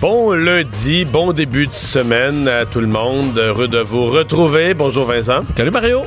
[0.00, 3.36] Bon lundi, bon début de semaine à tout le monde.
[3.36, 4.74] Heureux de vous retrouver.
[4.74, 5.40] Bonjour Vincent.
[5.56, 6.02] Salut Mario.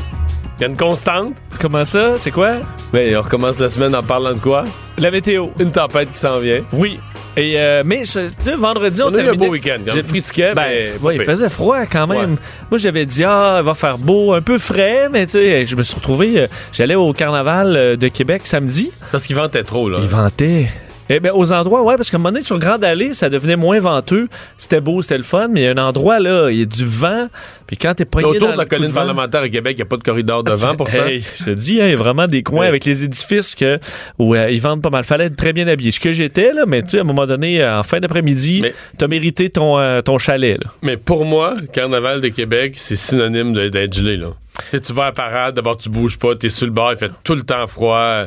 [0.58, 1.36] Il y a une constante.
[1.60, 2.14] Comment ça?
[2.18, 2.52] C'est quoi?
[2.94, 4.64] Mais on recommence la semaine en parlant de quoi?
[4.98, 5.48] La météo.
[5.60, 6.62] Une tempête qui s'en vient.
[6.72, 7.00] Oui.
[7.36, 9.80] Et euh, mais je- tu sais, vendredi, on, On a eu un beau week-end.
[9.92, 10.90] J'ai- On frisquait, Ben, mais...
[11.02, 12.32] ouais, il faisait froid quand même.
[12.34, 12.38] Ouais.
[12.70, 15.76] Moi, j'avais dit, ah, il va faire beau, un peu frais, mais tu sais, je
[15.76, 18.92] me suis retrouvé, euh, j'allais au carnaval euh, de Québec samedi.
[19.12, 19.98] Parce qu'il ventait trop, là.
[20.02, 20.68] Il ventait.
[21.10, 23.58] Eh bien, aux endroits, ouais, parce qu'à un moment donné, sur Grande Allée, ça devenait
[23.58, 24.30] moins venteux.
[24.58, 26.66] C'était beau, c'était le fun, mais il y a un endroit, là, il y a
[26.66, 27.28] du vent.
[27.68, 29.78] Puis quand t'es pogné Autour dans de la colline de vent- parlementaire à Québec, il
[29.78, 31.06] n'y a pas de corridor de vent, pourtant.
[31.06, 32.68] Hey, je te dis, hein, il y a vraiment des coins Ouais.
[32.68, 33.80] avec les édifices que,
[34.20, 35.04] où euh, ils vendent pas mal.
[35.04, 35.92] Fallait être très bien habillé.
[35.92, 38.64] Ce que j'étais, là, mais tu sais, à un moment donné, euh, en fin d'après-midi,
[38.98, 40.64] t'as mérité ton, euh, ton chalet.
[40.64, 40.70] Là.
[40.82, 44.28] Mais pour moi, Carnaval de Québec, c'est synonyme d'être gelé, là.
[44.54, 46.92] Tu sais, tu vas à la parade, d'abord tu bouges pas, t'es sur le bord,
[46.92, 48.26] il fait tout le temps froid.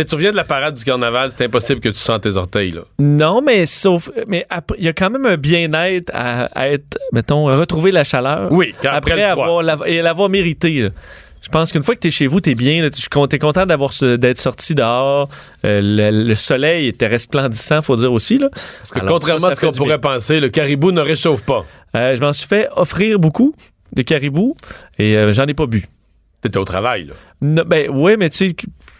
[0.00, 2.36] Tu sais, tu reviens de la parade du carnaval, c'est impossible que tu sentes tes
[2.36, 2.82] orteils, là.
[2.98, 4.46] Non, mais sauf, mais
[4.78, 8.50] il y a quand même un bien-être à, à être, mettons, à retrouver la chaleur.
[8.50, 10.82] Oui, quand- après avoir, la- et l'avoir mérité.
[10.82, 10.88] là.
[11.42, 12.82] Je pense qu'une fois que t'es chez vous, t'es bien.
[12.82, 12.90] là.
[12.90, 15.28] Tu es content d'avoir d'être sorti dehors.
[15.64, 18.38] Euh, le, le soleil était resplendissant, faut dire aussi.
[18.38, 18.48] Là.
[18.52, 20.12] Parce que Alors, contrairement ça, ça à ce qu'on pourrait bien.
[20.12, 21.64] penser, le caribou ne réchauffe pas.
[21.96, 23.54] Euh, je m'en suis fait offrir beaucoup
[23.94, 24.54] de caribou
[24.98, 25.84] et euh, j'en ai pas bu.
[26.42, 27.14] T'étais au travail, là.
[27.42, 28.54] Non, ben oui, mais tu sais,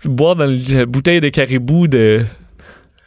[0.04, 2.24] boire dans la bouteille de caribou de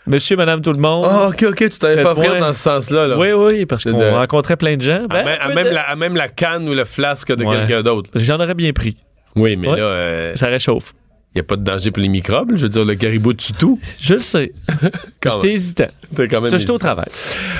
[0.05, 1.05] Monsieur, Madame, tout le monde.
[1.09, 2.37] Ah, ok, ok, tu t'avais pas point.
[2.37, 3.17] dans ce sens-là, là.
[3.17, 5.05] Oui, oui, parce qu'on De- rencontrait plein de gens.
[5.05, 7.45] À, Ben, même, à même de- la, à même la canne ou le flasque de
[7.45, 7.55] Ouais.
[7.55, 8.09] quelqu'un d'autre.
[8.15, 8.97] J'en aurais bien pris.
[9.37, 9.77] Oui, mais Ouais.
[9.77, 10.93] là, euh, Ça réchauffe.
[11.35, 12.51] Il n'y a pas de danger pour les microbes.
[12.55, 13.79] Je veux dire, le caribou tue tout.
[13.99, 14.51] Je le sais.
[15.25, 15.87] J'étais hésitant.
[16.15, 17.07] T'es quand même Ça, j'étais au travail.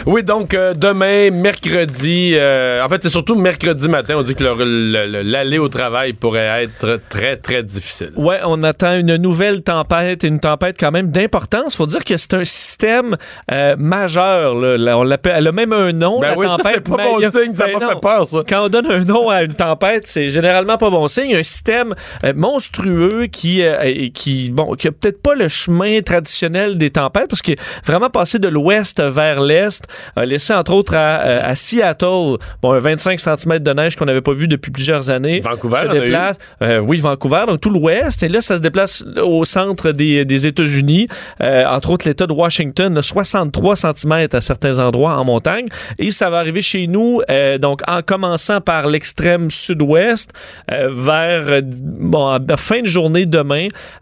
[0.05, 4.43] Oui, donc euh, demain, mercredi, euh, en fait, c'est surtout mercredi matin, on dit que
[4.43, 8.11] le- le- le- l'aller au travail pourrait être très, très difficile.
[8.15, 11.75] Ouais, on attend une nouvelle tempête, une tempête quand même d'importance.
[11.75, 13.17] Faut dire que c'est un système
[13.51, 14.55] euh, majeur.
[14.55, 14.77] là.
[14.77, 16.71] Là, on l'appelle, elle a même un nom, Ben la oui, ça, tempête.
[16.75, 18.37] c'est pas bon il signe, ça ben m'a fait peur, ça.
[18.47, 21.35] Quand on donne un nom à une tempête, c'est généralement pas bon signe.
[21.35, 21.95] Un système
[22.35, 27.27] monstrueux qui, euh, et qui, bon, qui a peut-être pas le chemin traditionnel des tempêtes,
[27.29, 29.83] parce qu'il est vraiment passé de l'ouest vers l'est,
[30.15, 34.05] a laissé entre autres à, euh, à Seattle, bon, un 25 cm de neige qu'on
[34.05, 35.41] n'avait pas vu depuis plusieurs années.
[35.41, 36.37] Vancouver, se déplace.
[36.61, 38.21] Euh, oui, Vancouver, donc tout l'ouest.
[38.23, 41.07] Et là, ça se déplace au centre des, des États-Unis,
[41.41, 45.67] euh, entre autres l'État de Washington, là, 63 cm à certains endroits en montagne.
[45.99, 50.31] Et ça va arriver chez nous, euh, donc en commençant par l'extrême sud-ouest,
[50.71, 53.52] euh, vers euh, bon, à la fin de journée demain,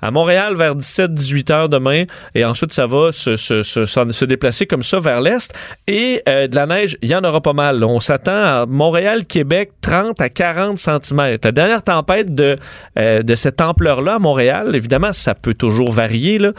[0.02, 2.04] à Montréal vers 17-18 heures demain.
[2.36, 5.54] Et ensuite, ça va se, déplacer comme ça vers l'est.
[5.88, 7.84] Et euh, de la neige, il y en aura pas mal.
[7.84, 11.38] On s'attend à Montréal, Québec, 30 à 40 cm.
[11.44, 12.56] La dernière tempête de,
[12.98, 16.38] euh, de cette ampleur-là à Montréal, évidemment, ça peut toujours varier.
[16.38, 16.52] là.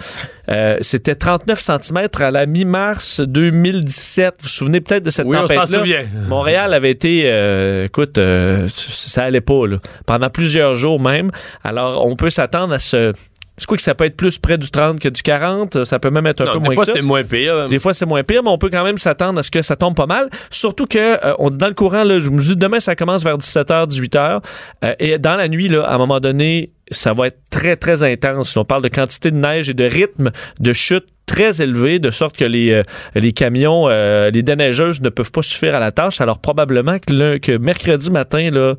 [0.52, 4.34] Euh, C'était 39 cm à la mi-mars 2017.
[4.38, 5.82] Vous vous souvenez peut-être de cette Oui, tempête-là?
[6.28, 9.78] Montréal avait été, euh, écoute, euh, ça allait pas, là.
[10.06, 11.30] Pendant plusieurs jours même.
[11.64, 13.12] Alors, on peut s'attendre à ce.
[13.58, 15.84] C'est quoi que ça peut être plus près du 30 que du 40?
[15.84, 16.96] Ça peut même être un Non, peu des moins fois, que ça.
[16.96, 17.68] c'est moins pire.
[17.68, 19.76] Des fois, c'est moins pire, mais on peut quand même s'attendre à ce que ça
[19.76, 20.30] tombe pas mal.
[20.50, 23.36] Surtout que, euh, on dans le courant, là, je me dis demain, ça commence vers
[23.36, 24.40] 17h, 18h.
[24.84, 28.02] euh, et dans la nuit, là, à un moment donné, ça va être très, très
[28.02, 28.56] intense.
[28.56, 32.36] On parle de quantité de neige et de rythme de chute très élevé, de sorte
[32.36, 32.82] que les, euh,
[33.14, 36.20] les camions, euh, les déneigeuses ne peuvent pas suffire à la tâche.
[36.20, 38.74] Alors, probablement que, le- que mercredi matin, là,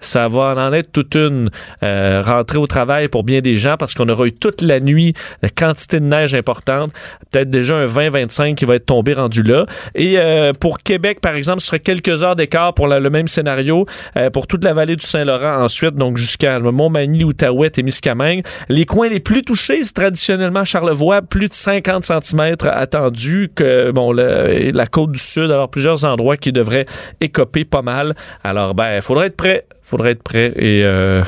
[0.00, 1.50] ça va en être toute une
[1.82, 5.14] euh, rentrée au travail pour bien des gens parce qu'on aura eu toute la nuit
[5.42, 6.92] la quantité de neige importante,
[7.30, 9.66] peut-être déjà un 20-25 qui va être tombé rendu là.
[9.94, 13.86] Et euh, pour Québec, par exemple, ce serait quelques heures d'écart pour le même scénario
[14.16, 18.42] euh, pour toute la vallée du Saint-Laurent ensuite, donc jusqu'à Montmagny, Outaouais, Témiscamingue.
[18.68, 24.12] Les coins les plus touchés, c'est traditionnellement Charlevoix, plus de 50 cm attendus que bon
[24.12, 26.86] le- la côte du Sud, alors plusieurs endroits qui devraient
[27.20, 28.14] écoper pas mal.
[28.44, 31.22] Alors ben, il faudrait être prêt, faudrait être prêt et euh,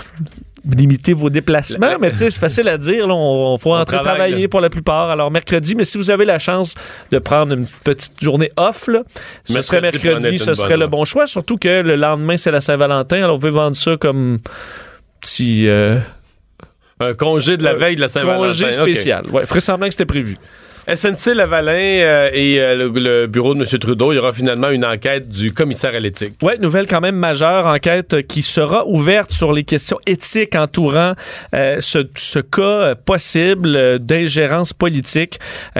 [0.64, 3.06] limiter vos déplacements, mais tu sais, c'est facile à dire.
[3.08, 4.48] Là, on, on faut entrer travaille, travailler là.
[4.48, 5.10] pour la plupart.
[5.10, 6.74] Alors mercredi, mais si vous avez la chance
[7.10, 9.02] de prendre une petite journée off, là,
[9.44, 11.26] ce Mercredi serait mercredi, ce serait le bon choix.
[11.26, 13.16] Surtout que le lendemain, c'est la Saint-Valentin.
[13.24, 14.38] Alors, on veut vendre ça comme
[15.20, 15.98] petit euh,
[17.00, 18.46] Un congé de la veille de la Saint-Valentin.
[18.48, 18.72] congé OK.
[18.72, 19.26] spécial.
[19.32, 20.36] Ouais, ferait semblant que c'était prévu.
[20.88, 23.78] SNC Lavalin euh, et euh, le, bureau de M.
[23.78, 26.34] Trudeau, il y aura finalement une enquête du commissaire à l'éthique.
[26.42, 31.12] Ouais, nouvelle quand même majeure, enquête qui sera ouverte sur les questions éthiques entourant
[31.54, 35.38] euh, ce, cas euh, possible d'ingérence politique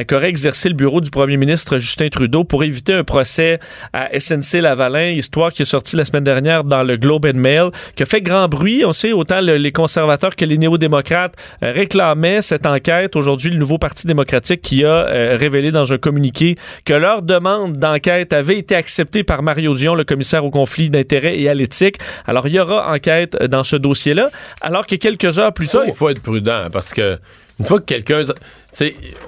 [0.08, 3.58] qu'aurait exercé le bureau du premier ministre Justin Trudeau pour éviter un procès
[3.92, 7.70] à SNC Lavalin, histoire qui est sortie la semaine dernière dans le Globe and Mail,
[7.96, 8.84] qui a fait grand bruit.
[8.84, 13.16] On sait autant le- les conservateurs que les néo-démocrates réclamaient cette enquête.
[13.16, 17.78] Aujourd'hui, le nouveau Parti démocratique qui a euh, révélé dans un communiqué que leur demande
[17.78, 21.96] d'enquête avait été acceptée par Mario Dion, le commissaire au conflit d'intérêts et à l'éthique.
[22.26, 24.30] Alors, il y aura enquête dans ce dossier-là.
[24.60, 25.84] Alors que quelques heures plus Ça, tôt...
[25.86, 27.18] il faut être prudent parce que
[27.60, 28.24] une fois que quelqu'un.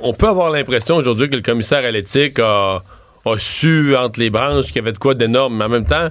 [0.03, 2.83] On peut avoir l'impression aujourd'hui que le commissaire à l'éthique a,
[3.25, 6.09] a su entre les branches qu'il y avait de quoi d'énorme, mais en même temps,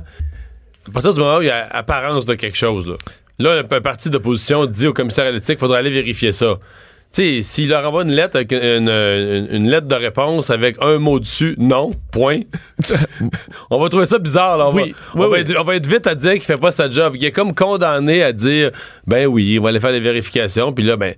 [0.88, 2.88] à partir du moment où il y a apparence de quelque chose,
[3.40, 6.60] là, là un parti d'opposition dit au commissaire à l'éthique qu'il faudrait aller vérifier ça.
[7.14, 10.78] Tu sais, s'il leur envoie une lettre avec une, une- une lettre de réponse avec
[10.82, 12.40] un mot dessus, non, point.
[13.70, 14.68] on va trouver ça bizarre, là.
[14.70, 15.40] On, Oui, va, oui, on va oui.
[15.40, 17.14] être, on va être vite à dire qu'il fait pas sa job.
[17.16, 18.72] Il est comme condamné à dire,
[19.06, 20.74] ben oui, on va aller faire des vérifications.
[20.74, 21.14] Puis là, ben,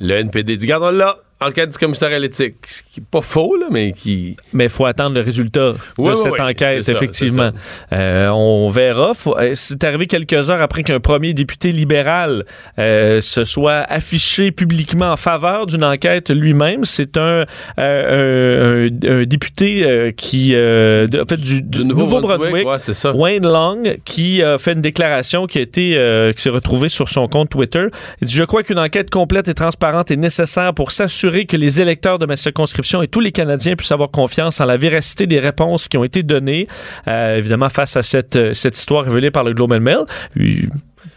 [0.00, 1.16] le NPD dit, regarde, on l'a,
[1.46, 2.54] enquête du commissaire à l'éthique.
[2.66, 4.36] Ce qui est pas faux, là, mais qui.
[4.52, 7.50] Mais il faut attendre le résultat Oui, de oui, cette oui, enquête, ça, effectivement.
[7.92, 9.14] Euh, on verra.
[9.14, 12.44] Faut- euh, C'est arrivé quelques heures après qu'un premier député libéral
[12.78, 16.84] euh, se soit affiché publiquement en faveur d'une enquête lui-même.
[16.84, 17.44] C'est un,
[17.78, 23.12] euh, un, un- un député qui, de- en fait, du, du Du Nouveau-Brunswick, ouais.
[23.14, 27.26] Wayne Long, qui a fait une déclaration qui a été, qui s'est retrouvée sur son
[27.28, 27.86] compte Twitter.
[28.20, 31.80] Il dit Je crois qu'une enquête complète et transparente est nécessaire pour s'assurer que les
[31.80, 35.40] électeurs de ma circonscription et tous les Canadiens puissent avoir confiance en la véracité des
[35.40, 36.68] réponses qui ont été données.
[37.08, 39.98] Euh, évidemment, face à cette, euh, cette histoire révélée par le Globe and Mail.
[40.36, 40.68] Il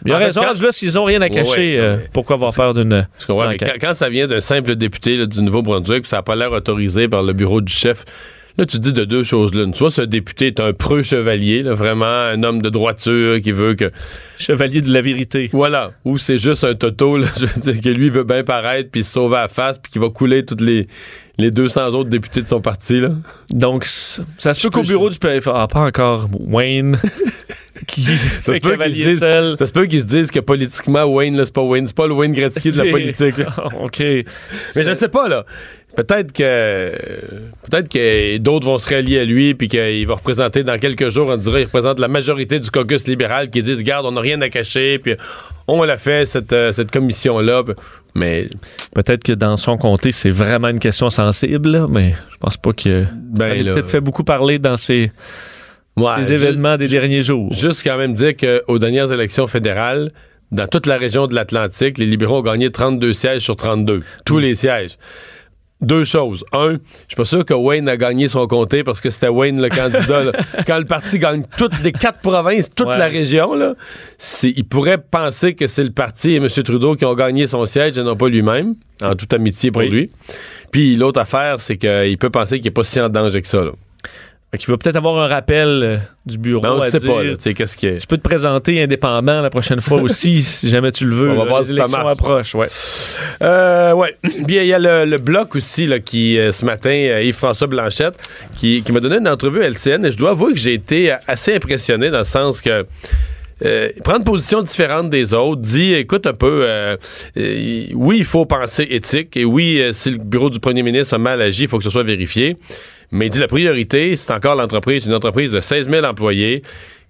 [0.06, 1.98] il a En fait, raison, quand- là, s'ils ont rien à Ouais, cacher, ouais, euh,
[1.98, 2.10] ouais.
[2.14, 3.08] pourquoi avoir peur d'une.
[3.28, 6.52] Quand, quand ça vient d'un simple député là, du Nouveau-Brunswick, puis ça n'a pas l'air
[6.52, 8.04] autorisé par le bureau du chef,
[8.58, 9.74] là, tu te dis de deux choses l'une.
[9.74, 13.76] Soit ce député est un preux chevalier, là, vraiment un homme de droiture qui veut
[13.76, 13.92] que.
[14.38, 15.50] Chevalier de la vérité.
[15.54, 15.92] Voilà.
[16.04, 19.04] Ou c'est juste un toto, là, je veux dire, que lui veut bien paraître, puis
[19.04, 20.88] se sauver à la face, puis qui va couler toutes les,
[21.38, 23.10] les 200 autres députés de son parti, là.
[23.50, 26.98] Donc, ça se peut qu'au bureau du PFA, ah, pas encore Wayne,
[27.88, 29.58] qui Ça fait se peut qu'ils se seul.
[29.58, 32.08] Ça se peut qu'ils se disent que politiquement, Wayne, là, c'est pas Wayne, c'est pas
[32.08, 33.38] le Wayne Gretzky de la politique.
[33.38, 33.48] là.
[33.82, 34.00] OK.
[34.00, 34.26] Mais
[34.76, 35.46] je sais pas, là.
[35.96, 36.92] Peut-être que
[37.70, 41.28] peut-être que d'autres vont se rallier à lui puis qu'il va représenter dans quelques jours,
[41.30, 44.42] on dirait, il représente la majorité du caucus libéral qui disent Regarde, on n'a rien
[44.42, 45.16] à cacher, puis
[45.68, 47.64] on l'a fait, cette, euh, cette commission-là.
[48.14, 48.50] Mais
[48.94, 52.72] Peut-être que dans son comté, c'est vraiment une question sensible, là, mais je pense pas
[52.72, 53.06] que.
[53.14, 55.12] ben, a là, peut-être fait beaucoup parler dans ces,
[55.98, 57.52] ouais, ces événements des derniers jours.
[57.54, 60.12] Juste quand même dire qu'aux dernières élections fédérales,
[60.52, 64.02] dans toute la région de l'Atlantique, les libéraux ont gagné 32 sièges sur 32.
[64.26, 64.98] Tous les sièges.
[65.82, 66.44] Deux choses.
[66.54, 66.78] Un, je
[67.10, 70.24] suis pas sûr que Wayne a gagné son comté parce que c'était Wayne le candidat.
[70.24, 70.32] là.
[70.68, 72.98] Quand le parti gagne toutes les quatre provinces, toute Ouais.
[72.98, 73.76] la région, là,
[74.44, 76.48] il pourrait penser que c'est le parti et M.
[76.50, 79.90] Trudeau qui ont gagné son siège et non pas lui-même, en toute amitié pour Oui.
[79.90, 80.10] lui.
[80.72, 83.64] Puis l'autre affaire, c'est qu'il peut penser qu'il n'est pas si en danger que ça.
[83.66, 83.72] Là.
[84.56, 86.62] Fait qu'il va peut-être avoir un rappel euh, du bureau.
[86.62, 87.24] Mais on à ne sait dire, pas.
[87.24, 91.14] là, qu'est-ce Tu peux te présenter indépendant la prochaine fois aussi, si jamais tu le
[91.14, 91.30] veux.
[91.32, 92.12] On va là, voir les si ça marche.
[92.14, 92.68] approchent, ouais.
[93.42, 94.16] Euh, ouais.
[94.46, 98.16] Bien, il y a le, le bloc aussi là, qui, euh, ce matin, Yves-François Blanchette,
[98.56, 101.14] qui, qui m'a donné une entrevue à LCN et je dois avouer que j'ai été
[101.28, 102.86] assez impressionné dans le sens que.
[103.64, 106.98] Euh, il prend une position différente des autres, dit écoute un peu, euh,
[107.38, 111.18] euh, oui, il faut penser éthique, et oui, si le bureau du premier ministre a
[111.18, 112.58] mal agi, il faut que ce soit vérifié.
[113.12, 116.64] Mais il dit la priorité, c'est encore l'entreprise, une entreprise de 16 000 employés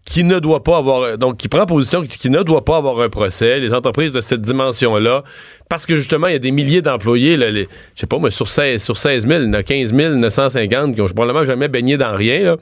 [0.06, 3.00] qui ne doit pas avoir, donc qui prend position qui, qui ne doit pas avoir
[3.00, 5.24] un procès, les entreprises de cette dimension-là,
[5.68, 8.30] parce que justement, il y a des milliers d'employés, là, les- je sais pas, moi,
[8.30, 11.70] sur 16, sur 16 000, il y en a 15 950 qui ont probablement jamais
[11.70, 12.56] baigné dans rien.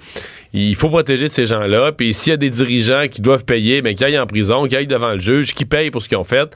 [0.54, 3.94] Il faut protéger ces gens-là, puis s'il y a des dirigeants qui doivent payer, ben,
[3.94, 6.24] qu'ils aillent en prison, qu'ils aillent devant le juge, qu'ils payent pour ce qu'ils ont
[6.24, 6.50] fait.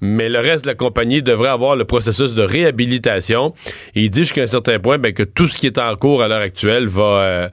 [0.00, 3.52] Mais le reste de la compagnie devrait avoir le processus de réhabilitation.
[3.96, 6.22] Et il dit jusqu'à un certain point ben, que tout ce qui est en cours
[6.22, 7.48] à l'heure actuelle va, euh,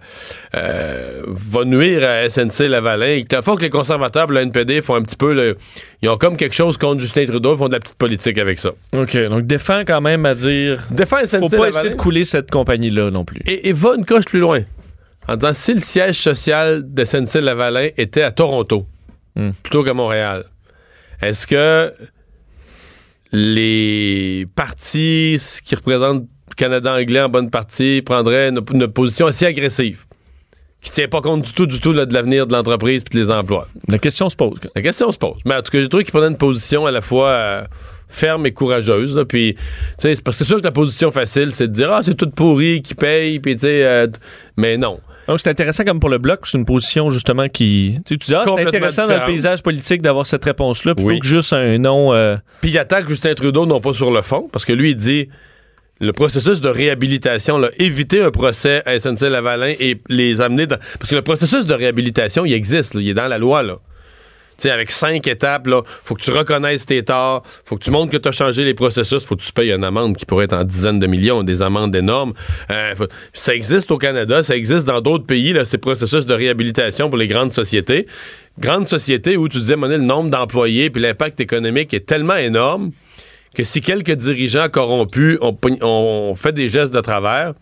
[0.55, 3.13] euh, va nuire à SNC Lavalin.
[3.29, 5.57] Il faut que les conservateurs, le NPD, font un petit peu le,
[6.01, 8.59] ils ont comme quelque chose contre Justin Trudeau, ils font de la petite politique avec
[8.59, 8.71] ça.
[8.95, 9.17] OK.
[9.29, 10.85] Donc, défend quand même à dire.
[10.91, 13.41] Défends SNC Faut pas Lavalin essayer de couler cette compagnie-là non plus.
[13.45, 14.61] et, et va une coche plus loin.
[15.27, 18.85] En disant si le siège social de SNC Lavalin était à Toronto
[19.37, 19.49] Hmm.
[19.63, 20.45] plutôt qu'à Montréal,
[21.21, 21.91] est-ce que
[23.35, 29.45] les partis qui représentent le Canada anglais en bonne partie prendraient une, une position assez
[29.45, 30.05] agressive
[30.81, 33.31] qui tient pas compte du tout, du tout là, de l'avenir de l'entreprise et des
[33.31, 33.67] emplois?
[33.87, 34.59] La question se pose.
[34.75, 35.39] La question se pose.
[35.43, 37.63] Mais en tout cas, j'ai trouvé qu'ils prenaient une position à la fois euh,
[38.07, 39.15] ferme et courageuse.
[39.15, 39.25] là.
[39.25, 39.57] Puis,
[39.97, 42.29] c'est parce que c'est sûr que la position facile, c'est de dire ah c'est tout
[42.29, 44.07] pourri qui paye, puis euh,
[44.57, 44.99] mais non.
[45.27, 47.97] Donc, c'est intéressant comme pour le bloc, c'est une position justement qui.
[48.05, 51.19] Tu dis, ah, c'est intéressant dans le paysage politique d'avoir cette réponse-là plutôt Oui.
[51.19, 52.13] que juste un nom.
[52.13, 54.95] euh, Puis il attaque Justin Trudeau non pas sur le fond, parce que lui il
[54.95, 55.29] dit
[56.01, 60.75] le processus de réhabilitation, là, éviter un procès à SNC-Lavalin et les amener dans...
[60.99, 63.77] Parce que le processus de réhabilitation, il existe, là, il est dans la loi, là.
[64.63, 68.17] Avec cinq étapes, là, faut que tu reconnaisses tes torts, faut que tu montres que
[68.17, 70.63] tu as changé les processus, faut que tu payes une amende qui pourrait être en
[70.63, 72.33] dizaines de millions, des amendes énormes.
[72.71, 72.95] Euh,
[73.33, 77.17] ça existe au Canada, ça existe dans d'autres pays, là, ces processus de réhabilitation pour
[77.17, 78.07] les grandes sociétés.
[78.59, 82.91] Grandes sociétés où tu disais, Monet, le nombre d'employés puis l'impact économique est tellement énorme
[83.55, 87.53] que si quelques dirigeants corrompus ont, fait des gestes de travers,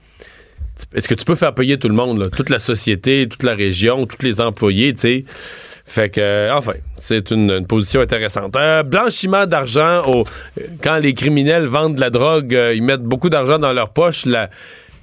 [0.93, 4.05] est-ce que tu peux faire payer tout le monde, toute la société, toute la région,
[4.05, 5.25] tous les employés, tu?
[5.85, 8.55] Fait que, euh, enfin, c'est une, position intéressante.
[8.55, 10.23] Euh, blanchiment d'argent,
[10.81, 14.25] quand les criminels vendent de la drogue, euh, ils mettent beaucoup d'argent dans leur poche.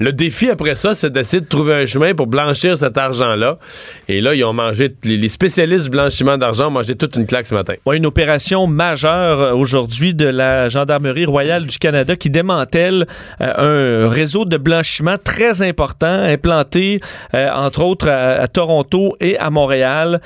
[0.01, 3.59] Le défi après ça, c'est d'essayer de trouver un chemin pour blanchir cet argent-là.
[4.09, 7.47] Et là, ils ont mangé, les, spécialistes du blanchiment d'argent ont mangé toute une claque
[7.47, 7.75] ce matin.
[7.85, 13.07] Ouais, une opération majeure euh, aujourd'hui de la Gendarmerie royale du Canada qui démantèle
[13.43, 17.01] euh, un réseau de blanchiment très important implanté
[17.35, 20.21] euh, entre autres à, Toronto et à Montréal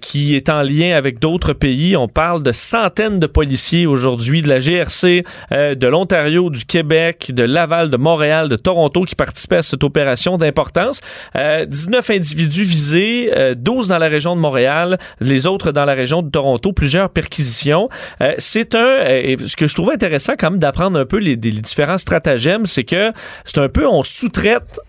[0.00, 1.96] qui est en lien avec d'autres pays.
[1.96, 7.42] On parle de centaines de policiers aujourd'hui de la GRC, de l'Ontario, du Québec, de
[7.42, 11.00] Laval, de Montréal, de Toronto qui participaient à cette opération d'importance.
[11.36, 15.94] Euh, 19 individus visés, euh, 12 dans la région de Montréal, les autres dans la
[15.94, 17.88] région de Toronto, plusieurs perquisitions.
[18.20, 21.36] Euh, c'est un, euh, ce que je trouve intéressant quand même d'apprendre un peu les,
[21.36, 23.12] les différents stratagèmes, c'est que
[23.44, 24.80] c'est un peu, on sous-traite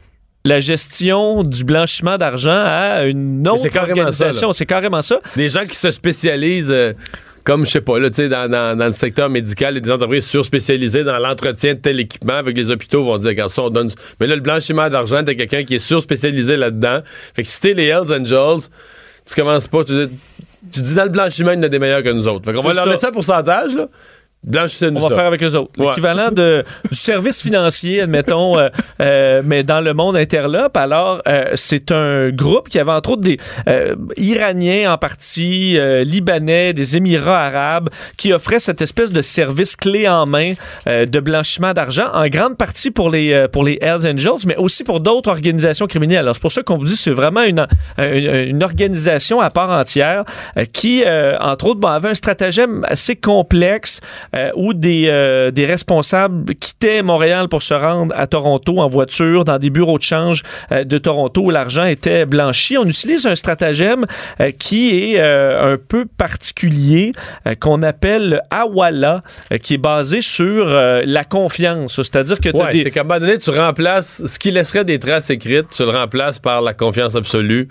[0.43, 4.53] la gestion du blanchiment d'argent à une autre organisation.
[4.53, 5.19] C'est carrément ça.
[5.35, 6.93] Des gens qui se spécialisent, euh,
[7.43, 9.91] comme, je sais pas, là, tu sais, dans, dans- dans le secteur médical, et des
[9.91, 13.89] entreprises surspécialisées dans l'entretien de tel équipement avec les hôpitaux vont dire, ça, on donne.
[14.19, 17.01] Mais là, le blanchiment d'argent, t'as quelqu'un qui est surspécialisé là-dedans.
[17.35, 18.67] Fait que si t'es les Hells Angels,
[19.25, 20.17] tu commences pas, tu dis,
[20.71, 22.45] tu dis dans le blanchiment, il y en a des meilleurs que nous autres.
[22.45, 22.89] Fait qu'on va leur ça.
[22.91, 23.87] laisser un pourcentage, là.
[24.43, 25.15] Blanchissez-nous On va ça.
[25.15, 25.71] faire avec eux autres.
[25.77, 25.89] Ouais.
[25.89, 28.69] L'équivalent de, du service financier, admettons, euh,
[28.99, 30.75] euh, mais dans le monde interlope.
[30.77, 33.37] Alors, euh, c'est un groupe qui avait entre autres des
[34.17, 40.25] Iraniens en partie, Libanais, des Émirats arabes, qui offraient cette espèce de service clé en
[40.25, 40.53] main
[40.87, 44.99] de blanchiment d'argent, en grande partie pour les, pour les Hells Angels, mais aussi pour
[44.99, 46.19] d'autres organisations criminelles.
[46.19, 47.65] Alors, c'est pour ça qu'on vous dit c'est vraiment une,
[47.97, 50.23] une, une organisation à part entière
[50.73, 51.03] qui,
[51.39, 54.01] entre autres, bon, avait un stratagème assez complexe
[54.35, 59.45] euh, où des, euh, des responsables quittaient Montréal pour se rendre à Toronto en voiture,
[59.45, 62.77] dans des bureaux de change euh, de Toronto où l'argent était blanchi.
[62.77, 64.05] On utilise un stratagème
[64.39, 67.11] euh, qui est euh, un peu particulier,
[67.47, 71.95] euh, qu'on appelle le Awala, euh, qui est basé sur euh, la confiance.
[71.95, 72.83] C'est-à-dire que Ouais, des...
[72.83, 75.89] c'est qu'à un moment donné, tu remplaces ce qui laisserait des traces écrites, tu le
[75.91, 77.69] remplaces par la confiance absolue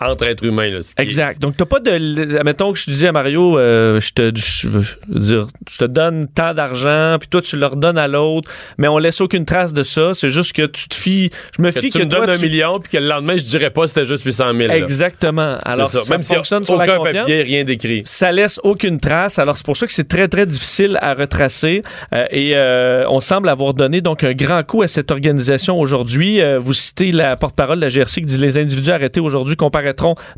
[0.00, 0.70] entre êtres humains.
[0.70, 1.40] Là, qui est- Exact.
[1.40, 2.42] Donc, t'as pas de.
[2.44, 5.84] Mettons que je disais à Mario, euh, je te, je, je veux dire, je te
[5.84, 9.72] donne tant d'argent, puis toi, tu le redonnes à l'autre, mais on laisse aucune trace
[9.72, 10.12] de ça.
[10.14, 11.30] C'est juste que tu te fies.
[11.56, 13.36] Je me Que fie tu que, me toi, donnes un million, puis que le lendemain,
[13.36, 14.68] je dirais pas c'était juste 800 000.
[14.68, 14.76] là.
[14.76, 15.58] Exactement.
[15.64, 17.26] Alors, ça, Même a fonctionne sur la aucun confiance.
[17.26, 18.02] papier, rien d'écrit.
[18.04, 19.38] Ça laisse aucune trace.
[19.38, 21.82] Alors, c'est pour ça que c'est très, très difficile à retracer.
[22.12, 26.40] Euh, et euh, on semble avoir donné donc un grand coup à cette organisation aujourd'hui.
[26.58, 29.56] Vous citez la porte-parole de la GRC qui dit les individus arrêtés aujourd'hui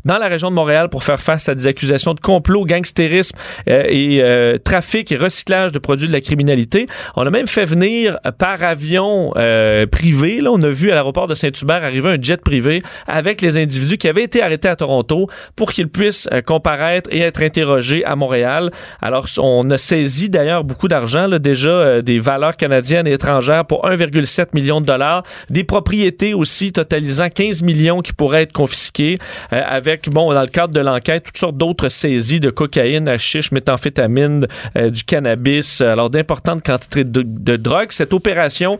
[0.05, 3.37] dans la région de Montréal pour faire face à des accusations de complot, gangstérisme
[3.69, 6.87] euh, et euh, trafic et recyclage de produits de la criminalité.
[7.15, 10.41] On a même fait venir par avion euh, privé.
[10.41, 13.97] Là, on a vu à l'aéroport de Saint-Hubert arriver un jet privé avec les individus
[13.97, 18.71] qui avaient été arrêtés à Toronto pour qu'ils puissent comparaître et être interrogés à Montréal.
[19.01, 24.47] Alors, on a saisi d'ailleurs beaucoup d'argent, déjà des valeurs canadiennes et étrangères pour 1,7
[24.53, 29.17] million de dollars, des propriétés aussi totalisant 15 millions qui pourraient être confisquées,
[29.53, 33.51] euh, avec, bon, dans le cadre de l'enquête, toutes sortes d'autres saisies de cocaïne, hashish,
[33.51, 37.91] méthamphétamine, euh, du cannabis, euh, alors d'importantes quantités de, de drogue.
[37.91, 38.77] Cette opération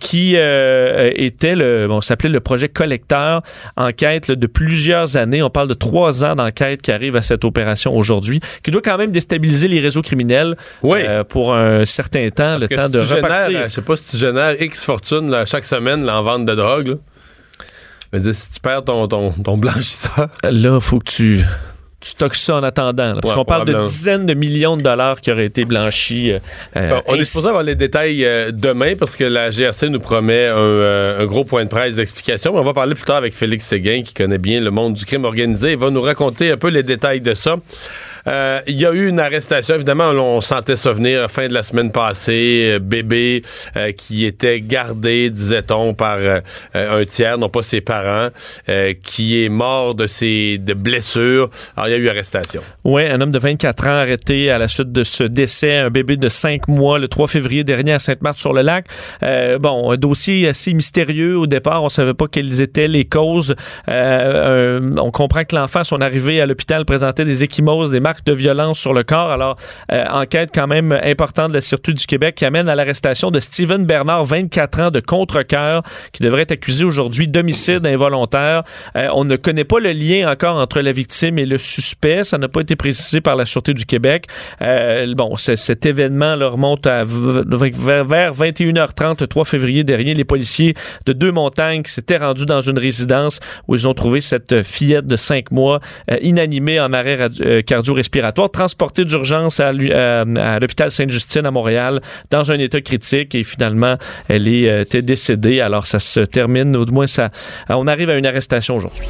[0.00, 3.42] qui était le, bon, s'appelait le projet collecteur,
[3.76, 5.42] enquête là, de plusieurs années.
[5.42, 8.98] On parle de trois ans d'enquête qui arrive à cette opération aujourd'hui, qui doit quand
[8.98, 11.00] même déstabiliser les réseaux criminels Oui.
[11.28, 13.62] pour un certain temps, le Parce temps si de génères, repartir.
[13.64, 16.54] je sais pas si tu génères X fortune là, chaque semaine là, en vente de
[16.54, 16.88] drogue.
[16.88, 16.94] Là.
[18.12, 21.40] Je veux dire, si tu perds ton, ton, ton blanchisseur, Là, faut que tu
[22.02, 23.12] tu stockes ça en attendant.
[23.12, 26.32] là, parce Ouais, qu'on parle de dizaines de millions de dollars qui auraient été blanchis.
[26.32, 30.00] euh, Bon, on est supposé avoir les détails euh, demain parce que la GRC nous
[30.00, 32.56] promet un, euh, un gros point de presse d'explication.
[32.56, 35.26] On va parler plus tard avec Félix Séguin qui connaît bien le monde du crime
[35.26, 35.72] organisé.
[35.72, 37.56] Il va nous raconter un peu les détails de ça.
[38.30, 39.74] Euh, il y a eu une arrestation.
[39.74, 42.74] Évidemment, on sentait ça venir fin de la semaine passée.
[42.74, 43.42] Euh, bébé
[43.76, 46.18] euh, qui était gardé, disait-on, par
[46.74, 48.28] un tiers, non pas ses parents,
[49.02, 51.50] qui est mort de ses de blessures.
[51.76, 52.62] Alors, il y a eu arrestation.
[52.84, 56.16] Oui, un homme de 24 ans arrêté à la suite de ce décès, un bébé
[56.16, 58.86] de 5 mois le 3 février dernier à Sainte-Marthe-sur-le-Lac.
[59.60, 61.82] bon, un dossier assez mystérieux au départ.
[61.82, 63.54] On savait pas quelles étaient les causes.
[63.88, 68.78] on comprend que l'enfant, son arrivée à l'hôpital, présentait des échymoses, des marques de violence
[68.78, 69.30] sur le corps.
[69.30, 69.56] Alors,
[69.92, 73.40] euh, enquête quand même importante de la Sûreté du Québec qui amène à l'arrestation de
[73.40, 78.62] Steven Bernard, 24 ans, de contre-cœur, qui devrait être accusé aujourd'hui d'homicide involontaire.
[78.96, 82.24] Euh, on ne connaît pas le lien encore entre la victime et le suspect.
[82.24, 84.26] Ça n'a pas été précisé par la Sûreté du Québec.
[84.62, 90.14] Euh, bon, cet événement remonte à vers, vers 21h30 le 3 février dernier.
[90.14, 90.74] Les policiers
[91.06, 95.06] de Deux Montagnes qui s'étaient rendus dans une résidence où ils ont trouvé cette fillette
[95.06, 95.80] de 5 mois
[96.20, 97.16] inanimée en arrêt
[98.52, 103.96] transportée d'urgence à l'hôpital Sainte-Justine à Montréal dans un état critique et finalement
[104.28, 105.60] elle est, euh, était décédée.
[105.60, 107.30] Alors ça se termine, ou du moins ça,
[107.68, 109.06] on arrive à une arrestation aujourd'hui.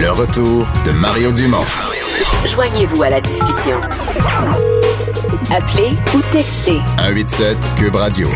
[0.00, 1.64] Le retour de Mario Dumont.
[2.46, 3.80] Joignez-vous à la discussion.
[5.50, 6.78] Appelez ou textez.
[6.98, 8.28] 187 Cube Radio.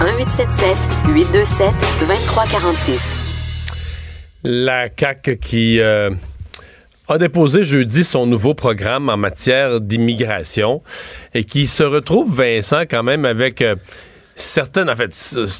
[0.00, 0.76] 1877
[1.08, 3.02] 827 2346.
[4.44, 6.10] La CAC qui euh,
[7.10, 10.82] a déposé jeudi son nouveau programme en matière d'immigration
[11.34, 13.74] et qui se retrouve, Vincent, quand même avec euh,
[14.36, 14.88] certaines...
[14.88, 15.12] En fait,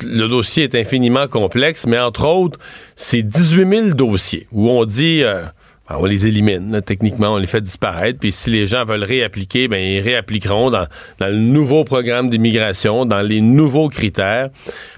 [0.03, 2.59] le dossier est infiniment complexe, mais entre autres,
[2.95, 5.23] c'est 18 000 dossiers où on dit...
[5.25, 5.43] Euh,
[5.89, 8.21] ben, on les élimine, techniquement, on les fait disparaître.
[8.21, 10.87] Puis si les gens veulent réappliquer, ben ils réappliqueront dans,
[11.19, 14.51] dans le nouveau programme d'immigration, dans les nouveaux critères.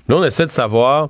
[0.08, 1.08] Là, on essaie de savoir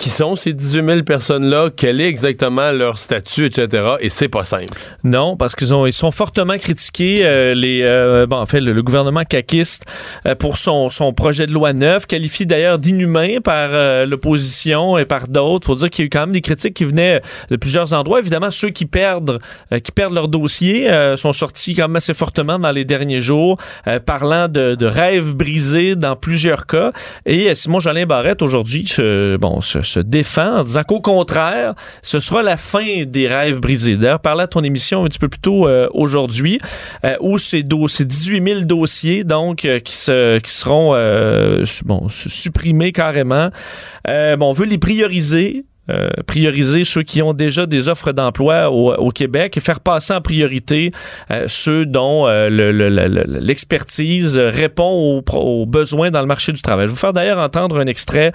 [0.00, 3.96] qui sont ces 18 000 personnes-là, quel est exactement leur statut, etc.
[4.00, 4.78] Et c'est pas simple.
[5.04, 8.82] Non, parce qu'ils ont ils sont fortement critiqués euh, les euh, bon en fait le,
[8.82, 9.84] gouvernement caquiste
[10.24, 13.70] euh, pour son, son projet de loi neuf, qualifié d'ailleurs d'inhumain par
[14.06, 15.66] l'opposition et par d'autres.
[15.66, 18.20] Faut dire qu'il y a eu quand même des critiques qui venaient de plusieurs endroits.
[18.20, 19.38] Évidemment, ceux qui perdent
[19.84, 23.58] qui perdent leur dossier sont sortis quand même assez fortement dans les derniers jours,
[24.06, 26.92] parlant de, de, rêves brisés dans plusieurs cas.
[27.26, 28.90] Et Simon Jolin Barrette aujourd'hui,
[29.38, 33.96] bon, ce, se défend en disant qu'au contraire, ce sera la fin des rêves brisés.
[33.96, 36.58] D'ailleurs, parlais à ton émission un petit peu plus tôt euh, aujourd'hui,
[37.04, 40.94] euh, où ces, 18 000 dossiers donc euh, qui, se, seront
[42.08, 43.50] supprimés carrément.
[44.06, 45.64] bon, on veut les prioriser.
[45.90, 50.20] Euh, prioriser ceux qui ont déjà des offres d'emploi au, Québec et faire passer en
[50.20, 50.92] priorité
[51.30, 52.48] euh, ceux dont euh,
[53.26, 56.86] l'expertise répond aux, besoins dans le marché du travail.
[56.86, 58.32] Je vais vous faire d'ailleurs entendre un extrait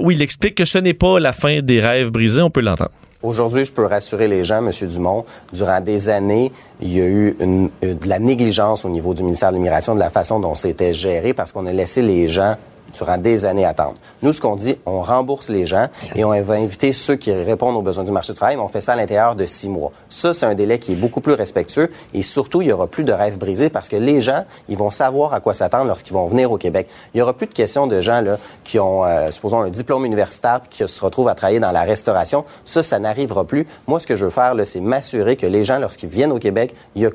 [0.00, 2.42] où il explique que ce n'est pas la fin des rêves brisés.
[2.42, 2.90] On peut l'entendre.
[3.22, 4.70] Aujourd'hui, je peux rassurer les gens, M.
[4.88, 9.50] Dumont, durant des années, il y a eu de la négligence au niveau du ministère
[9.50, 12.56] de l'Immigration, de la façon dont c'était géré, parce qu'on a laissé les gens
[12.92, 13.94] durant des années à attendre.
[14.22, 17.76] Nous, ce qu'on dit, on rembourse les gens et on va inviter ceux qui répondent
[17.76, 19.92] aux besoins du marché du travail, mais on fait ça à l'intérieur de six mois.
[20.08, 23.04] Ça, c'est un délai qui est beaucoup plus respectueux et surtout, il y aura plus
[23.04, 26.26] de rêves brisés parce que les gens, ils vont savoir à quoi s'attendre lorsqu'ils vont
[26.26, 26.88] venir au Québec.
[27.14, 30.04] Il y aura plus de questions de gens là qui ont, euh, supposons, un diplôme
[30.04, 32.44] universitaire qui se retrouvent à travailler dans la restauration.
[32.64, 33.66] Ça, ça n'arrivera plus.
[33.86, 36.74] Moi, ce que je veux faire, c'est m'assurer que les gens, lorsqu'ils viennent au Québec,
[36.94, 37.10] il y a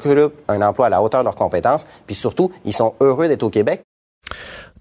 [0.48, 3.50] un emploi à la hauteur de leurs compétences, puis surtout, ils sont heureux d'être au
[3.50, 3.84] Québec.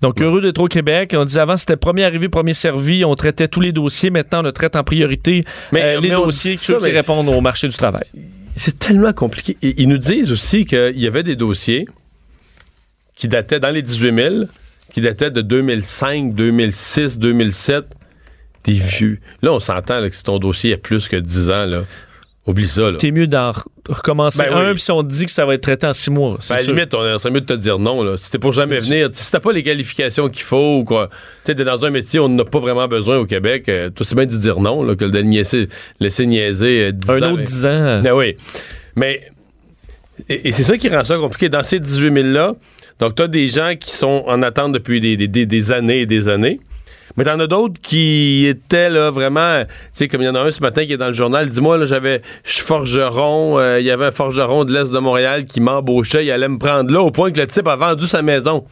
[0.03, 1.15] Donc, heureux d'être au Québec.
[1.17, 3.05] On disait avant, c'était premier arrivé, premier servi.
[3.05, 4.11] On traitait tous les dossiers.
[4.11, 8.05] Maintenant, on traite en priorité mais, euh, les dossiers qui répondent au marché du travail.
[8.57, 9.57] C'est tellement compliqué.
[9.63, 11.87] ils nous disent aussi qu'il y avait des dossiers
[13.17, 14.35] qui dataient dans les 18 000,
[14.93, 17.85] qui dataient de 2005, 2006, 2007.
[18.65, 19.19] Des vieux.
[19.43, 21.83] Là, on s'entend que si ton dossier il y a plus que 10 ans, là,
[22.45, 22.97] Oublie ça, là.
[22.99, 23.53] T'es mieux d'en
[23.89, 26.11] recommencer ben un, puis si on te dit que ça va être traité en six
[26.11, 26.39] mois.
[26.49, 28.17] Ben, à la limite, on serait mieux de te dire non, là.
[28.17, 31.09] Si t'es pour jamais venir, si t'as pas les qualifications qu'il faut ou quoi,
[31.45, 34.03] tu t'es dans un métier où on n'a pas vraiment besoin au Québec, euh, tout
[34.03, 35.69] c'est bien de dire non, là, que de laisser,
[36.01, 37.23] laisser niaiser euh, 10 un ans.
[37.23, 38.01] Un autre 10 ans.
[38.03, 38.37] Ben, oui.
[38.97, 39.21] Mais,
[40.29, 41.49] et, c'est ça qui rend ça compliqué.
[41.49, 42.55] Dans ces 18 000-là,
[42.99, 46.29] donc t'as des gens qui sont en attente depuis des, des, des années et des
[46.29, 46.59] années.
[47.17, 50.41] Mais t'en as d'autres qui étaient là vraiment, tu sais, comme il y en a
[50.41, 53.81] un ce matin qui est dans le journal, dis-moi, là, j'avais, je suis forgeron, euh,
[53.81, 56.91] il y avait un forgeron de l'Est de Montréal qui m'embauchait, il allait me prendre
[56.91, 58.65] là au point que le type a vendu sa maison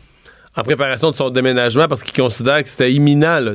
[0.57, 3.53] en préparation de son déménagement parce qu'il considère que c'était imminent, là.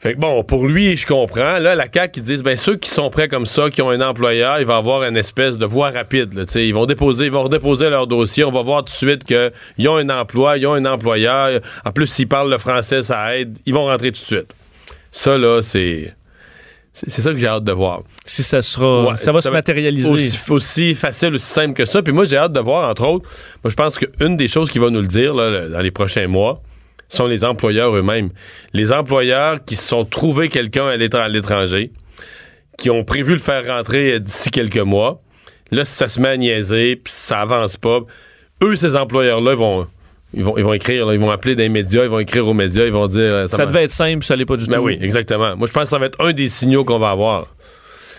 [0.00, 1.58] Fait que bon, pour lui, je comprends.
[1.58, 4.00] Là, la CAQ, ils disent, ben, ceux qui sont prêts comme ça, qui ont un
[4.00, 7.42] employeur, il va avoir une espèce de voie rapide, là, ils vont déposer, ils vont
[7.42, 8.44] redéposer leur dossier.
[8.44, 11.60] On va voir tout de suite qu'ils ont un emploi, ils ont un employeur.
[11.84, 13.58] En plus, s'ils parlent le français, ça aide.
[13.66, 14.54] Ils vont rentrer tout de suite.
[15.10, 16.14] Ça, là, c'est,
[16.92, 18.02] C'est ça que j'ai hâte de voir.
[18.24, 20.08] Si ça sera, Ouais, ça va se matérialiser.
[20.08, 22.02] Aussi, aussi facile, aussi simple que ça.
[22.02, 23.28] Puis moi, j'ai hâte de voir, entre autres,
[23.64, 26.28] moi, je pense qu'une des choses qui va nous le dire là, dans les prochains
[26.28, 26.62] mois
[27.08, 28.30] sont les employeurs eux-mêmes.
[28.72, 31.90] Les employeurs qui se sont trouvés quelqu'un à l'étr- à l'étranger,
[32.76, 35.20] qui ont prévu le faire rentrer euh, d'ici quelques mois.
[35.70, 38.00] Là, si ça se met à niaiser, puis ça avance pas,
[38.62, 39.86] eux, ces employeurs-là, ils vont,
[40.32, 42.54] ils vont, ils vont écrire, là, ils vont appeler des médias, ils vont écrire aux
[42.54, 43.20] médias, ils vont dire...
[43.20, 44.82] euh, ça devait être simple, ça l'est pas du ben tout.
[44.84, 45.56] oui, exactement.
[45.56, 47.48] Moi, je pense que ça va être un des signaux qu'on va avoir.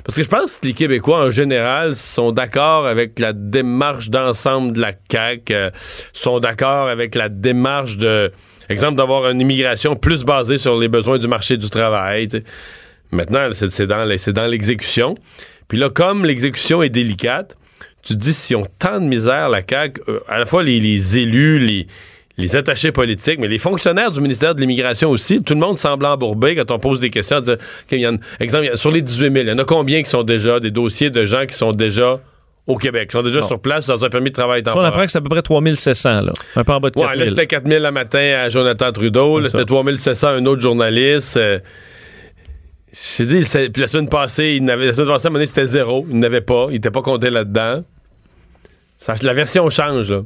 [0.04, 4.74] Parce que je pense que les Québécois, en général, sont d'accord avec la démarche d'ensemble
[4.74, 5.70] de la CAQ, euh,
[6.14, 8.32] sont d'accord avec la démarche de,
[8.70, 12.28] exemple, d'avoir une immigration plus basée sur les besoins du marché du travail.
[13.12, 15.16] Maintenant, c'est dans, l'exécution.
[15.68, 17.58] Puis là, comme l'exécution est délicate,
[18.04, 21.18] tu te dis, si on tant de misère, la CAQ, euh, à la fois les,
[21.18, 21.86] élus,
[22.38, 26.06] les, attachés politiques, mais les fonctionnaires du ministère de l'Immigration aussi, tout le monde semble
[26.06, 27.42] embourbé quand on pose des questions.
[28.40, 31.10] Exemple, sur les 18 000, il y en a combien qui sont déjà des dossiers
[31.10, 32.22] de gens qui sont déjà
[32.68, 33.48] au Québec, qui sont déjà Bon.
[33.48, 34.90] sur place dans un permis de travail Ça, on temporaire?
[34.90, 36.34] apprend que c'est à peu près 3700, là.
[36.56, 37.30] Un peu en bas de Ouais, là, 4000.
[37.30, 39.40] c'était 4000 le matin à Jonathan Trudeau.
[39.40, 41.38] Là, c'était 3700 un autre journaliste.
[41.38, 41.60] Euh,
[42.92, 45.40] c'est dit, c'est- puis la semaine passée, il n'avait, la semaine passée, à un moment
[45.40, 46.06] donné, c'était zéro.
[46.10, 46.66] Il n'avait pas.
[46.70, 47.84] Il n'était pas compté là-dedans.
[48.98, 50.22] Ça, la version change, là.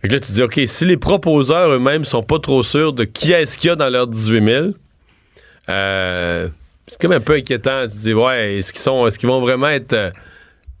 [0.00, 3.02] Fait que là, tu dis, OK, si les proposeurs eux-mêmes sont pas trop sûrs de
[3.04, 4.66] qui est-ce qu'il y a dans leurs 18 000,
[5.68, 6.48] euh,
[6.86, 7.82] c'est comme un peu inquiétant.
[7.82, 10.12] Tu te dis, ouais, est-ce qu'ils sont, est-ce qu'ils vont vraiment être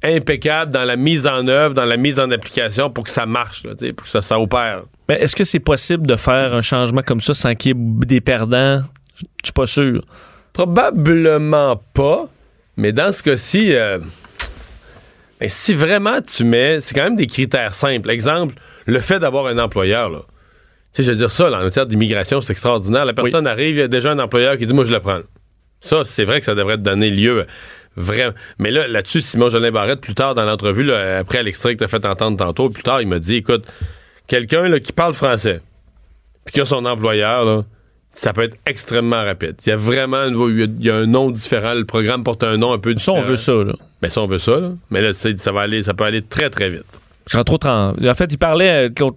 [0.02, 3.64] impeccables dans la mise en œuvre, dans la mise en application pour que ça marche,
[3.64, 4.84] là, pour que ça, ça opère?
[5.08, 8.06] Ben, Est-ce que c'est possible de faire un changement comme ça sans qu'il y ait
[8.06, 8.82] des perdants?
[9.16, 10.02] Je suis pas sûr.
[10.52, 12.28] Probablement pas,
[12.76, 13.98] mais dans ce cas-ci, euh,
[15.40, 18.10] ben, si vraiment tu mets, c'est quand même des critères simples.
[18.10, 18.54] Exemple,
[18.86, 20.20] le fait d'avoir un employeur, là.
[20.92, 23.04] Tu sais, je veux dire ça, là, en matière d'immigration, c'est extraordinaire.
[23.04, 25.20] La personne arrive, il y a déjà un employeur qui dit, moi, je le prends.
[25.80, 27.46] Ça, c'est vrai que ça devrait te donner lieu.
[27.98, 28.32] Vraiment.
[28.58, 31.84] Mais là, là-dessus, Simon Jolin Barrette, plus tard dans l'entrevue, là, après l'extrait que tu
[31.84, 33.64] as fait entendre tantôt, plus tard, il m'a dit, écoute,
[34.26, 35.60] quelqu'un là, qui parle français,
[36.44, 37.64] puis qui a son employeur, là,
[38.14, 39.56] ça peut être extrêmement rapide.
[39.66, 41.74] Il y a vraiment une- il y a un nom différent.
[41.74, 43.18] Le programme porte un nom un peu Ça, différent.
[43.18, 43.72] on veut ça, là.
[44.02, 44.58] Mais ça, on veut ça.
[44.58, 44.70] Là.
[44.90, 46.84] Mais là, ça va aller, ça peut aller très, très vite.
[47.30, 49.10] Qu'entre autres, en, en fait, il parlait, euh,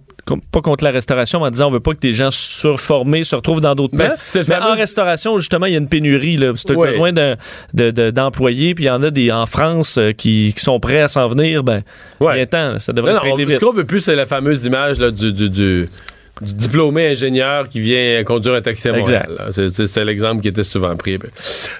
[0.52, 3.34] pas contre la restauration, mais en disant on veut pas que des gens surformés se
[3.34, 6.36] retrouvent dans d'autres Ben, le Mais fameux- en restauration, justement, il y a une pénurie.
[6.36, 6.52] Là.
[6.54, 6.88] Si tu as Ouais.
[6.88, 7.36] besoin de-
[7.74, 10.78] de- de- d'employés, puis il y en a des en France euh, qui, qui sont
[10.80, 11.82] prêts à s'en venir, ben,
[12.20, 12.34] Ouais.
[12.34, 14.64] bien temps, ça devrait Non, se non, régler ce qu'on veut plus, c'est la fameuse
[14.64, 15.88] image là, du, du- du-
[16.40, 19.28] du diplômé ingénieur qui vient conduire un taxi à Montréal.
[19.50, 21.18] C'est- l'exemple qui était souvent pris.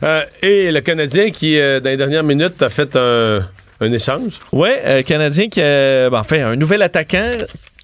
[0.02, 3.40] Euh, et le Canadien qui, euh, dans les dernières minutes, a fait un,
[3.80, 4.34] un échange.
[4.52, 7.30] Ouais, euh, Canadien qui a ben, enfin, un nouvel attaquant,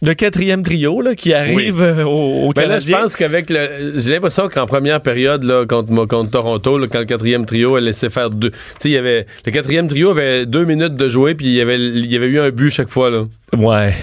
[0.02, 3.94] le quatrième trio là, qui arrive euh, au, au Ben là, je pense qu'avec le.
[3.96, 7.80] J'ai l'impression qu'en première période, là, contre, contre Toronto, là, quand le quatrième trio a
[7.80, 8.50] laissé faire deux.
[8.50, 9.26] Tu sais, il y avait.
[9.44, 12.28] Le quatrième trio avait deux minutes de jouer, puis il y avait, il y avait
[12.28, 13.24] eu un but chaque fois, là.
[13.56, 13.94] Ouais,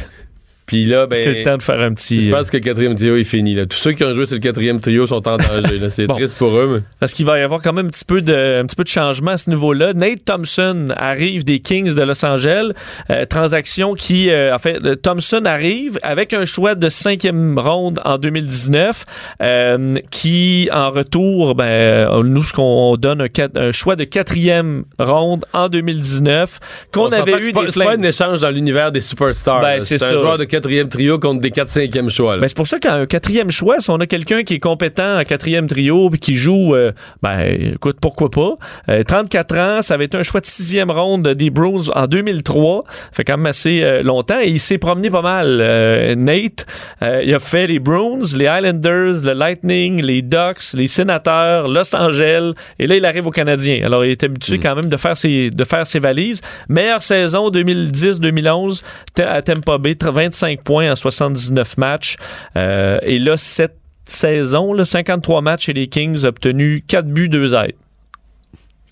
[0.65, 1.19] Puis là, ben.
[1.23, 2.21] c'est le temps de faire un petit...
[2.21, 3.53] Je euh, pense que le quatrième trio est fini.
[3.53, 3.65] Là.
[3.65, 5.79] Tous ceux qui ont joué sur le quatrième trio sont en danger.
[5.89, 6.15] C'est Bon.
[6.15, 6.69] triste pour eux.
[6.75, 8.83] mais- Parce qu'il va y avoir quand même un petit peu de, un petit peu
[8.83, 9.93] de changement à ce niveau-là.
[9.93, 12.71] Nate Thompson arrive des Kings de Los Angeles.
[13.09, 17.99] Euh, transaction qui, euh, en fait, le Thompson arrive avec un choix de cinquième ronde
[18.05, 19.05] en 2019,
[19.41, 25.45] euh, qui, en retour, ben, euh, nous, ce qu'on donne un, choix de quatrième ronde
[25.53, 26.59] en 2019,
[26.91, 29.61] qu'on avait eu c'est pas, des c'est pas un échange dans l'univers des superstars.
[29.61, 32.37] Ben, c'est un joueur de quatrième trio contre des 4-5e choix.
[32.37, 35.23] Ben, c'est pour ça qu'un quatrième choix, si on a quelqu'un qui est compétent en
[35.23, 36.91] quatrième trio puis qui joue, euh,
[37.21, 37.39] ben
[37.73, 38.53] écoute, pourquoi pas.
[38.89, 42.79] Euh, 34 ans, ça avait été un choix de sixième ronde des Bruins en 2003.
[43.11, 45.57] fait quand même assez euh, longtemps et il s'est promené pas mal.
[45.61, 46.65] euh, Nate,
[47.01, 51.93] Euh, il a fait les Bruins, les Islanders, le Lightning, les Ducks, les Sénateurs, Los
[51.95, 53.81] Angeles et là il arrive au Canadien.
[53.83, 56.41] Alors il est habitué quand même de faire ses de faire ses valises.
[56.69, 58.81] Meilleure saison 2010-2011
[59.13, 62.17] t- à Tampa Bay, 25 points en 79 matchs.
[62.55, 67.53] Euh, et là, cette saison, là, 53 matchs chez les Kings, obtenu 4 buts, 2
[67.55, 67.75] aides.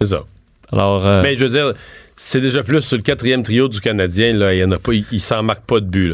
[0.02, 0.24] C'est ça.
[0.72, 1.74] Alors, euh, Mais je veux dire,
[2.16, 4.34] c'est déjà plus sur le quatrième trio du Canadien.
[4.34, 6.14] Là, il il s'en marque pas de but.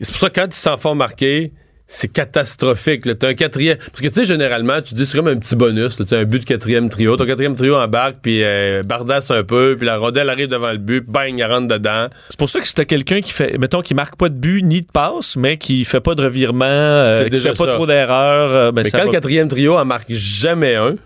[0.00, 1.52] Et C'est pour ça que quand ils s'en font marquer,
[1.88, 3.02] c'est catastrophique.
[3.18, 3.76] T'as un quatrième.
[3.78, 5.96] Parce que tu sais, généralement, tu dis c'est comme un petit bonus.
[5.96, 7.16] Tu as un but de quatrième trio.
[7.16, 10.78] Ton quatrième trio embarque, puis euh, bardasse un peu, puis la rondelle arrive devant le
[10.78, 12.08] but, bang, elle rentre dedans.
[12.28, 14.62] c'est pour ça que si t'as quelqu'un qui fait, mettons, qui marque pas de but
[14.62, 17.66] ni de passe, mais qui fait pas de revirement, euh, C'est qui déjà fait pas
[17.66, 17.74] ça.
[17.74, 20.96] trop d'erreurs, euh, ben, Mais quand le quatrième trio en marque jamais un,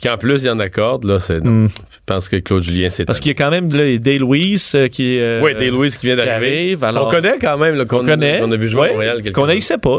[0.00, 1.44] puis qu'en plus il y en accorde, là, c'est.
[1.44, 1.68] Mm.
[1.68, 3.04] Je pense que Claude Julien, c'est.
[3.04, 5.20] Parce qu'il y a quand même là, Dale Lewis euh, qui est.
[5.20, 6.34] euh, Oui, Dale Louis qui vient d'arriver.
[6.34, 6.84] arrive.
[6.84, 8.40] Alors, On connaît quand même, là, qu'on on connaît.
[8.40, 9.32] qu'on a vu jouer Ouais, à Montréal.
[9.32, 9.98] Qu'on haïssait pas.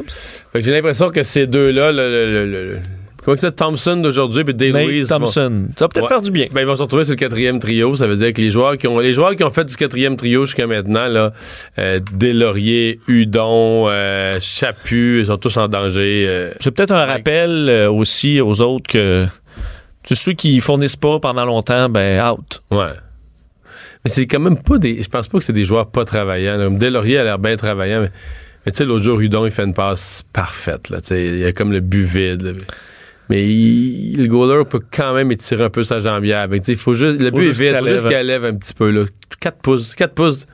[0.51, 2.79] Fait que j'ai l'impression que ces deux-là, le- le- le- le-
[3.23, 5.07] Quoi que c'est Thompson d'aujourd'hui, puis Nate Louise.
[5.07, 5.67] Thompson.
[5.77, 6.07] Ça va peut-être Ouais.
[6.07, 6.47] faire du bien.
[6.51, 7.95] Ben, ils vont se retrouver sur le quatrième trio.
[7.95, 10.17] Ça veut dire que les joueurs qui ont, les joueurs qui ont fait du quatrième
[10.17, 11.31] trio jusqu'à maintenant, là,
[11.77, 16.25] euh, Deslauriers, Hudon, euh, Chaput, ils sont tous en danger.
[16.27, 16.51] euh.
[16.59, 19.27] C'est peut-être un rappel euh, aussi aux autres que
[20.03, 22.61] tous ceux qui fournissent pas pendant longtemps, ben out.
[22.71, 22.87] ouais.
[24.03, 25.03] Mais c'est quand même pas des.
[25.03, 26.57] Je pense pas que c'est des joueurs pas travaillants.
[26.57, 26.65] là.
[26.65, 28.11] Comme Deslauriers a l'air bien travaillant, mais,
[28.65, 30.89] mais tu sais, l'autre jour, Hudon, il fait une passe parfaite.
[30.89, 32.41] Là, il y a comme le but vide.
[32.41, 32.51] là.
[33.29, 36.47] Mais il- le goaler peut quand même étirer un peu sa jambière.
[36.49, 37.21] Mais faut juste.
[37.21, 37.77] Le Faut but juste est vide.
[37.77, 38.89] qu'il Il faut juste qu'elle lève un petit peu.
[38.89, 39.05] Là.
[39.39, 39.93] 4 pouces.
[39.95, 40.47] 4 pouces.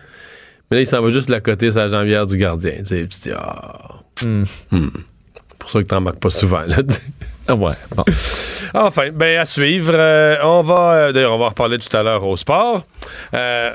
[0.69, 2.73] Mais là, il s'en va juste de la côté sa jambière du gardien.
[2.85, 4.01] Tu tu dis, ah.
[4.15, 4.27] C'est
[5.59, 6.61] pour ça que t'en marques pas souvent.
[6.61, 6.77] Là.
[7.47, 8.03] Ah ouais, bon.
[8.73, 9.93] Enfin, ben à suivre.
[9.95, 12.85] Euh, on va euh, d'ailleurs on va reparler tout à l'heure au sport.
[13.33, 13.71] Euh,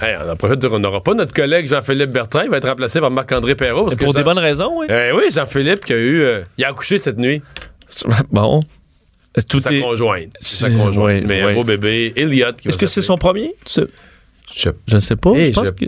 [0.00, 2.42] hey, on en profite de dire, on n'aura pas notre collègue Jean-Philippe Bertrand.
[2.42, 3.84] Il va être remplacé par Marc-André Perrault.
[3.84, 4.86] parce pour que des Jean- bonnes raisons, oui.
[4.90, 6.20] Euh, oui, Jean-Philippe qui a eu.
[6.22, 7.42] euh, il a accouché cette nuit.
[8.30, 8.60] Bon.
[9.48, 9.80] Tout Sa est...
[9.80, 10.30] conjointe.
[10.40, 11.24] Sa conjointe.
[11.26, 12.48] Mais un beau bébé, Elliot.
[12.64, 13.54] Est-ce que c'est son premier?
[13.64, 13.86] Tu sais-
[14.88, 15.30] Je, ne sais pas.
[15.36, 15.84] Eh, je pense je- que...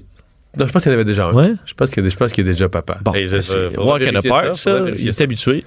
[0.59, 1.33] non, je pense qu'il y en avait déjà un.
[1.33, 1.53] Ouais.
[1.65, 2.99] Je pense qu'il je pense qu'il est déjà papa.
[3.03, 4.71] Bon, je- ben, c'est walk in vérifier park, ça.
[4.99, 5.65] Il est habitué.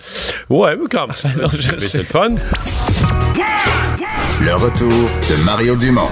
[0.50, 1.50] Ouais, mais quand même.
[1.80, 2.36] C'est le fun.
[4.42, 6.10] Le retour de Mario Dumont.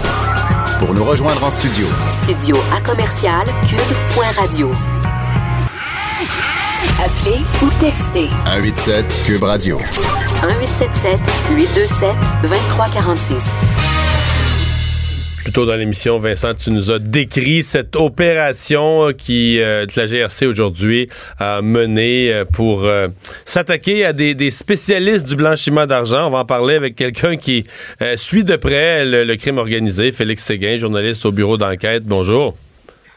[0.79, 4.71] Pour nous rejoindre en studio, Studio à commercial cube.radio.
[7.03, 9.77] Appelez ou textez 187 Cube Radio.
[9.77, 11.19] 1877
[11.55, 12.09] 827
[12.43, 13.43] 2346.
[15.43, 20.05] Plus tôt dans l'émission, Vincent, tu nous as décrit cette opération qui, euh, que la
[20.05, 23.09] GRC aujourd'hui a menée euh, pour euh,
[23.43, 26.27] s'attaquer à des, des spécialistes du blanchiment d'argent.
[26.27, 27.65] On va en parler avec quelqu'un qui
[28.01, 32.03] euh, suit de près le, le crime organisé, Félix Séguin, journaliste au bureau d'enquête.
[32.05, 32.55] Bonjour.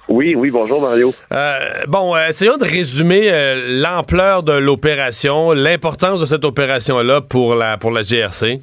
[0.09, 1.12] Oui, oui, bonjour Mario.
[1.33, 1.59] Euh,
[1.89, 7.77] bon, euh, essayons de résumer euh, l'ampleur de l'opération, l'importance de cette opération-là pour la,
[7.77, 8.61] pour la GRC.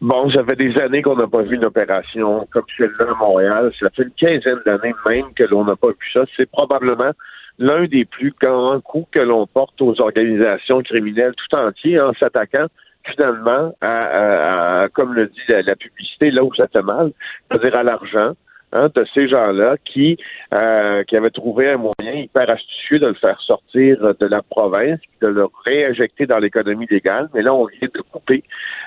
[0.00, 3.72] Bon, ça fait des années qu'on n'a pas vu une opération comme celle-là à Montréal.
[3.80, 6.24] Ça fait une quinzaine d'années même que l'on n'a pas vu ça.
[6.36, 7.12] C'est probablement
[7.58, 12.66] l'un des plus grands coups que l'on porte aux organisations criminelles tout entier en s'attaquant
[13.04, 17.12] finalement à, à- à, comme le dit la, la publicité, là où ça fait mal,
[17.50, 18.32] c'est-à-dire à l'argent.
[18.72, 20.18] Hein, de ces gens-là qui,
[20.52, 25.00] euh, qui avaient trouvé un moyen hyper astucieux de le faire sortir de la province,
[25.20, 27.28] de le réinjecter dans l'économie légale.
[27.34, 28.42] Mais là, on vient de couper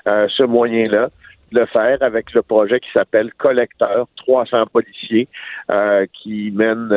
[0.07, 1.09] euh, ce moyen-là
[1.51, 5.27] de le faire avec le projet qui s'appelle Collecteur, 300 policiers
[5.71, 6.89] euh, qui mènent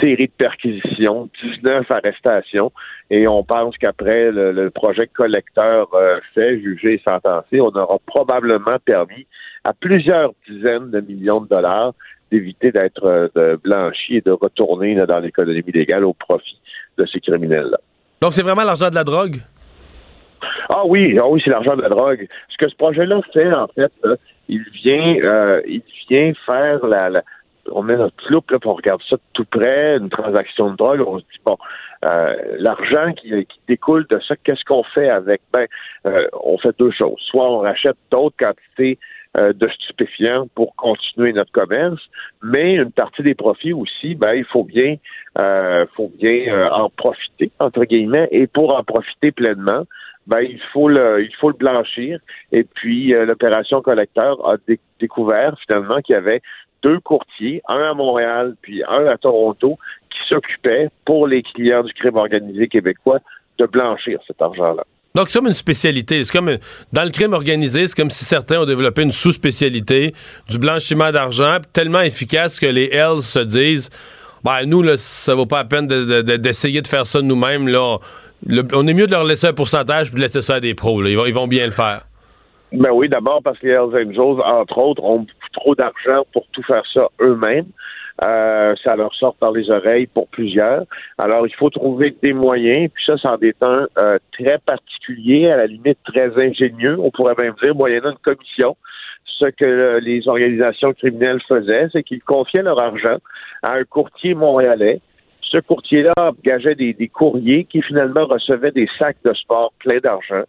[0.00, 2.72] série de perquisitions, 19 arrestations,
[3.10, 7.98] et on pense qu'après le, le projet collecteur euh, fait, jugé et sentencé, on aura
[8.06, 9.26] probablement permis
[9.64, 11.92] à plusieurs dizaines de millions de dollars
[12.32, 16.58] d'éviter d'être euh, blanchis et de retourner là, dans l'économie légale au profit
[16.98, 17.78] de ces criminels-là.
[18.20, 19.36] Donc, c'est vraiment l'argent de la drogue?
[20.68, 22.26] Ah oui, ah oui, c'est l'argent de la drogue.
[22.48, 24.16] Ce que ce projet-là fait, en fait, là,
[24.48, 27.22] il vient, euh, il vient faire la, la-
[27.70, 31.02] on met notre loupe là, on regarde ça de tout près, une transaction de drogue,
[31.06, 31.56] on se dit bon,
[32.04, 35.40] euh, l'argent qui, qui découle de ça, qu'est-ce qu'on fait avec?
[35.52, 35.66] Ben,
[36.06, 37.20] euh, on fait deux choses.
[37.30, 38.98] Soit on rachète d'autres quantités
[39.36, 42.00] euh, de stupéfiants pour continuer notre commerce,
[42.42, 44.96] mais une partie des profits aussi, ben il faut bien,
[45.38, 49.84] euh, faut bien euh, en profiter entre guillemets, et pour en profiter pleinement,
[50.26, 52.20] ben il faut le, il faut le blanchir.
[52.52, 56.40] Et puis euh, l'opération collecteur a dé- découvert finalement qu'il y avait
[56.84, 59.78] deux courtiers, un à Montréal puis un à Toronto,
[60.10, 63.18] qui s'occupaient pour les clients du crime organisé québécois
[63.58, 64.84] de blanchir cet argent-là.
[65.16, 66.24] Donc, c'est comme une spécialité.
[66.24, 66.56] C'est comme
[66.92, 70.12] dans le crime organisé, c'est comme si certains ont développé une sous-spécialité
[70.48, 73.90] du blanchiment d'argent tellement efficace que les Hells se disent
[74.44, 77.22] ben, nous, là, ça vaut pas la peine de- de- de- d'essayer de, faire ça
[77.22, 77.66] nous-mêmes.
[77.68, 77.98] Là.
[78.46, 80.74] Le- on est mieux de leur laisser un pourcentage puis de laisser ça à des
[80.74, 81.00] pros.
[81.00, 81.08] là.
[81.10, 82.02] Ils, vont, ils vont bien le faire.
[82.72, 86.62] Ben oui, d'abord parce que les Hells Angels, entre autres, ont trop d'argent pour tout
[86.62, 87.66] faire ça eux-mêmes.
[88.22, 90.84] Euh, ça leur sort par les oreilles pour plusieurs.
[91.18, 95.56] Alors, il faut trouver des moyens, puis ça, c'en est un euh, très particulier, à
[95.56, 98.76] la limite très ingénieux, on pourrait même dire, moyennant une commission.
[99.24, 103.16] Ce que les organisations criminelles faisaient, c'est qu'ils confiaient leur argent
[103.64, 105.00] à un courtier montréalais.
[105.40, 110.44] Ce courtier-là engageait des, courriers qui finalement recevaient des sacs de sport pleins d'argent.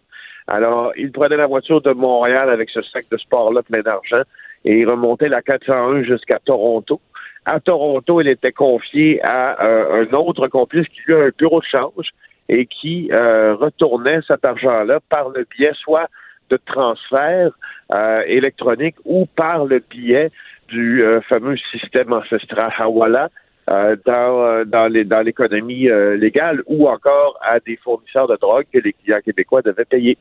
[0.48, 4.22] Alors, il prenait la voiture de Montréal avec ce sac de sport-là plein d'argent
[4.66, 7.00] et il remontait la 401 jusqu'à Toronto.
[7.46, 11.60] À Toronto, il était confié à euh, un autre complice qui lui a un bureau
[11.60, 12.10] de change
[12.50, 16.10] et qui euh, retournait cet argent-là par le biais soit
[16.50, 17.52] de transfert
[17.92, 20.32] euh, électronique ou par le biais
[20.68, 23.30] du euh, fameux système ancestral Hawala
[23.68, 29.86] dans, l'économie légale ou encore à des fournisseurs de drogue que les clients québécois devaient
[29.86, 30.20] payer.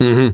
[0.00, 0.32] Mhm.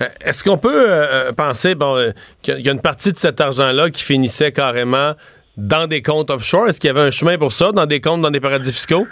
[0.00, 3.40] Euh, Est-ce qu'on peut euh, euh, penser bon, qu'il y a une partie de cet
[3.40, 5.14] argent-là qui finissait carrément
[5.56, 6.68] dans des comptes offshore?
[6.68, 9.06] Est-ce qu'il y avait un chemin pour ça, dans des comptes, dans des paradis fiscaux?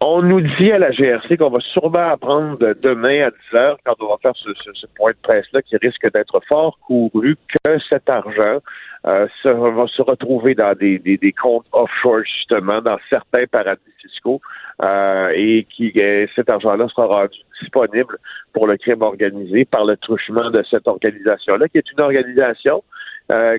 [0.00, 3.94] On nous dit à la GRC qu'on va sûrement apprendre demain à 10 heures, quand
[4.00, 8.58] on va faire ce, point de presse-là, qui risque d'être fort couru, que cet argent
[9.06, 14.40] euh, va se retrouver dans des, des- des comptes offshore, justement, dans certains paradis fiscaux,
[14.82, 18.18] euh, et qui euh, cet argent-là sera rendu disponible
[18.52, 22.84] pour le crime organisé par le truchement de cette organisation-là, qui est une organisation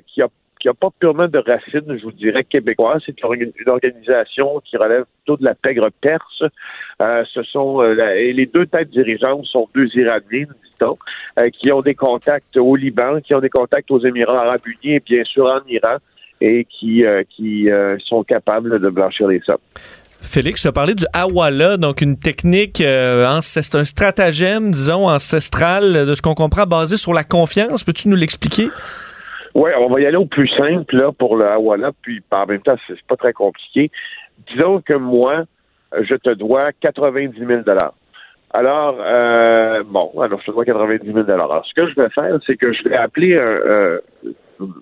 [0.07, 0.27] qui a
[0.59, 3.01] qui n'a pas purement de racines, je vous dirais, québécoises.
[3.05, 6.43] C'est une, orga- une organisation qui relève plutôt de la pègre perse.
[7.01, 10.97] Euh, ce sont euh, et les deux têtes dirigeantes sont deux Iraniens, dit-on,
[11.39, 14.95] euh, qui ont des contacts au Liban, qui ont des contacts aux Émirats arabes unis
[14.95, 15.97] et bien sûr en Iran,
[16.41, 17.67] et qui, qui
[18.05, 19.57] sont capables de blanchir les sommes.
[20.21, 26.13] Félix, tu as parlé du Awala, donc une technique euh, un stratagème, disons, ancestral, de
[26.13, 27.83] ce qu'on comprend, basé sur la confiance.
[27.83, 28.69] Peux-tu nous l'expliquer?
[29.55, 32.61] Oui, on va y aller au plus simple là, pour le Hawala, puis en même
[32.61, 33.91] temps, c'est pas très compliqué.
[34.51, 35.45] Disons que moi,
[35.93, 37.61] je te dois 90 000
[38.51, 42.37] Alors, euh, bon, alors je te dois 90 000 Alors, ce que je vais faire,
[42.45, 43.99] c'est que je vais appeler un, euh,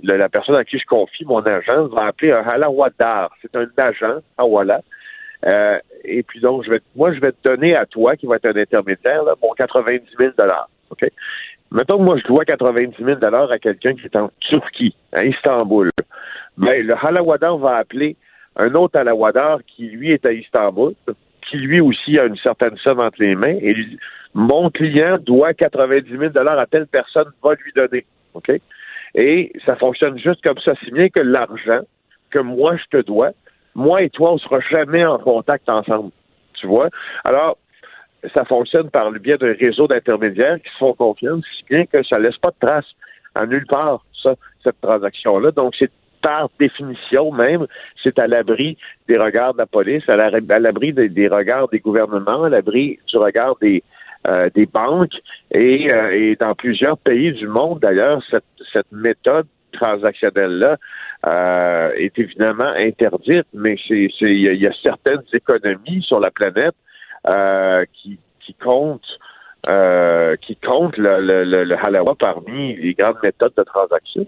[0.04, 3.32] la, la personne à qui je confie mon agent va appeler un halawadar.
[3.42, 4.82] C'est un agent, Hawala.
[5.46, 8.38] Euh, et puis donc, je vais, moi, je vais te donner à toi, qui va
[8.38, 10.32] être un intermédiaire, là, mon 90 000
[10.90, 11.06] OK?
[11.72, 15.90] Mettons que moi, je dois 90 000 à quelqu'un qui est en Turquie, à Istanbul.
[16.58, 18.16] Mais le halawadar va appeler
[18.56, 20.94] un autre halawadar qui, lui, est à Istanbul,
[21.50, 24.00] qui, lui aussi, a une certaine somme entre les mains, et lui dit,
[24.34, 28.06] mon client doit 90 000 à telle personne, va lui donner.
[28.34, 28.52] OK?
[29.16, 31.82] Et ça fonctionne juste comme ça, si bien que l'argent
[32.30, 33.32] que moi, je te dois,
[33.76, 36.12] moi et toi, on sera jamais en contact ensemble.
[36.54, 36.90] Tu vois?
[37.24, 37.58] Alors,
[38.34, 42.04] ça fonctionne par le biais d'un réseau d'intermédiaires qui se font confiance, si bien que
[42.04, 42.92] ça laisse pas de traces
[43.36, 45.52] à nulle part, ça, cette transaction-là.
[45.52, 47.68] Donc, c'est par définition même,
[48.04, 48.78] c'est à l'abri
[49.08, 53.00] des regards de la police, à la- à l'abri des, regards des gouvernements, à l'abri
[53.08, 53.84] du regard des,
[54.28, 55.14] euh, des banques
[55.52, 60.78] et, euh, et dans plusieurs pays du monde, d'ailleurs, cette, cette méthode transactionnelle-là
[61.28, 66.76] euh, est évidemment interdite, mais il y a certaines économies sur la planète
[67.28, 69.02] euh, qui, qui comptent
[69.70, 70.58] euh, qui
[70.98, 74.26] le, le, le, le halawa parmi les grandes méthodes de transaction.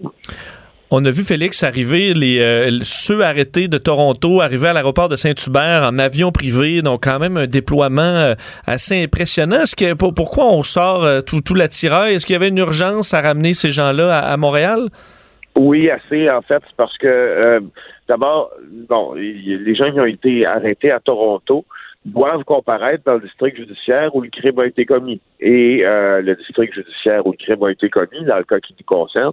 [0.92, 5.14] On a vu Félix arriver, les, euh, ceux arrêtés de Toronto, arriver à l'aéroport de
[5.14, 8.34] Saint-Hubert en avion privé, donc quand même un déploiement euh,
[8.66, 9.62] assez impressionnant.
[9.62, 12.14] Est-ce que, pour- pourquoi on sort euh, tout, tout l'attirail?
[12.14, 14.88] Est-ce qu'il y avait une urgence à ramener ces gens-là à, à Montréal?
[15.54, 17.62] Oui, assez en fait, parce que
[18.08, 18.50] d'abord,
[18.88, 21.64] bon, les gens qui ont été arrêtés à Toronto
[22.04, 25.20] doivent comparaître dans le district judiciaire où le crime a été commis.
[25.40, 28.74] Et euh, le district judiciaire où le crime a été commis, dans le cas qui
[28.78, 29.32] nous concerne,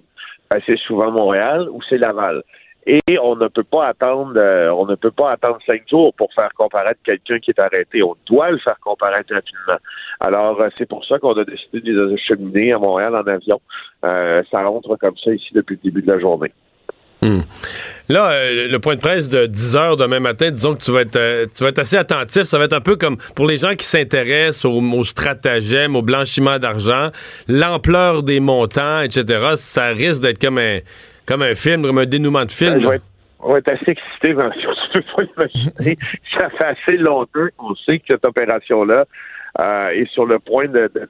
[0.49, 2.43] ben, c'est souvent Montréal ou c'est Laval.
[2.89, 6.33] Et on ne peut pas attendre, euh, on ne peut pas attendre cinq jours pour
[6.33, 8.01] faire comparaître quelqu'un qui est arrêté.
[8.01, 9.77] On doit le faire comparaître rapidement.
[10.21, 13.59] Alors, euh, c'est pour ça qu'on a décidé de les acheminer à Montréal en avion.
[14.05, 16.53] Euh, ça rentre comme ça ici depuis le début de la journée.
[18.09, 21.01] Là, euh, le point de presse de 10 heures demain matin, disons que tu vas
[21.01, 22.43] être, euh, tu vas être assez attentif.
[22.43, 26.01] Ça va être un peu comme pour les gens qui s'intéressent au, au stratagème, au
[26.01, 27.09] blanchiment d'argent,
[27.47, 29.55] l'ampleur des montants, etc.
[29.55, 30.79] Ça risque d'être comme un,
[31.25, 32.79] comme un film, comme un dénouement de film.
[32.79, 32.99] Ben,
[33.39, 34.33] on va être assez excité.
[34.93, 35.97] Tu peux pas imaginer.
[36.37, 39.05] Ça fait assez longtemps qu'on sait que cette opération-là
[39.59, 40.65] euh, est sur le point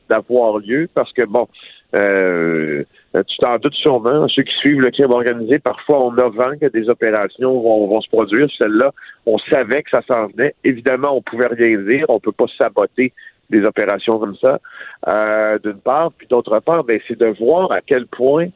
[0.10, 1.48] d'avoir lieu parce que, bon,
[1.94, 2.84] euh,
[3.24, 6.68] tu t'en doutes sûrement, ceux qui suivent le crime organisé, parfois on a vent que
[6.68, 8.48] des opérations vont, se produire.
[8.58, 8.92] Celle-là,
[9.26, 10.56] on savait que ça s'en venait.
[10.64, 12.06] Évidemment, on pouvait rien dire.
[12.10, 13.14] On peut pas saboter
[13.50, 14.60] des opérations comme ça,
[15.08, 16.12] euh, d'une part.
[16.12, 18.48] Puis d'autre part, ben, c'est de voir à quel point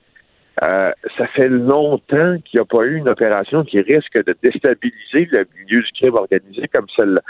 [0.62, 5.28] euh, ça fait longtemps qu'il n'y a pas eu une opération qui risque de déstabiliser
[5.32, 7.21] le milieu du crime organisé comme celle-là.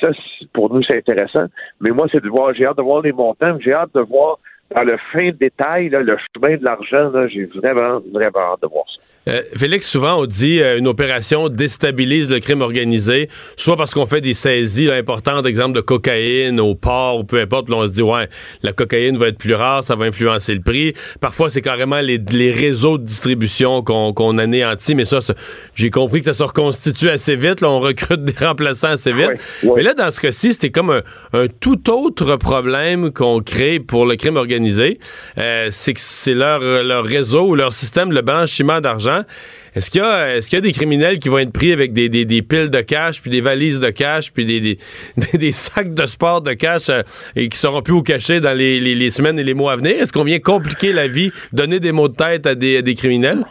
[0.00, 0.08] Ça,
[0.52, 1.46] pour nous, c'est intéressant.
[1.80, 4.38] Mais moi, c'est de voir, j'ai hâte de voir les montants, j'ai hâte de voir
[4.74, 8.84] dans le fin détail, là, le chemin de l'argent, j'ai vraiment, vraiment hâte de voir
[8.88, 9.02] ça.
[9.28, 14.06] Euh, Félix, souvent on dit euh, une opération déstabilise le crime organisé, soit parce qu'on
[14.06, 17.88] fait des saisies là, importantes, exemple de cocaïne au port ou peu importe, là, on
[17.88, 18.28] se dit ouais,
[18.62, 20.94] la cocaïne va être plus rare, ça va influencer le prix.
[21.20, 25.34] Parfois c'est carrément les, les réseaux de distribution qu'on qu'on anéantit, mais ça, ça,
[25.74, 29.26] j'ai compris que ça se reconstitue assez vite, là, on recrute des remplaçants assez vite.
[29.26, 29.72] Ouais, ouais.
[29.76, 34.06] Mais là, dans ce cas-ci, c'était comme un, un tout autre problème qu'on crée pour
[34.06, 34.55] le crime organisé
[35.38, 39.22] euh, c'est leur, leur réseau, leur système, le blanchiment d'argent.
[39.76, 42.08] Est-ce qu'il y, a, des criminels qui vont être pris avec des,
[42.42, 44.46] piles de cash, puis des valises de cash, puis
[45.34, 47.02] des, sacs de sport de cash euh,
[47.36, 49.92] et qui seront plus au cachet dans les, semaines et les mois à venir?
[50.00, 53.44] Est-ce qu'on vient compliquer la vie, donner des mots de tête à des, criminels?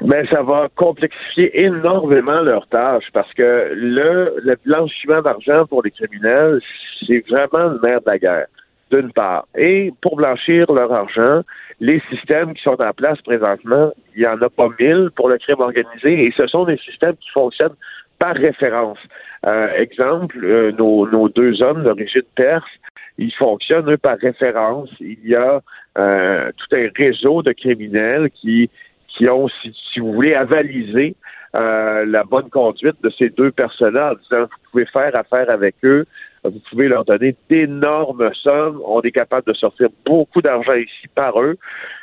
[0.00, 5.90] Mais ça va complexifier énormément leur tâche parce que le, le blanchiment d'argent pour les
[5.90, 6.60] criminels,
[7.06, 8.46] c'est vraiment le maire de la guerre,
[8.92, 9.46] d'une part.
[9.56, 11.42] Et pour blanchir leur argent,
[11.80, 15.38] les systèmes qui sont en place présentement, il n'y en a pas mille pour le
[15.38, 17.76] crime organisé et ce sont des systèmes qui fonctionnent
[18.18, 18.98] par référence.
[19.46, 22.70] Euh, exemple, euh, nos, deux hommes d'origine perse,
[23.18, 24.90] ils fonctionnent eux, par référence.
[25.00, 25.60] Il y a
[25.98, 28.70] euh, tout un réseau de criminels qui
[29.08, 31.14] qui ont, si, si vous voulez, avalisé
[31.54, 36.06] la bonne conduite de ces deux personnes-là en disant vous pouvez faire affaire avec eux,
[36.44, 41.40] vous pouvez leur donner d'énormes sommes, on est capable de sortir beaucoup d'argent ici par
[41.40, 41.56] eux,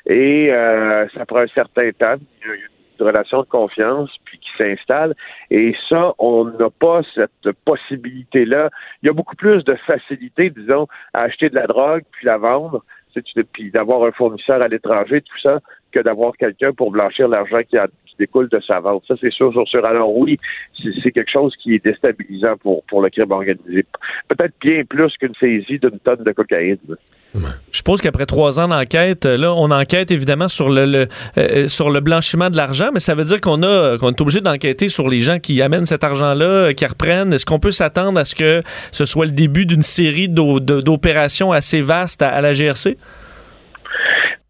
[0.06, 2.16] et euh, ça prend un certain temps,
[2.46, 5.16] une relation de confiance puis qui s'installe,
[5.52, 8.70] et ça, on n'a pas cette possibilité-là.
[9.04, 12.38] Il y a beaucoup plus de facilité, disons, à acheter de la drogue puis la
[12.38, 12.84] vendre,
[13.54, 15.60] puis d'avoir un fournisseur à l'étranger, tout ça,
[15.92, 19.04] que d'avoir quelqu'un pour blanchir l'argent qui, qui, découle de sa vente.
[19.08, 19.86] Ça, c'est sûr, sûr, sûr.
[19.86, 20.38] Alors oui,
[21.04, 23.86] c'est quelque chose qui est déstabilisant pour, pour le crime organisé.
[24.28, 26.78] Peut-être bien plus qu'une saisie d'une tonne de cocaïne.
[27.34, 27.42] Je
[27.72, 31.08] suppose qu'après trois ans d'enquête, là, on enquête évidemment sur le, le
[31.38, 34.42] euh, sur le blanchiment de l'argent, mais ça veut dire qu'on a qu'on est obligé
[34.42, 37.32] d'enquêter sur les gens qui amènent cet argent-là, qui reprennent.
[37.32, 38.62] Est-ce qu'on peut s'attendre à ce que
[38.92, 42.98] ce soit le début d'une série d'opérations assez vastes à, à la GRC?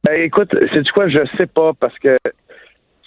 [0.05, 2.15] Ben, écoute, c'est du quoi, je sais pas, parce que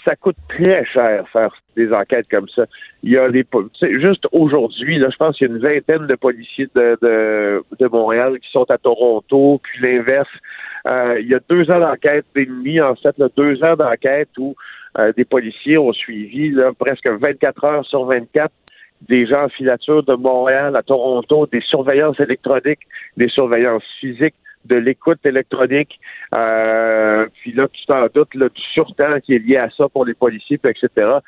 [0.05, 2.67] ça coûte très cher faire des enquêtes comme ça.
[3.03, 3.47] Il y a des
[3.81, 7.89] juste aujourd'hui, là, je pense qu'il y a une vingtaine de policiers de, de, de
[7.89, 10.29] Montréal qui sont à Toronto, puis l'inverse.
[10.87, 14.31] Euh, il y a deux ans d'enquête et demi, en fait, là, deux ans d'enquête
[14.39, 14.57] où
[14.99, 18.53] euh, des policiers ont suivi là, presque 24 heures sur 24
[19.09, 22.87] des gens en filature de Montréal à Toronto, des surveillances électroniques,
[23.17, 24.35] des surveillances physiques,
[24.65, 25.99] de l'écoute électronique,
[26.35, 30.05] euh, puis là, tu t'en doutes, là, du surtemps qui est lié à ça pour
[30.05, 31.19] les policiers, puis etc.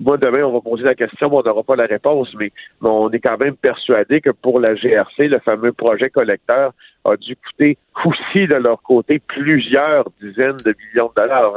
[0.00, 3.18] Moi, demain, on va poser la question, on n'aura pas la réponse, mais, on est
[3.18, 6.72] quand même persuadé que pour la GRC, le fameux projet collecteur
[7.04, 11.54] a dû coûter aussi de leur côté plusieurs dizaines de millions de dollars.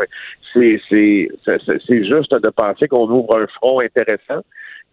[0.54, 4.42] C'est, c'est, c'est juste de penser qu'on ouvre un front intéressant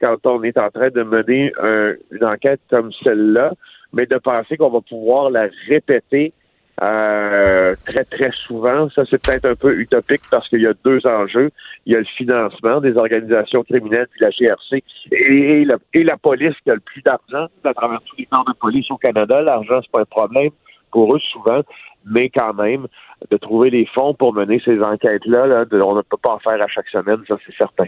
[0.00, 3.52] quand on est en train de mener un, une enquête comme celle-là
[3.92, 6.32] mais de penser qu'on va pouvoir la répéter
[6.80, 11.04] euh, très, très souvent, ça c'est peut-être un peu utopique parce qu'il y a deux
[11.06, 11.50] enjeux.
[11.86, 16.70] Il y a le financement des organisations criminelles, puis la GRC, et, la, police qui
[16.70, 19.42] a le plus d'argent à travers tous les corps de police au Canada.
[19.42, 20.50] L'argent, c'est pas un problème
[20.92, 21.62] pour eux souvent,
[22.06, 22.86] mais quand même,
[23.28, 26.62] de trouver les fonds pour mener ces enquêtes-là, là, on ne peut pas en faire
[26.62, 27.86] à chaque semaine, ça c'est certain.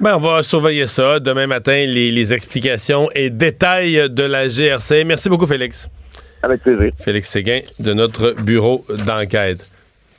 [0.00, 1.20] Ben, on va surveiller ça.
[1.20, 5.04] Demain matin, les, les, explications et détails de la GRC.
[5.04, 5.88] Merci beaucoup, Félix.
[6.42, 6.90] Avec plaisir.
[6.98, 9.66] Félix Séguin de notre bureau d'enquête.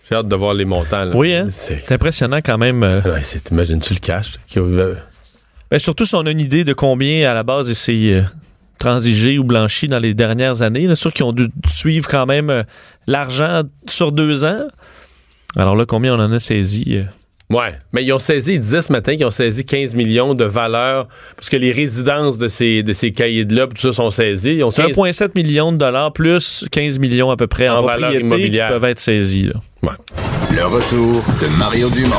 [0.10, 1.04] J'ai hâte de voir les montants.
[1.04, 1.16] Là.
[1.16, 1.48] Oui, hein?
[1.50, 2.84] c'est impressionnant quand même.
[2.84, 3.02] Euh...
[3.02, 4.34] Ouais, T'imagines-tu le cash?
[4.48, 4.60] Qui...
[4.60, 8.22] Ben, surtout si on a une idée de combien, à la base, c'est euh,
[8.78, 10.88] transigé ou blanchi dans les dernières années.
[10.88, 12.64] Là, sûr qu'ils ont dû suivre quand même euh,
[13.08, 14.68] l'argent sur deux ans.
[15.58, 17.04] Alors là, combien on en a saisi?
[17.52, 20.46] Ouais, mais ils ont saisi, ils disaient ce matin qu'ils ont saisi 15 millions de
[20.46, 24.10] valeurs, parce que les résidences de ces, de ces cahiers de là, tout ça sont
[24.10, 24.58] saisis.
[24.60, 28.86] 1,7 millions de dollars plus 15 millions à peu près en, en propriété qui peuvent
[28.86, 29.44] être saisis.
[29.44, 29.54] Là.
[29.84, 29.96] Ouais.
[30.56, 32.16] Le retour de Mario Dumont,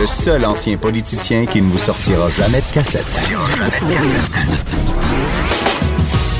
[0.00, 3.04] le seul ancien politicien qui ne vous sortira jamais de cassette.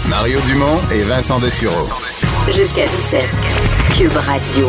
[0.09, 1.89] Mario Dumont et Vincent Dessureau.
[2.47, 3.22] Jusqu'à 17.
[3.99, 4.68] Cube Radio.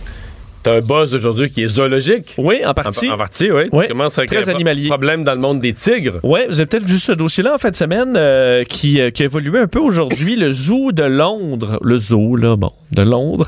[0.63, 2.35] T'as un buzz aujourd'hui qui est zoologique.
[2.37, 3.09] Oui, en partie.
[3.09, 3.63] En, en partie, oui.
[3.71, 3.85] oui.
[3.89, 4.87] Comment ça Très animalier.
[4.89, 6.19] problème dans le monde des tigres.
[6.23, 9.23] Oui, vous avez peut-être vu ce dossier-là en fin de semaine euh, qui, euh, qui
[9.23, 10.35] a évolué un peu aujourd'hui.
[10.35, 13.47] le zoo de Londres, le zoo, là, bon, de Londres,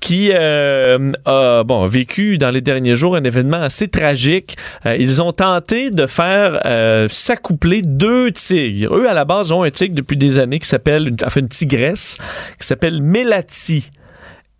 [0.00, 4.56] qui euh, a bon, vécu dans les derniers jours un événement assez tragique.
[4.86, 8.94] Euh, ils ont tenté de faire euh, s'accoupler deux tigres.
[8.96, 12.16] Eux, à la base, ont un tigre depuis des années qui s'appelle, enfin une tigresse,
[12.58, 13.90] qui s'appelle Melati.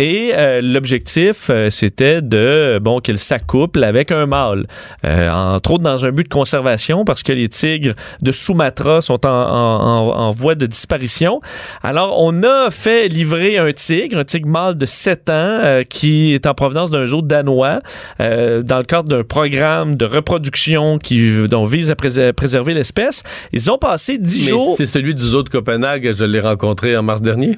[0.06, 4.66] Et euh, l'objectif, euh, c'était de bon qu'elle s'accouple avec un mâle,
[5.04, 9.24] Euh, entre autres dans un but de conservation parce que les tigres de Sumatra sont
[9.26, 9.80] en, en-
[10.10, 11.40] en- en voie de disparition.
[11.82, 16.46] Alors, on a fait livrer un tigre, un tigre mâle de 7 ans qui est
[16.46, 17.80] en provenance d'un zoo danois
[18.18, 23.22] dans le cadre d'un programme de reproduction qui dont vise à prés- préserver l'espèce.
[23.52, 24.74] Ils ont passé 10 Mais jours.
[24.76, 27.56] c'est celui du zoo de Copenhague, je l'ai rencontré en mars dernier.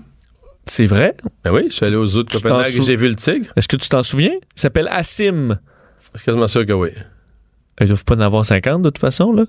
[0.67, 1.17] C'est vrai?
[1.45, 3.47] Ben oui, je suis allé au zoo de Tu Copenhague et j'ai vu le tigre.
[3.57, 4.33] Est-ce que tu t'en souviens?
[4.57, 5.51] Il s'appelle Assim.
[6.13, 6.91] Je suis quasiment sûr que oui.
[7.81, 9.45] Ils doivent pas en avoir 50 de toute façon, là.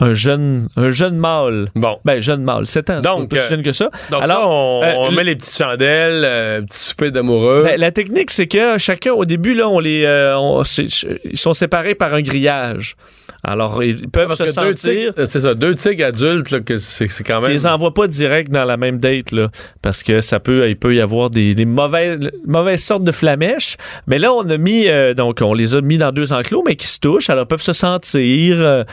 [0.00, 1.68] Un jeune, un jeune mâle.
[1.74, 1.98] Bon.
[2.04, 3.00] Ben, jeune mâle, 7 ans.
[3.00, 3.90] Donc, euh, jeune que ça.
[4.10, 7.62] Donc Alors, là, on, euh, on met les petites chandelles, euh, petit souper d'amoureux.
[7.64, 11.52] Ben, la technique, c'est que chacun, au début, là, on les, euh, on- ils sont
[11.52, 12.96] séparés par un grillage.
[13.42, 15.12] Alors, ils peuvent Parce se sentir.
[15.16, 17.52] euh, c'est ça, deux tigres adultes, là, que c'est quand Ils même.
[17.52, 19.48] les envoient pas direct dans la même date, là,
[19.80, 23.78] parce que ça peut, il peut y avoir des, des mauvaises, mauvaises sortes de flamèches.
[24.06, 26.76] Mais là, on a mis, euh, donc, on les a mis dans deux enclos, mais
[26.76, 28.84] qui se touchent, alors ils peuvent se sentir, euh,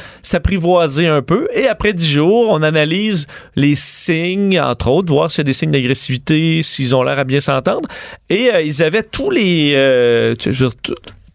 [1.05, 1.47] un peu.
[1.53, 5.53] Et après dix jours, on analyse les signes, entre autres, voir s'il y a des
[5.53, 7.87] signes d'agressivité, s'ils ont l'air à bien s'entendre.
[8.29, 10.51] Et euh, ils avaient tous les, euh, tout,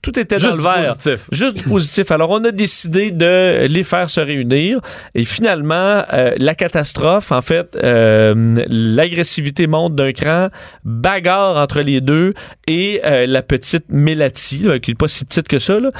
[0.02, 0.96] tout était Juste dans le verre.
[0.96, 1.28] positif.
[1.30, 2.10] Juste du positif.
[2.10, 4.80] Alors, on a décidé de les faire se réunir.
[5.14, 10.48] Et finalement, euh, la catastrophe, en fait, euh, l'agressivité monte d'un cran,
[10.84, 12.34] bagarre entre les deux,
[12.66, 15.90] et euh, la petite Mélati, qui n'est pas si petite que ça, là,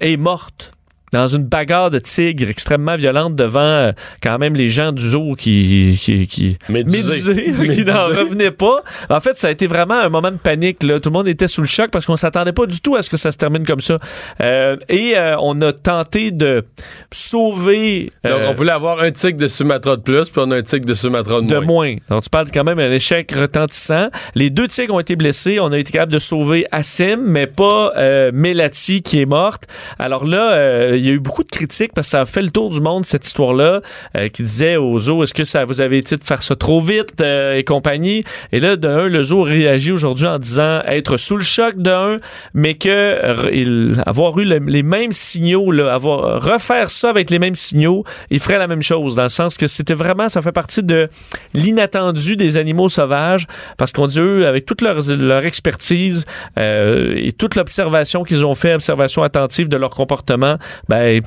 [0.00, 0.72] est morte.
[1.12, 3.92] Dans une bagarre de tigre extrêmement violente devant euh,
[4.22, 7.52] quand même les gens du zoo qui, qui, qui Médusés.
[7.74, 8.82] qui n'en revenaient pas.
[9.08, 10.82] En fait, ça a été vraiment un moment de panique.
[10.82, 11.00] Là.
[11.00, 13.10] Tout le monde était sous le choc parce qu'on s'attendait pas du tout à ce
[13.10, 13.96] que ça se termine comme ça.
[14.40, 16.64] Euh, et euh, on a tenté de
[17.12, 20.62] sauver Donc, on voulait avoir un tigre de Sumatra de plus, puis on a un
[20.62, 21.64] tigre de Sumatra de, de moins.
[21.64, 21.96] moins.
[22.08, 24.10] Alors, tu parles quand même d'un échec retentissant.
[24.34, 25.58] Les deux tigres ont été blessés.
[25.60, 27.92] On a été capable de sauver Assim, mais pas
[28.32, 29.64] Melati qui est morte.
[29.98, 32.50] Alors là, il y a eu beaucoup de critiques parce que ça a fait le
[32.50, 33.80] tour du monde, cette histoire-là,
[34.16, 36.80] euh, qui disait au zoo, est-ce que ça vous avait été de faire ça trop
[36.80, 38.22] vite euh, et compagnie?
[38.52, 41.90] Et là, de un, le zoo réagit aujourd'hui en disant être sous le choc de
[41.90, 42.18] un,
[42.54, 47.38] mais que il- avoir eu le- les mêmes signaux, là, avoir refaire ça avec les
[47.38, 50.52] mêmes signaux, il ferait la même chose, dans le sens que c'était vraiment, ça fait
[50.52, 51.08] partie de
[51.54, 53.46] l'inattendu des animaux sauvages,
[53.76, 56.24] parce qu'on dit, eux, avec toute leur, leur expertise
[56.58, 60.56] euh, et toute l'observation qu'ils ont fait, observation attentive de leur comportement,
[60.90, 61.22] ben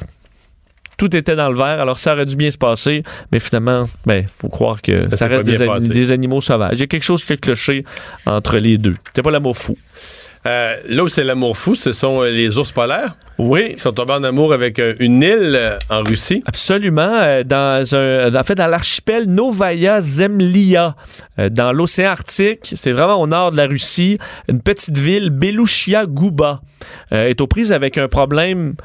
[0.97, 4.25] tout était dans le vert, alors ça aurait dû bien se passer, mais finalement, ben,
[4.27, 6.73] faut croire que ça, reste des, animaux sauvages.
[6.73, 7.83] Il y a quelque chose qui a cloché
[8.25, 8.95] entre les deux.
[9.15, 9.77] C'est pas l'amour fou.
[10.45, 13.93] Euh, là où c'est l'amour fou, ce sont euh, les ours polaires Oui, qui sont
[13.93, 16.43] tombés en amour avec euh, une île en Russie.
[16.45, 17.41] Absolument.
[17.45, 20.95] dans un, en fait, dans l'archipel Novaya Zemlya,
[21.49, 24.17] dans l'océan Arctique, c'est vraiment au nord de la Russie,
[24.49, 26.61] une petite ville, Belushia Guba,
[27.11, 28.75] est aux prises avec un problème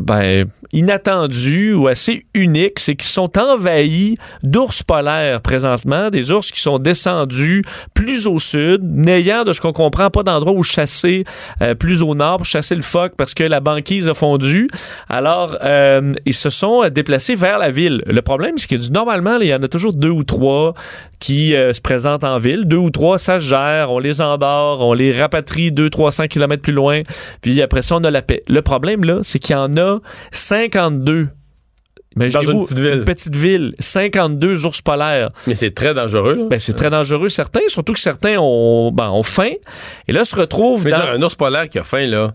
[0.00, 6.60] ben, inattendu ou assez unique, c'est qu'ils sont envahis d'ours polaires présentement, des ours qui
[6.60, 7.62] sont descendus
[7.94, 11.24] plus au sud, n'ayant, de ce qu'on comprend, pas d'endroit où chasser
[11.62, 14.68] euh, plus au nord pour chasser le phoque parce que la banquise a fondu.
[15.08, 18.02] Alors, euh, ils se sont euh, déplacés vers la ville.
[18.06, 20.74] Le problème, c'est que normalement, il y en a toujours deux ou trois
[21.20, 22.64] qui se présentent en ville.
[22.66, 26.72] Deux ou trois, ça se gère, on les endort, on les rapatrie 200-300 km plus
[26.72, 27.00] loin,
[27.40, 28.42] puis après ça, on a la paix.
[28.46, 29.98] Le problème, là, c'est qu'il y en a
[30.32, 31.28] 52.
[32.16, 33.04] Imaginez-vous, Dans une petite ville.
[33.04, 35.30] petite ville, 52 ours polaires.
[35.48, 36.34] Mais c'est très dangereux.
[36.36, 36.44] là.
[36.48, 39.50] Ben, c'est très dangereux, certains, surtout que certains ont, ben, ont faim.
[40.06, 40.98] Et là, se retrouvent Mais dans...
[40.98, 42.34] là, un ours polaire qui a faim, là,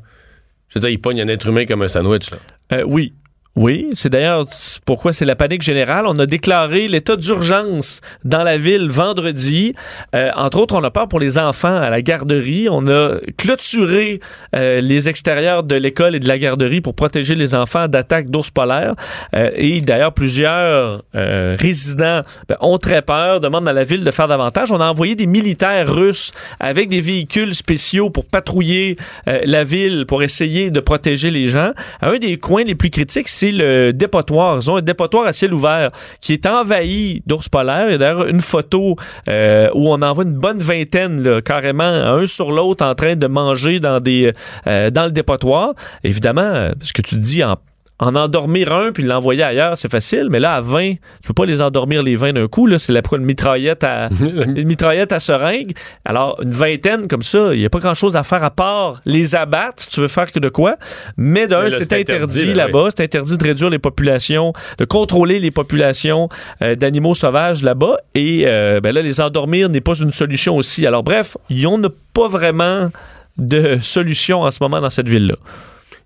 [0.68, 2.30] je veux dire, il pogne un être humain comme un sandwich.
[2.32, 2.38] Là.
[2.74, 3.14] Euh, oui.
[3.60, 4.46] Oui, c'est d'ailleurs
[4.86, 6.06] pourquoi c'est la panique générale.
[6.08, 9.74] On a déclaré l'état d'urgence dans la ville vendredi.
[10.16, 12.70] Euh, entre autres, on a peur pour les enfants à la garderie.
[12.72, 14.22] On a clôturé
[14.56, 18.50] euh, les extérieurs de l'école et de la garderie pour protéger les enfants d'attaques d'ours
[18.50, 18.96] polaires.
[19.36, 24.12] Euh, et d'ailleurs, plusieurs euh, résidents ben, ont très peur, demandent à la ville de
[24.12, 24.72] faire davantage.
[24.72, 26.32] On a envoyé des militaires russes
[26.62, 28.96] avec des véhicules spéciaux pour patrouiller
[29.28, 31.74] euh, la ville, pour essayer de protéger les gens.
[32.02, 34.60] Un des coins les plus critiques, c'est le dépotoir.
[34.62, 35.92] Ils ont un dépotoir à ciel ouvert
[36.22, 37.90] qui est envahi d'ours polaires.
[37.90, 38.96] Et d'ailleurs, une photo
[39.28, 43.28] euh, où on en voit une bonne vingtaine, carrément, un sur l'autre, en train de
[43.28, 44.34] manger dans, des,
[44.68, 45.74] euh, dans le dépotoir.
[46.04, 47.58] Évidemment, euh, ce que tu dis en
[48.00, 51.46] en endormir un puis l'envoyer ailleurs, c'est facile, mais là, à 20, tu peux pas
[51.46, 52.66] les endormir les 20 d'un coup.
[52.66, 55.74] Là, c'est la une mitraillette à une mitraillette à seringue.
[56.06, 59.36] Alors, une vingtaine comme ça, il n'y a pas grand-chose à faire à part les
[59.36, 60.78] abattre, si tu veux faire que de quoi.
[61.18, 62.90] Mais d'un, c'est interdit, interdit là, là-bas.
[62.96, 66.30] C'est interdit de réduire les populations, de contrôler les populations
[66.62, 67.98] euh, d'animaux sauvages là-bas.
[68.16, 70.86] Et euh, ben là, les endormir n'est pas une solution aussi.
[70.86, 71.36] Alors, bref,
[71.66, 72.90] on n'a pas vraiment
[73.38, 75.36] de solution en ce moment dans cette ville-là.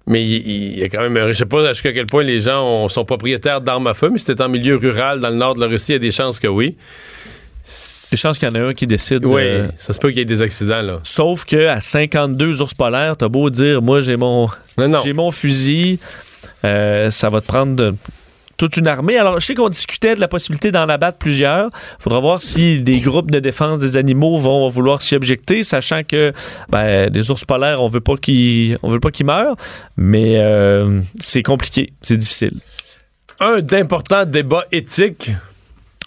[0.06, 2.90] Mais il, y a quand même, je sais pas jusqu'à quel point les gens ont-
[2.90, 5.62] sont propriétaires d'armes à feu, mais si c'était en milieu rural dans le nord de
[5.62, 6.76] la Russie, il y a des chances que oui.
[8.12, 9.24] Des chances qu'il y en a un qui décide.
[9.26, 9.42] Oui,
[9.78, 11.00] ça se peut qu'il y ait des accidents, là.
[11.04, 14.50] Sauf que à 52 ours polaires, t'as beau dire, moi j'ai mon,
[15.06, 15.98] j'ai mon fusil,
[16.66, 17.96] euh, ça va te prendre de-
[18.58, 19.18] toute une armée.
[19.18, 21.70] Alors, je sais qu'on discutait de la possibilité d'en abattre plusieurs.
[22.00, 26.34] Faudra voir si des groupes de défense des animaux vont vouloir s'y objecter, sachant que
[26.70, 29.56] ben, les ours polaires, on veut pas qu'ils, on veut pas qu'ils meurent,
[29.98, 32.60] mais euh, c'est compliqué, c'est difficile.
[33.40, 35.32] Un d'importants débats éthiques.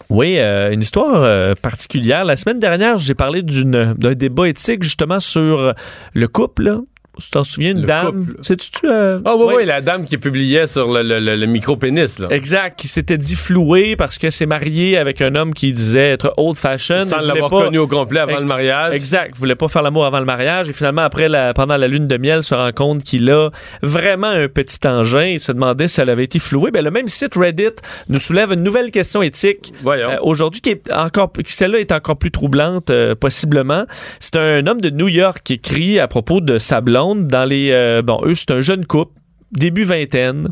[0.09, 2.23] Oui, euh, une histoire euh, particulière.
[2.23, 5.73] La semaine dernière, j'ai parlé d'une, d'un débat éthique justement sur
[6.13, 6.79] le couple.
[7.19, 8.25] Tu t'en souviens, une Le dame?
[8.41, 8.69] Sais-tu?
[8.85, 9.53] euh, Ah oui, ouais.
[9.57, 12.27] oui, la dame qui publiait sur le, le- le- micro-pénis, là.
[12.31, 16.33] Exact, qui s'était dit floué parce que s'est mariée avec un homme qui disait être
[16.37, 17.07] old-fashioned.
[17.07, 18.93] Sans l'avoir pas- connu au complet avant le mariage.
[18.93, 22.07] Exact, voulait pas faire l'amour avant le mariage et finalement après la, pendant la lune
[22.07, 23.49] de miel se rend compte qu'il a
[23.81, 26.71] vraiment un petit engin et se demandait si elle avait été flouée.
[26.71, 27.67] Ben, le même site Reddit
[28.09, 30.09] nous soulève une nouvelle question éthique Voyons.
[30.09, 33.85] euh, aujourd'hui qui est encore qui celle-là est encore plus troublante euh, possiblement.
[34.19, 37.71] C'est un homme de New York qui écrit à propos de sa blonde dans les
[37.71, 39.13] euh, bon eux c'est un jeune couple
[39.51, 40.49] début vingtaine.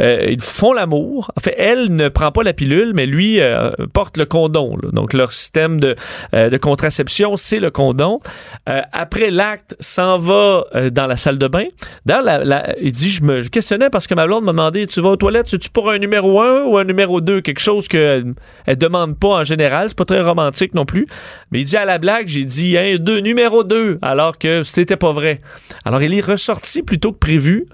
[0.00, 1.30] Euh, ils font l'amour.
[1.36, 4.76] En fait, elle ne prend pas la pilule, mais lui euh, porte le condom.
[4.92, 5.96] Donc, leur système de,
[6.34, 8.20] euh, de contraception, c'est le condom.
[8.66, 11.66] Après l'acte, s'en va dans la salle de bain.
[12.04, 15.16] La- il dit, je me questionnais parce que ma blonde m'a demandé, tu vas aux
[15.16, 17.40] toilettes, tu pour un numéro 1 ou un numéro 2?
[17.40, 18.34] Quelque chose qu'elle
[18.66, 19.88] elle demande pas en général.
[19.88, 21.06] C'est pas très romantique non plus.
[21.50, 24.96] Mais il dit à la blague, j'ai dit, un, deux, numéro 2, alors que c'était
[24.96, 25.40] pas vrai.
[25.84, 27.66] Alors, il est ressorti plutôt que prévu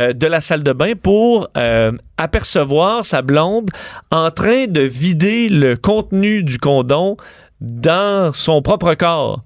[0.00, 3.70] euh, de la salle de bain pour euh, apercevoir sa blonde
[4.10, 7.16] en train de vider le contenu du condom
[7.60, 9.42] dans son propre corps,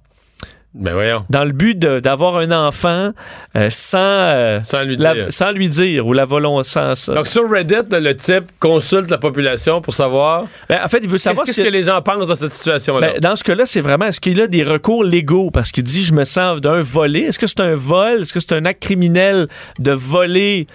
[0.77, 1.25] Ben voyons.
[1.31, 3.13] dans le but d'avoir un enfant
[3.57, 5.27] euh, sans, euh, Sans lui la- dire.
[5.31, 6.69] sans lui dire ou la volonté.
[6.69, 11.09] Sans, Donc sur Reddit, le type consulte la population pour savoir Ben, en fait, il
[11.09, 13.13] veut savoir si- que les gens pensent de cette situation-là.
[13.13, 15.51] Ben, dans ce cas-là, c'est vraiment, est-ce qu'il a des recours légaux?
[15.53, 17.21] Parce qu'il dit, je me sens d'un volé.
[17.21, 18.23] Est-ce que c'est un vol?
[18.23, 19.47] Est-ce que c'est un acte criminel
[19.79, 20.67] de voler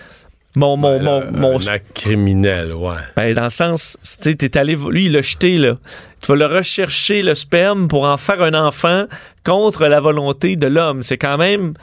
[0.55, 2.95] mon, mon, Ben, mon, mon un acte criminel, ouais.
[3.15, 5.75] Ben, dans le sens, tu sais, t'es allé, lui, il l'a jeté, là.
[6.21, 9.05] Tu vas le rechercher, le sperme, pour en faire un enfant
[9.45, 11.03] contre la volonté de l'homme.
[11.03, 11.73] C'est quand même.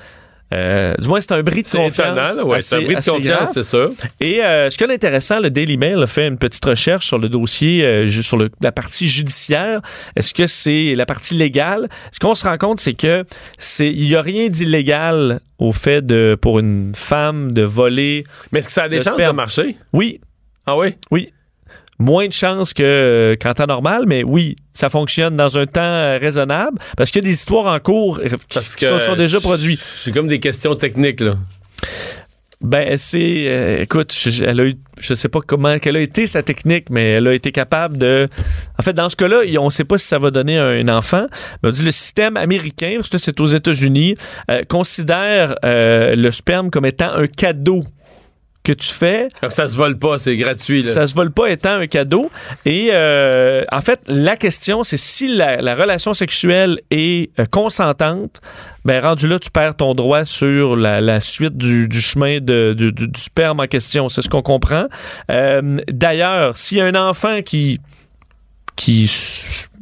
[0.55, 2.37] Euh, du moins, c'est un bris de confiance.
[2.45, 3.91] ouais, c'est un bris de confiance, c'est sûr.
[4.21, 7.19] Et euh, ce qui est intéressant, le Daily Mail a fait une petite recherche sur
[7.19, 9.81] le dossier, euh, sur le- la partie judiciaire.
[10.15, 11.89] Est-ce que c'est la partie légale?
[12.13, 13.25] Ce qu'on se rend compte, c'est que
[13.59, 18.23] c'est il n'y a rien d'illégal au fait de pour une femme de voler.
[18.53, 19.33] Mais est-ce que ça a des Le chances sperme.
[19.33, 19.77] de marcher?
[19.93, 20.21] Oui,
[20.67, 20.95] Ah oui?
[21.11, 21.33] oui.
[21.99, 25.81] Moins de chances que euh, qu'en temps normal, mais oui, ça fonctionne dans un temps
[25.81, 29.17] euh, raisonnable parce qu'il y a des histoires en cours euh, qui, qui sont, sont
[29.17, 29.81] déjà produites.
[30.05, 31.37] J'ai comme des questions techniques, là.
[32.61, 33.47] Ben, c'est.
[33.49, 34.75] euh, écoute, je, elle a eu.
[35.01, 35.79] Je sais pas comment.
[35.79, 38.29] Quelle a été sa technique, mais elle a été capable de.
[38.79, 41.27] En fait, dans ce cas-là, on sait pas si ça va donner un, un enfant.
[41.63, 44.17] Mais on dit le système américain, parce que c'est aux États-Unis,
[44.69, 47.83] considère le sperme comme étant un cadeau
[48.67, 50.91] que tu fais ça se vole pas, c'est gratuit, là.
[50.91, 52.31] ça se vole pas étant un cadeau.
[52.65, 58.41] Et euh, en fait, la question, c'est si la, la relation sexuelle est euh, consentante,
[58.85, 62.75] ben rendu là, tu perds ton droit sur la, la suite du, du chemin de,
[62.77, 64.09] du, du- du sperme en question.
[64.09, 64.87] C'est ce qu'on comprend.
[65.31, 67.79] Euh, D'ailleurs, s'il y a un enfant qui
[68.77, 69.09] qui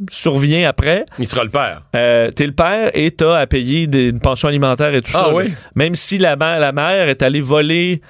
[0.09, 1.83] survient après, Il sera le père.
[1.97, 5.25] euh, t'es le père et t'as à payer des- une pension alimentaire et tout Ah
[5.29, 5.35] ça.
[5.35, 5.53] oui?
[5.75, 8.01] Même si la, la mère est allée voler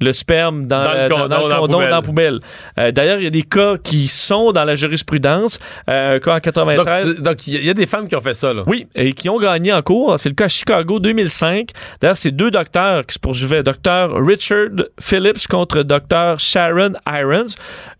[0.00, 1.18] le sperme dans, Dans le la- dans-
[1.48, 1.88] le condom, poubelle.
[1.90, 2.38] dans la poubelle.
[2.78, 5.58] Euh, D'ailleurs, il y a des cas qui sont dans la jurisprudence.
[5.90, 7.14] Euh, un cas en Donc, 93.
[7.16, 8.62] c'est- donc, il y, a- des femmes qui ont fait ça, là.
[8.66, 10.18] Oui, et qui ont gagné en cours.
[10.18, 11.70] C'est le cas à Chicago 2005.
[12.00, 13.62] D'ailleurs, c'est deux docteurs qui se poursuivaient.
[13.62, 14.68] Docteur Richard
[15.00, 17.46] Phillips contre docteur Sharon Irons.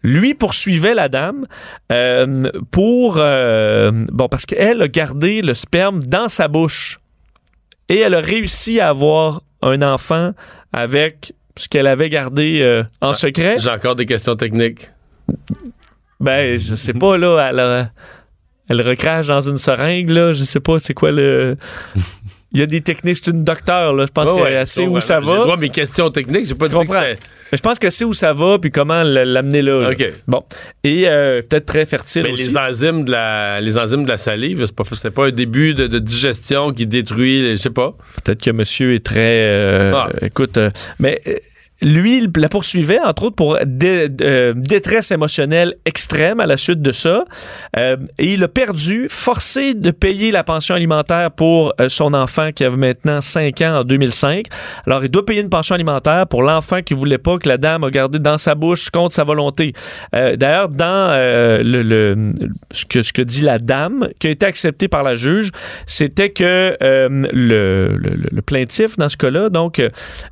[0.03, 1.47] Lui poursuivait la dame
[1.91, 3.15] euh, pour...
[3.15, 7.01] bon, parce qu'elle a gardé le sperme dans sa bouche.
[7.89, 10.33] Et elle a réussi à avoir un enfant
[10.73, 13.57] avec ce qu'elle avait gardé euh, en secret?
[13.59, 14.91] J'ai encore des questions techniques.
[16.21, 17.91] Ben, je sais pas, là, elle, a-
[18.69, 21.57] elle recrache dans une seringue, là, je sais pas c'est quoi le...
[22.53, 24.87] Il y a des techniques, c'est une docteur, là, je pense Ouais, qu'elle ouais, sait
[24.87, 25.37] où ça J'ai va.
[25.37, 27.17] droit à mes questions techniques, j'ai pas dit que
[27.51, 29.81] Mais je pense que c'est où ça va puis comment l'amener là.
[29.83, 29.91] là.
[29.91, 30.05] OK.
[30.27, 30.43] Bon.
[30.85, 32.49] Et euh, peut-être très fertile Mais aussi.
[32.49, 35.75] les enzymes de la, les enzymes de la salive, c'est pas, c'est pas un début
[35.75, 37.93] de, de digestion qui détruit, les- je sais pas.
[38.25, 39.45] Peut-être que monsieur est très.
[39.47, 40.09] euh, Ah.
[40.23, 40.71] Écoute, euh,
[41.01, 41.21] mais.
[41.81, 46.83] Lui, il la poursuivait, entre autres, pour dé- euh, détresse émotionnelle extrême à la suite
[46.83, 47.25] de ça.
[47.77, 52.51] Euh, et il a perdu, forcé de payer la pension alimentaire pour euh, son enfant
[52.53, 54.47] qui avait maintenant 5 ans en 2005.
[54.87, 57.85] Alors, il doit payer une pension alimentaire pour l'enfant qui voulait pas que la dame
[57.85, 59.73] a gardé dans sa bouche contre sa volonté.
[60.17, 62.31] Euh, D'ailleurs, dans euh, le, le-
[62.73, 65.51] ce, que, ce que dit la dame, qui a été accepté par la juge,
[65.87, 69.91] c'était que euh, le, le- le- le plaintif, dans ce cas-là, donc euh,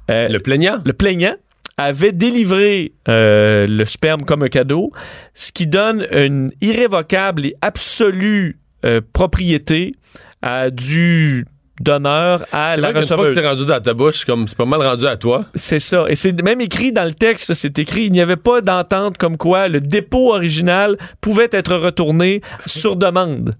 [0.09, 0.79] Le plaignant?
[0.85, 1.35] le plaignant
[1.77, 4.93] avait délivré euh, le sperme comme un cadeau,
[5.35, 9.95] ce qui donne une irrévocable et absolue euh, propriété
[10.43, 11.45] à du
[11.81, 13.43] donneur à la vrai qu'une fois que receveuse.
[13.43, 15.45] c'est rendu dans ta bouche, comme c'est pas mal rendu à toi.
[15.55, 16.07] C'est ça.
[16.09, 19.37] Et c'est même écrit dans le texte, c'est écrit, il n'y avait pas d'entente comme
[19.37, 23.55] quoi le dépôt original pouvait être retourné sur demande.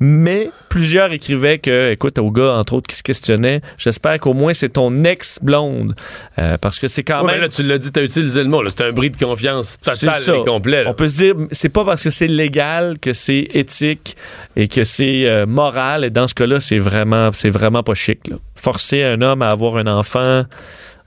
[0.00, 4.54] Mais plusieurs écrivaient que, écoute, au gars, entre autres, qui se questionnait, j'espère qu'au moins
[4.54, 5.96] c'est ton ex-blonde.
[6.38, 7.36] Euh, parce que c'est quand Ouais, même.
[7.36, 8.62] mais là, tu l'as dit, t'as utilisé le mot.
[8.62, 8.70] là.
[8.76, 10.36] C'est un bris de confiance C'est total ça.
[10.36, 10.84] et complet.
[10.84, 10.90] là.
[10.90, 14.16] On peut se dire, c'est pas parce que c'est légal que c'est éthique
[14.54, 16.04] et que c'est euh, moral.
[16.04, 18.28] Et dans ce cas-là, c'est vraiment, c'est vraiment pas chic.
[18.28, 18.36] là.
[18.54, 20.44] Forcer un homme à avoir un enfant,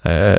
[0.06, 0.36] euh,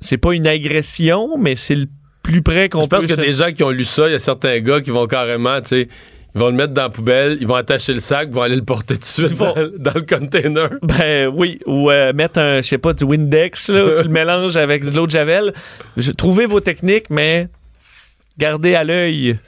[0.00, 1.86] c'est pas une agression, mais c'est le
[2.22, 2.96] plus près qu'on Je peut.
[2.98, 4.90] pense que se- des gens qui ont lu ça, il y a certains gars qui
[4.90, 5.88] vont carrément, tu sais,
[6.34, 8.56] ils vont le mettre dans la poubelle, ils vont attacher le sac, ils vont aller
[8.56, 10.70] le porter tout de suite dans, dans le container.
[10.82, 14.08] Ben oui, ou euh, mettre un, je sais pas, du Windex, là, où tu le
[14.08, 15.52] mélanges avec de l'eau de Javel.
[15.96, 17.48] Je- Trouvez vos techniques, mais
[18.38, 19.38] gardez à l'œil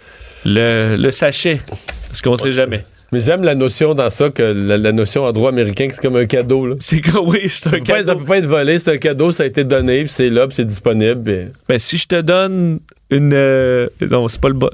[0.45, 1.61] le, le sachet,
[2.09, 2.85] parce qu'on sait jamais.
[3.13, 6.03] Mais j'aime la notion dans ça, que la, la notion en droit américain, que c'est
[6.03, 6.67] comme un cadeau.
[6.67, 6.75] Là.
[6.81, 8.19] C'est que oui, c'est un peut, pas, ça cadeau.
[8.19, 10.57] peut pas être volé, c'est un cadeau, ça a été donné, puis c'est là, puis
[10.57, 11.51] c'est disponible.
[11.69, 12.81] Ben, si je te donne
[13.11, 13.31] une.
[13.33, 14.71] euh, non, c'est pas le bon.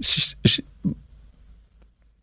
[0.00, 0.34] Si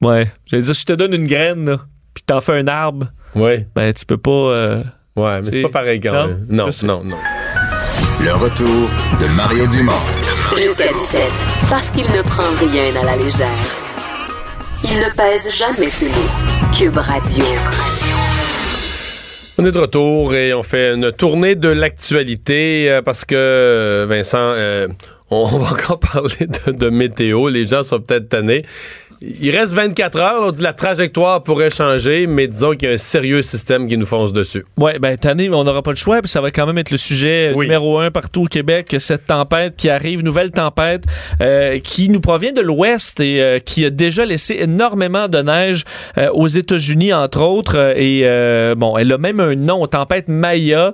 [0.04, 0.32] ouais.
[0.46, 1.78] J'allais dire, si je te donne une graine, là,
[2.14, 4.32] puis t'en fais un arbre, Ouais, ben, tu peux pas.
[4.32, 4.84] euh,
[5.16, 6.46] ouais, mais C'est- pas pareil quand non, même.
[6.50, 7.18] Non, non, non.
[8.24, 8.90] Le retour
[9.20, 9.92] de Mario Dumont.
[10.58, 11.22] Jusqu'à 17,
[11.70, 13.48] parce qu'il ne prend rien à la légère.
[14.84, 16.72] Il ne pèse jamais ses mots.
[16.78, 17.44] Cube Radio.
[19.58, 24.06] On est de retour et on fait une tournée de l'actualité euh, parce que, euh,
[24.08, 24.88] Vincent, euh,
[25.32, 27.48] on, on va encore parler de, de météo.
[27.48, 28.66] Les gens sont peut-être tannés.
[29.28, 30.42] Il reste 24 heures.
[30.44, 33.98] On dit la trajectoire pourrait changer, mais disons qu'il y a un sérieux système qui
[33.98, 34.66] nous fonce dessus.
[34.78, 36.98] Ouais, ben, tanné, on n'aura pas le choix, puis ça va quand même être le
[36.98, 37.66] sujet Oui.
[37.66, 41.04] numéro un partout au Québec, cette tempête qui arrive, nouvelle tempête,
[41.42, 45.86] euh, qui nous provient de l'ouest et euh, qui a déjà laissé énormément de neige
[46.20, 47.94] euh, aux États-Unis, entre autres.
[47.98, 48.24] et
[48.76, 50.94] bon, elle a même un nom, tempête Maya.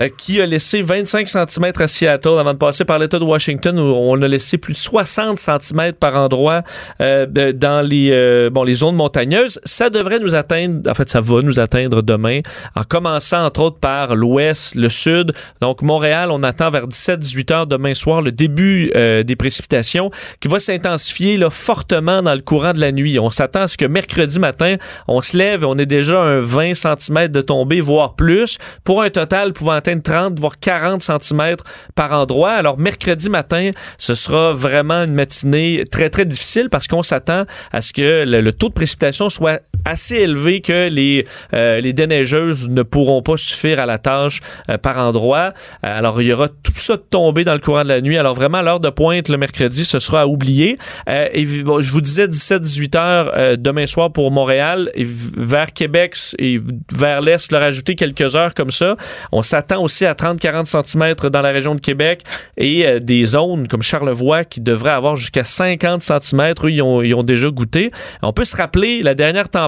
[0.00, 3.78] Euh, qui a laissé 25 cm à Seattle avant de passer par l'État de Washington
[3.78, 6.62] où on a laissé plus de 60 cm par endroit
[7.00, 9.60] euh, dans les, euh, bon, les zones montagneuses.
[9.64, 12.40] Ça devrait nous atteindre, en fait, ça va nous atteindre demain,
[12.74, 15.32] en commençant entre autres par l'ouest, le sud.
[15.60, 20.48] Donc, Montréal, on attend vers 17-18 heures demain soir le début euh, des précipitations qui
[20.48, 23.18] va s'intensifier fortement dans le courant de la nuit.
[23.18, 24.76] On s'attend à ce que mercredi matin,
[25.06, 29.02] on se lève et on est déjà un 20 cm de tombée, voire plus, pour
[29.02, 31.56] un total pouvant atteindre 30 voire 40 cm
[31.94, 32.52] par endroit.
[32.52, 37.80] Alors, mercredi matin, ce sera vraiment une matinée très, très difficile parce qu'on s'attend à
[37.80, 42.82] ce que le taux de précipitation soit assez élevé que les, euh, les déneigeuses ne
[42.82, 45.52] pourront pas suffire à la tâche euh, par endroit.
[45.84, 48.16] Euh, alors, il y aura tout ça de tomber dans le courant de la nuit.
[48.16, 50.78] Alors, vraiment, l'heure de pointe le mercredi, ce sera à oublier.
[51.08, 56.58] Euh, et je vous disais 17-18 heures euh, demain soir pour Montréal vers Québec et
[56.92, 58.96] vers l'Est, leur ajouter quelques heures comme ça.
[59.32, 62.22] On s'attend aussi à 30-40 cm dans la région de Québec
[62.56, 66.54] et des zones comme Charlevoix qui devraient avoir jusqu'à 50 cm.
[66.64, 67.90] Eux, ils ont, ils ont déjà goûté.
[68.22, 69.67] On peut se rappeler la dernière tempête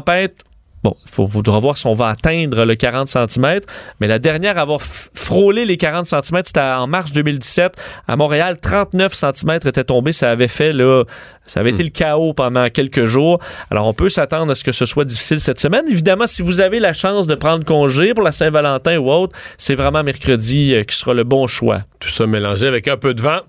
[0.82, 3.60] Bon, il faut, faudra voir si on va atteindre le 40 cm,
[4.00, 7.74] mais la dernière à avoir frôlé les 40 cm, c'était en mars 2017.
[8.08, 10.12] À Montréal, 39 cm étaient tombés.
[10.12, 11.04] Ça avait fait, là,
[11.46, 13.40] ça avait été le chaos pendant quelques jours.
[13.70, 15.84] Alors, on peut s'attendre à ce que ce soit difficile cette semaine.
[15.86, 19.74] Évidemment, si vous avez la chance de prendre congé pour la Saint-Valentin ou autre, c'est
[19.74, 21.82] vraiment mercredi euh, qui sera le bon choix.
[21.98, 23.40] Tout ça mélangé avec un peu de vent.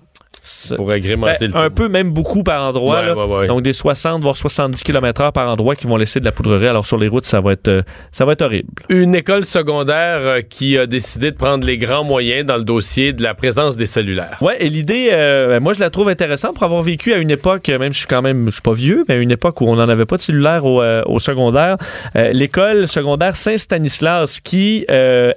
[0.44, 2.98] C'est- Pour agrémenter Ben, le un peu, même beaucoup par endroit.
[3.00, 3.14] Ouais, là.
[3.14, 3.46] ouais, ouais.
[3.46, 6.66] Donc des 60 voire 70 km/h par endroit qui vont laisser de la poudrerie.
[6.66, 8.68] Alors sur les routes, ça va être, euh, ça va être horrible.
[8.88, 13.12] Une école secondaire euh, qui a décidé de prendre les grands moyens dans le dossier
[13.12, 14.38] de la présence des cellulaires.
[14.40, 17.30] Ouais, et l'idée, euh, ben, moi je la trouve intéressante pour avoir vécu à une
[17.30, 19.60] époque, même si je suis quand même, je suis pas vieux, mais à une époque
[19.60, 21.76] où on n'en avait pas de cellulaire au, euh, au secondaire.
[22.16, 24.86] Euh, L'école secondaire Saint-Stanislas qui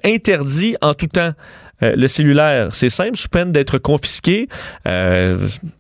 [0.04, 1.32] interdit en tout temps.
[1.84, 4.48] Euh, le cellulaire, c'est simple, sous peine d'être confisqué.
[4.88, 5.36] Euh,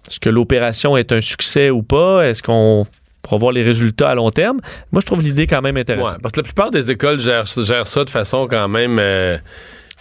[0.08, 2.28] Est-ce que l'opération est un succès ou pas?
[2.28, 2.86] Est-ce qu'on
[3.22, 4.60] pourra voir les résultats à long terme?
[4.92, 6.22] Moi, je trouve l'idée quand même Ouais, intéressante.
[6.22, 9.38] parce que la plupart des écoles gèrent, gèrent ça de façon quand même euh,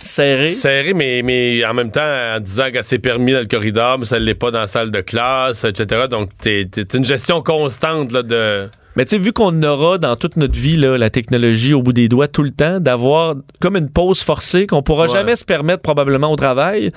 [0.04, 0.50] Serré.
[0.50, 2.02] serrée, mais, mais en même temps
[2.36, 4.66] en disant que c'est permis dans le corridor, mais ça ne l'est pas dans la
[4.66, 6.06] salle de classe, etc.
[6.10, 8.68] Donc, t'es t'es une gestion constante là, de...
[8.96, 11.92] Mais tu sais, vu qu'on aura dans toute notre vie là, la technologie au bout
[11.92, 15.12] des doigts tout le temps, d'avoir comme une pause forcée qu'on pourra Ouais.
[15.12, 16.90] jamais se permettre probablement au travail,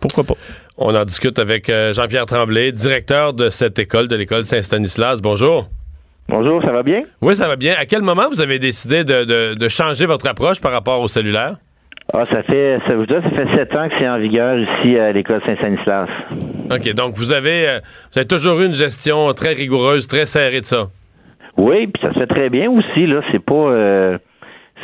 [0.00, 0.34] pourquoi pas?
[0.78, 5.20] On en discute avec euh, Jean-Pierre Tremblay, directeur de cette école, de l'école Saint-Stanislas.
[5.22, 5.68] Bonjour.
[6.28, 7.02] Bonjour, ça va bien?
[7.22, 7.74] Oui, ça va bien.
[7.78, 11.08] À quel moment vous avez décidé de, de- de changer votre approche par rapport au
[11.08, 11.56] cellulaire?
[12.12, 15.12] Ah, ça fait, ça, vous ça fait sept ans que c'est en vigueur ici à
[15.12, 16.08] l'école Saint-Stanislas.
[16.70, 17.78] OK, donc vous avez, euh,
[18.12, 20.86] vous avez toujours eu une gestion très rigoureuse, très serrée de ça.
[21.56, 23.20] Oui, puis ça se fait très bien aussi, là.
[23.32, 23.54] C'est pas.
[23.54, 24.18] euh,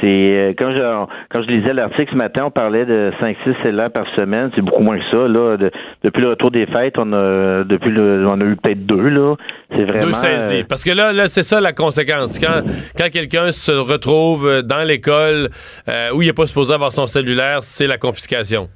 [0.02, 3.90] c'est euh, quand je quand je lisais l'article ce matin, on parlait de 5-6 cellulaires
[3.90, 4.50] par semaine.
[4.54, 5.26] C'est beaucoup moins que ça.
[5.28, 5.56] Là.
[5.56, 5.70] De-
[6.04, 9.36] depuis le retour des fêtes, on a depuis le, on a eu peut-être deux, là.
[9.70, 10.06] C'est vraiment.
[10.08, 10.56] Deux saisis.
[10.56, 12.38] euh, Parce que là, là c'est ça la conséquence.
[12.38, 12.62] Quand,
[12.98, 15.48] quand quelqu'un se retrouve euh, dans l'école
[15.88, 18.68] euh, où il n'est pas supposé avoir son cellulaire, c'est la confiscation.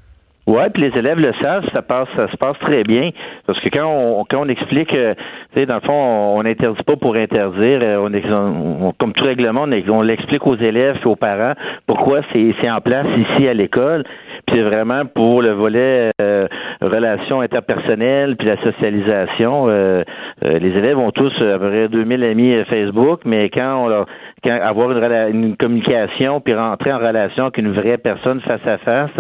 [0.47, 3.11] Ouais, puis les élèves le savent, ça passe, ça se passe très bien.
[3.49, 5.15] Parce que quand on quand on explique, euh,
[5.53, 5.93] tu sais, dans le fond,
[6.37, 7.81] on n'interdit pas pour interdire.
[7.83, 11.55] euh, On, on- comme tout règlement, on, on l'explique aux élèves et aux parents
[11.89, 14.05] pourquoi c'est en place ici à l'école.
[14.47, 16.47] Puis c'est vraiment pour le volet euh,
[16.81, 19.67] relations interpersonnelles puis la socialisation.
[19.69, 20.05] euh,
[20.45, 24.07] euh, les élèves ont tous à peu près 2000 amis Facebook, mais quand on leur
[24.45, 28.79] quand avoir une, une communication puis rentrer en relation avec une vraie personne face à
[28.79, 29.11] face,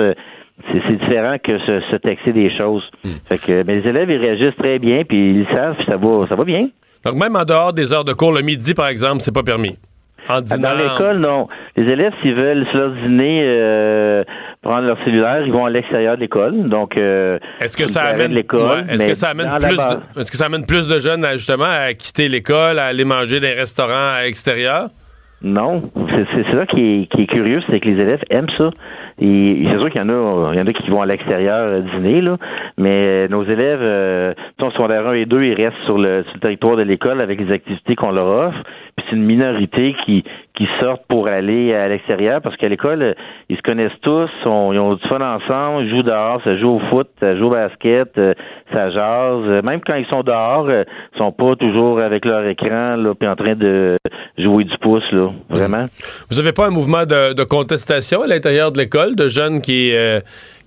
[0.72, 2.82] c'est différent que se, se texter des choses.
[3.28, 6.26] Fait que mais les élèves ils réagissent très bien puis ils savent puis ça va
[6.28, 6.68] ça va bien.
[7.04, 9.76] Donc, même en dehors des heures de cours, le midi, par exemple, c'est pas permis.
[10.28, 10.70] En dînant.
[10.70, 11.46] Dans l'école, non.
[11.76, 14.24] Les élèves, s'ils veulent sur leur dîner euh,
[14.60, 16.68] prendre leur cellulaire, ils vont à l'extérieur de l'école.
[16.68, 19.76] Donc euh, Est-ce que ça amène, de l'école, ouais, est-ce mais que ça amène plus
[19.76, 23.04] de, est-ce que ça amène plus de jeunes à, justement à quitter l'école, à aller
[23.04, 24.88] manger dans les restaurants à l'extérieur?
[25.42, 28.70] Non, c'est ça qui est, qui est curieux, c'est que les élèves aiment ça.
[29.18, 31.56] Et c'est sûr qu'il y en a, il y en a qui vont à l'extérieur
[31.58, 32.36] euh, dîner là,
[32.76, 36.40] mais nos élèves, euh, en secondaire 1 et 2, ils restent sur le, sur le
[36.40, 38.62] territoire de l'école avec les activités qu'on leur offre.
[39.08, 40.24] C'est une minorité qui
[40.56, 43.14] qui sortent pour aller à l'extérieur parce qu'à l'école, euh,
[43.50, 46.80] ils se connaissent tous, ils ont du fun ensemble, ils jouent dehors, ça joue au
[46.90, 48.32] foot, ça joue au basket, euh,
[48.72, 49.44] ça jase.
[49.46, 53.28] Euh, Même quand ils sont dehors, ils sont pas toujours avec leur écran là, puis
[53.28, 53.98] en train de
[54.38, 55.84] jouer du pouce là, vraiment.
[56.30, 59.92] Vous avez pas un mouvement de, contestation à l'intérieur de l'école, de jeunes qui,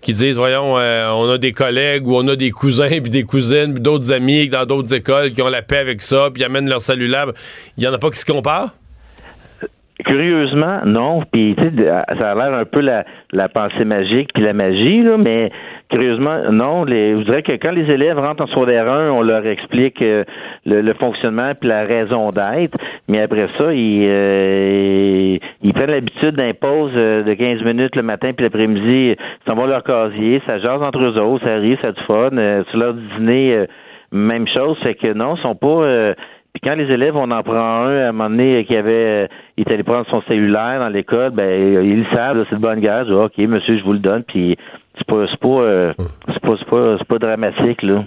[0.01, 3.23] qui disent, voyons, euh, on a des collègues ou on a des cousins puis des
[3.23, 6.69] cousines puis d'autres amis dans d'autres écoles qui ont la paix avec ça puis amènent
[6.69, 7.27] leur cellulaire.
[7.77, 8.69] Il y en a pas qui se comparent?
[10.05, 11.23] Curieusement, non.
[11.31, 15.51] Puis ça a l'air un peu la, la pensée magique puis la magie, là, mais
[15.89, 16.83] curieusement, non.
[16.83, 20.23] Les, je dirais que quand les élèves rentrent en secondaire 1, on leur explique euh,
[20.65, 22.77] le, le fonctionnement puis la raison d'être.
[23.07, 28.03] Mais après ça, ils, euh, ils prennent l'habitude d'un pause euh, de 15 minutes le
[28.03, 29.17] matin puis l'après-midi, ils
[29.47, 32.29] s'en vont leur casier, ça jase entre eux autres, ça rit, ça du fun.
[32.33, 33.65] Euh, sur leur dîner, euh,
[34.11, 34.77] même chose.
[34.83, 36.13] Fait que non, ils sont pas.
[36.53, 39.27] puis quand les élèves, on en prend un à un moment donné qui avait,
[39.57, 42.79] il est allé prendre son cellulaire dans l'école, ben ils le savent, c'est de bonne
[42.79, 43.07] guerre.
[43.07, 44.23] Ok, monsieur, je vous le donne.
[44.23, 44.57] Puis
[44.99, 45.93] c'est pas, c'est pas, euh,
[46.27, 48.03] c'est pas, c'est pas, c'est pas dramatique là.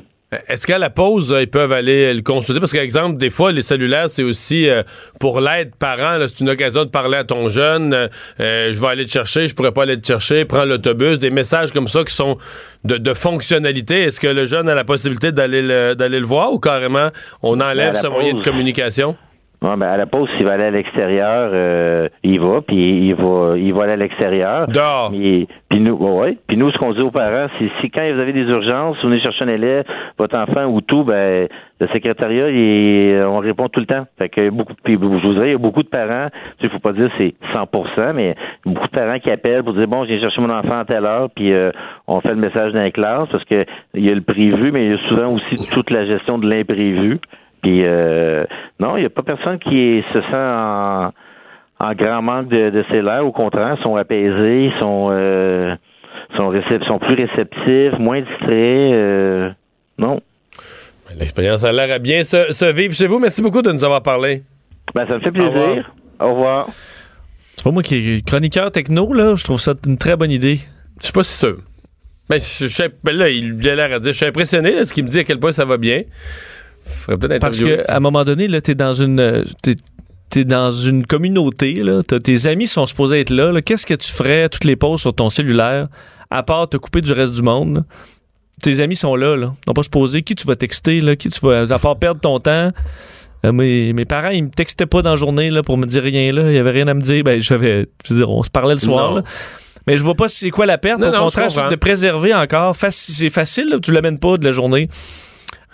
[0.49, 2.59] Est-ce qu'à la pause, euh, ils peuvent aller le consulter?
[2.59, 4.83] Parce qu'exemple, des fois, les cellulaires, c'est aussi euh,
[5.21, 6.17] pour l'aide parent.
[6.17, 7.93] là, C'est une occasion de parler à ton jeune.
[7.93, 8.09] euh,
[8.41, 10.47] euh, je vais aller te chercher, je pourrais pas aller te chercher.
[10.47, 11.19] Prends l'autobus.
[11.19, 12.39] Des messages comme ça qui sont
[12.85, 14.05] de, de fonctionnalité.
[14.05, 17.11] Est-ce que le jeune a la possibilité d'aller le, d'aller le voir ou carrément
[17.43, 19.17] on enlève Ben, la ce moyen de communication?
[19.63, 23.15] Ouais, ben à la pause, s'il va aller à l'extérieur, euh, il va, puis il
[23.15, 24.67] va, il va aller à l'extérieur.
[24.67, 25.11] Dehors.
[25.11, 26.37] Puis nous, ouais.
[26.49, 29.09] Puis nous, ce qu'on dit aux parents, c'est si quand vous avez des urgences, vous
[29.09, 29.85] venez chercher un élève,
[30.19, 31.47] votre enfant ou tout, ben
[31.81, 34.05] le secrétariat, il, on répond tout le temps.
[34.19, 36.29] Fait que beaucoup, puis je vous dirais, il y a beaucoup de parents,
[36.61, 38.35] il faut pas dire c'est 100%, mais
[38.67, 41.29] beaucoup de parents qui appellent pour dire bon, j'ai cherché mon enfant à telle heure,
[41.35, 41.71] puis euh,
[42.09, 44.87] on fait le message dans les classes parce que il y a le prévu, mais
[44.87, 47.21] il y a souvent aussi toute la gestion de l'imprévu.
[47.63, 48.45] Puis euh,
[48.81, 51.13] non, il n'y a pas personne qui se sent en,
[51.79, 53.25] en grand manque de, de cellulaire.
[53.25, 55.75] Au contraire, ils sont apaisés, ils sont, euh,
[56.37, 58.51] sont, récep- sont plus réceptifs, moins distraits.
[58.51, 59.51] euh,
[59.99, 60.21] Non.
[61.19, 63.19] L'expérience a l'air à bien se, se vivre chez vous.
[63.19, 64.43] Merci beaucoup de nous avoir parlé.
[64.95, 65.67] Ben, ça me fait Au revoir.
[65.67, 65.93] plaisir.
[66.21, 66.67] Au revoir.
[67.57, 69.35] C'est pas moi qui est chroniqueur techno, là.
[69.37, 70.57] Je trouve ça une très bonne idée.
[70.99, 71.59] Je suis pas si sûr.
[72.31, 74.93] Ben, je, je- ben là, il a l'air à dire, je suis impressionné de ce
[74.95, 76.03] qu'il me dit à quel point ça va bien.
[76.93, 79.21] Faudrait peut-être Parce qu'à un moment donné, là, t'es dans une.
[79.21, 79.75] euh, T'es,
[80.31, 82.03] t'es dans une communauté, là.
[82.03, 83.53] T'as- tes amis sont supposés être là.
[83.53, 83.61] là.
[83.63, 85.89] Qu'est-ce que tu ferais toutes les pauses sur ton cellulaire,
[86.31, 87.77] à part te couper du reste du monde?
[87.77, 87.83] là?
[88.63, 89.53] Tes amis sont là, là.
[89.67, 91.71] Ils n'ont pas se poser qui tu vas texter, là, qui tu vas.
[91.73, 92.71] À part perdre ton temps?
[93.45, 96.03] Euh, mes, mes parents, ils me textaient pas dans la journée là, pour me dire
[96.05, 96.49] rien là.
[96.51, 97.25] Il y avait rien à me dire.
[97.25, 97.41] Ben.
[97.43, 99.15] Je veux dire, on se parlait le soir.
[99.15, 99.23] Là.
[99.89, 101.01] Mais je vois pas c'est quoi la perte.
[101.01, 102.73] Non, Au non, contraire, je de préserver encore.
[102.77, 104.89] Faci- c'est facile, là, tu l'amènes pas de la journée.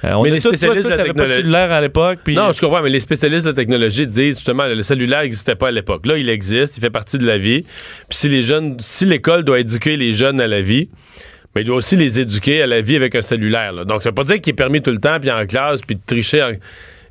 [0.05, 1.81] Euh, on Mais les tout- spécialistes toi, de la t'avais pas de technologie- cellulaire à
[1.81, 2.19] l'époque.
[2.23, 5.57] puis- Non, je comprends, mais les spécialistes de la technologie disent justement le cellulaire n'existait
[5.57, 6.07] pas à l'époque.
[6.07, 7.63] Là, il existe, il fait partie de la vie.
[8.09, 10.89] Puis si les jeunes, si l'école doit éduquer les jeunes à la vie,
[11.55, 13.73] mais il doit aussi les éduquer à la vie avec un cellulaire.
[13.73, 13.85] là.
[13.85, 15.97] Donc, ça veut pas dire qu'il est permis tout le temps, puis en classe, puis
[15.97, 16.43] de tricher.
[16.45, 16.53] en-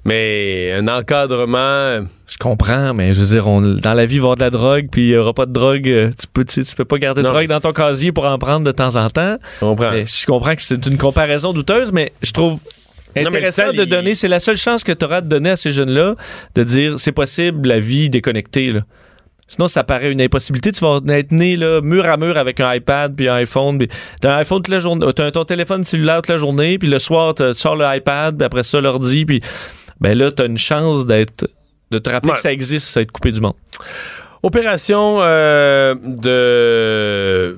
[0.06, 2.06] Mais un encadrement.
[2.40, 4.42] Je comprends, mais je veux dire, on- dans la vie, il va y avoir de
[4.44, 5.90] la drogue, puis il n'y aura pas de drogue.
[5.90, 8.38] euh, Tu peux, tu, peux pas garder de Non, drogue dans ton casier pour en
[8.38, 9.38] prendre de temps en temps.
[9.56, 9.92] Je comprends.
[9.92, 12.60] Mais je comprends que c'est une comparaison douteuse, mais je trouve
[13.16, 14.14] intéressant de il- donner.
[14.14, 16.16] C'est la seule chance que tu auras de donner à ces jeunes-là
[16.54, 18.68] de dire c'est possible la vie déconnectée.
[18.68, 18.82] Là.
[19.48, 20.72] Sinon, ça paraît une impossibilité.
[20.72, 23.80] Tu vas être né là, mur à mur avec un iPad puis un iPhone.
[23.80, 23.88] puis
[24.22, 27.00] T'as un iPhone toute la journée, t'as ton téléphone cellulaire toute la journée, puis le
[27.00, 29.42] soir, tu sors le iPad, puis après ça, l'ordi, puis
[30.00, 31.48] ben là, t'as une chance d'être
[31.92, 32.36] de te rappeler Ouais.
[32.36, 33.54] que ça existe, ça être coupé du monde.
[34.44, 37.58] Opération euh, de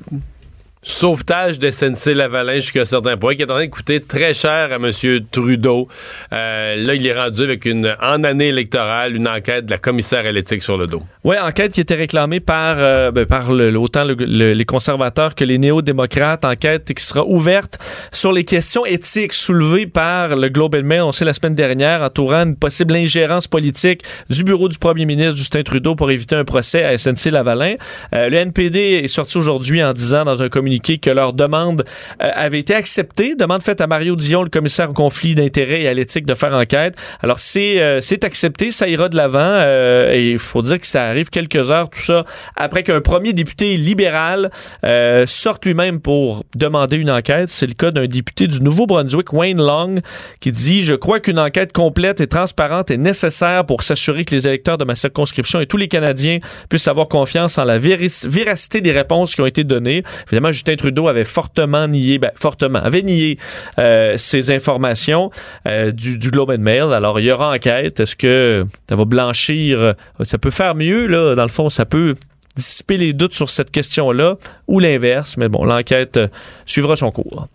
[0.92, 4.34] sauvetage de SNC Lavalin jusqu'à un certain point, qui est en train de coûter très
[4.34, 4.92] cher à M.
[5.32, 5.88] Trudeau.
[6.34, 10.26] Euh, là, il est rendu avec une, en année électorale, une enquête de la commissaire
[10.26, 11.02] à l'éthique sur le dos.
[11.24, 15.44] Oui, enquête qui était réclamée par, euh, ben, par autant le- le- les conservateurs que
[15.44, 16.44] les néo-démocrates.
[16.46, 17.78] Enquête qui sera ouverte
[18.12, 22.02] sur les questions éthiques soulevées par le Globe and Mail, on sait la semaine dernière,
[22.02, 26.46] entourant une possible ingérence politique du bureau du premier ministre Justin Trudeau pour éviter un
[26.46, 27.76] procès à SNC-Lavalin.
[28.16, 31.84] Euh, le NPD est sorti aujourd'hui en disant dans un communiqué que leur demande
[32.22, 35.88] euh, avait été acceptée, demande faite à Mario Dion, le commissaire au conflit d'intérêts et
[35.88, 36.96] à l'éthique de faire enquête.
[37.22, 41.06] Alors c'est euh, accepté, ça ira de l'avant euh, et il faut dire que ça
[41.06, 42.26] arrive quelques heures tout ça
[42.56, 44.52] après qu'un premier député libéral
[44.84, 47.50] euh, sorte lui-même pour demander une enquête.
[47.50, 50.02] C'est le cas d'un député du Nouveau-Brunswick, Wayne Long,
[50.40, 54.48] qui dit je crois qu'une enquête complète et transparente est nécessaire pour s'assurer que les
[54.48, 58.92] électeurs de ma circonscription et tous les Canadiens puissent avoir confiance en la véracité des
[58.92, 60.04] réponses qui ont été données.
[60.28, 63.38] Évidemment, Trudeau avait fortement nié, ben, fortement, avait nié
[63.78, 65.32] euh, ces informations
[65.68, 66.94] euh, du, Globe and Mail.
[66.94, 68.00] Alors, il y aura enquête.
[68.00, 69.96] Est-ce que ça va blanchir?
[70.24, 71.36] Ça peut faire mieux, là.
[71.36, 72.16] Dans le fond, ça peut
[72.56, 74.36] dissiper les doutes sur cette question-là
[74.68, 75.38] ou l'inverse.
[75.38, 76.28] Mais bon, l'enquête euh,
[76.66, 77.48] suivra son cours.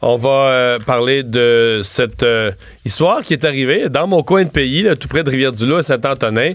[0.00, 2.24] On va parler de cette
[2.84, 6.52] histoire qui est arrivée dans mon coin de pays, tout près de Rivière-du-Loup, à Saint-Antonin.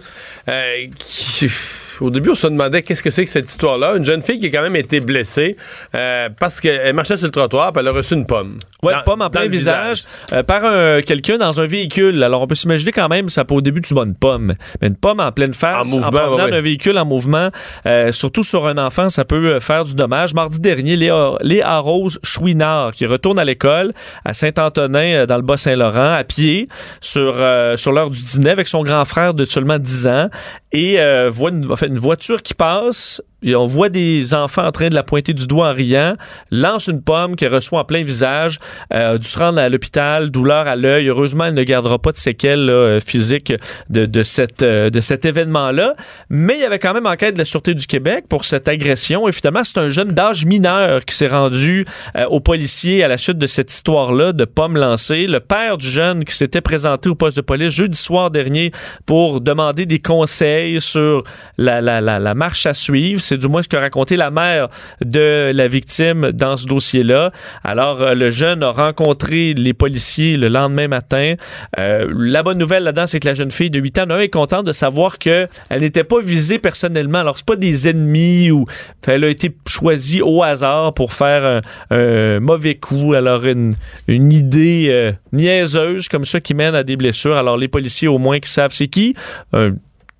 [2.01, 3.95] Au début, on se demandait qu'est-ce que c'est que cette histoire-là?
[3.95, 5.55] Une jeune fille qui a quand même été blessée
[5.95, 8.57] euh, parce qu'elle marchait sur le trottoir et elle a reçu une pomme.
[8.81, 12.21] Ouais, Dans- pomme en plein le visage, euh, par un- quelqu'un dans un véhicule.
[12.23, 14.53] Alors, on peut s'imaginer quand même, ça peut au début, tu vois une pomme.
[14.81, 16.51] Mais une pomme en pleine face, En mouvement, provenant ouais, ouais.
[16.51, 17.49] d'un véhicule en mouvement,
[17.85, 20.33] euh, surtout sur un enfant, ça peut faire du dommage.
[20.33, 23.93] Mardi dernier, Léa, Léa Rose Chouinard, qui retourne à l'école
[24.25, 26.67] à Saint-Antonin, dans le Bas-Saint-Laurent, à pied,
[27.01, 27.35] sur,
[27.75, 30.29] sur l'heure du dîner, avec son grand frère de seulement 10 ans,
[30.71, 30.97] et
[31.29, 33.21] voit une, en une voiture qui passe.
[33.43, 36.15] Et on voit des enfants en train de la pointer du doigt en riant,
[36.49, 38.59] lance une pomme qu'elle reçoit en plein visage,
[38.93, 41.09] euh, se rendre à l'hôpital, douleur à l'œil.
[41.09, 43.53] Heureusement, elle ne gardera pas de séquelles euh, physiques
[43.89, 45.95] de, de, cette, euh, de cet événement-là.
[46.29, 49.27] Mais il y avait quand même enquête de la Sûreté du Québec pour cette agression.
[49.27, 53.17] Et finalement, c'est un jeune d'âge mineur qui s'est rendu euh, aux policiers à la
[53.17, 55.27] suite de cette histoire-là de pomme lancée.
[55.27, 58.71] Le père du jeune qui s'était présenté au poste de police jeudi soir dernier
[59.05, 61.23] pour demander des conseils sur
[61.57, 63.21] la, la, marche à suivre.
[63.21, 64.69] C'est du moins ce qu'a raconté la mère
[65.03, 67.31] de la victime dans ce dossier-là.
[67.63, 71.35] Alors, euh, le jeune a rencontré les policiers le lendemain matin.
[71.79, 74.65] Euh, la bonne nouvelle là-dedans, c'est que la jeune fille de 8 ans, est contente
[74.65, 77.19] de savoir qu'elle n'était pas visée personnellement.
[77.19, 78.65] Alors, c'est pas des ennemis ou
[79.07, 83.13] elle a été choisie au hasard pour faire un, mauvais coup.
[83.13, 83.73] Alors, une,
[84.07, 87.37] une idée euh, niaiseuse comme ça qui mène à des blessures.
[87.37, 89.15] Alors, les policiers, au moins, qui savent c'est qui.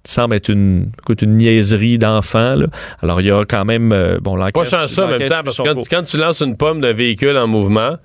[0.06, 2.56] Semble être une, écoute, une niaiserie d'enfant.
[2.56, 2.68] là.
[3.01, 3.91] Alors, il y a quand même...
[3.93, 4.38] euh, bon.
[4.51, 7.47] Pas chanceux en même temps, parce que quand, tu lances une pomme d'un véhicule en
[7.47, 7.97] mouvement,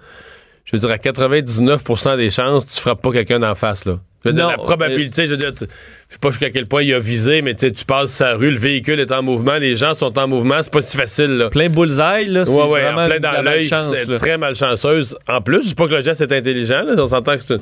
[0.64, 3.98] je veux dire, à 99% des chances, tu frappes pas quelqu'un d'en face, là.
[4.24, 6.66] Je veux dire, Non, la probabilité, je veux dire, tu- je sais pas jusqu'à quel
[6.66, 9.22] point il a visé, mais tu sais, tu passes sa rue, le véhicule est en
[9.22, 11.50] mouvement, les gens sont en mouvement, c'est pas si facile, là.
[11.50, 15.16] Plein bullseye, là, c'est Ouais, ouais, vraiment en plein dans l'œil, c'est très malchanceuse.
[15.28, 17.54] En plus, je sais pas que le geste est intelligent, là, on s'entend que c'est
[17.54, 17.60] une...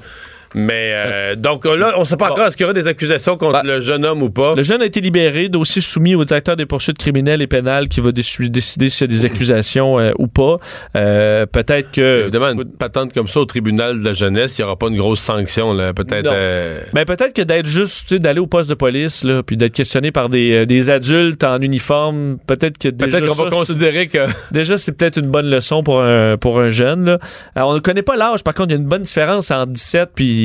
[0.54, 3.52] Mais, euh, donc là, on sait pas encore, est-ce qu'il y aura des accusations contre
[3.52, 4.54] Bah, le jeune homme ou pas?
[4.54, 8.00] Le jeune a été libéré, dossier soumis au directeur des poursuites criminelles et pénales qui
[8.00, 10.58] va déci- décider s'il y a des accusations euh, ou pas.
[10.96, 12.22] Euh, Peut-être que...
[12.22, 14.96] Évidemment, une patente comme ça au tribunal de la jeunesse, il n'y aura pas une
[14.96, 15.92] grosse sanction, là.
[15.92, 16.24] Peut-être.
[16.24, 16.30] Non.
[16.34, 19.56] euh, Ben peut-être que d'être juste, tu sais, d'aller au poste de police, là, puis
[19.56, 23.50] d'être questionné par des, euh, des adultes en uniforme, peut-être que déjà Peut-être qu'on va
[23.50, 24.18] considérer que.
[24.52, 27.04] déjà c'est peut-être une bonne leçon pour un, pour un jeune.
[27.04, 27.18] Là.
[27.54, 29.72] Alors, on ne connaît pas l'âge, par contre, il y a une bonne différence entre
[29.72, 30.35] 17 puis,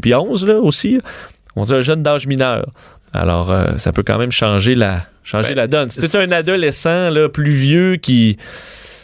[0.00, 0.98] puis 11 là, aussi.
[1.56, 2.70] On dit un jeune d'âge mineur.
[3.12, 5.90] Alors, euh, ça peut quand même changer la, changer Ben, la donne.
[5.90, 8.38] C'était un adolescent là, plus vieux qui,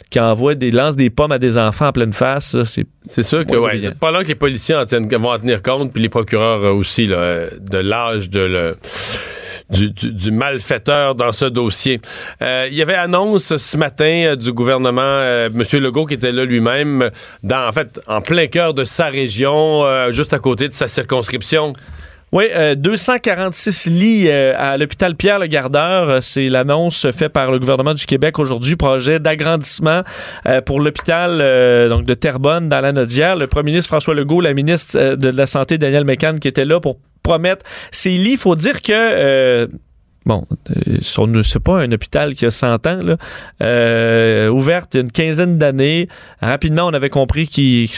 [0.09, 2.57] qui envoie des lance des pommes à des enfants en pleine face.
[2.63, 3.91] C'est C'est sûr que, ouais.
[3.99, 7.17] Pendant que les policiers en tiennent- vont en tenir compte, puis les procureurs aussi, là,
[7.17, 8.75] euh, de l'âge de le.
[9.69, 12.01] Du, du- du malfaiteur dans ce dossier.
[12.41, 15.63] Euh, il y avait annonce ce matin euh, du gouvernement, euh, M.
[15.81, 17.11] Legault qui était là lui-même,
[17.43, 20.87] dans en fait en plein cœur de sa région, euh, juste à côté de sa
[20.87, 21.73] circonscription.
[22.31, 26.09] Oui, euh, 246 lits euh, à l'hôpital Pierre-le-Gardeur.
[26.09, 28.75] Euh, C'est l'annonce faite par le gouvernement du Québec aujourd'hui.
[28.75, 30.01] Projet d'agrandissement
[30.47, 33.35] euh, pour l'hôpital euh, donc de Terrebonne dans la Nodière.
[33.35, 36.79] Le premier ministre François Legault, la ministre de la Santé Daniel Mécan qui était là
[36.79, 36.97] pour
[37.29, 38.11] promettre ces.
[38.11, 39.69] Il faut dire que...
[40.27, 43.15] euh, Bon, euh, c'est pas un hôpital qui a 100 ans, là.
[43.63, 46.07] Euh, ouverte il y a une quinzaine d'années.
[46.41, 47.47] Rapidement, on avait compris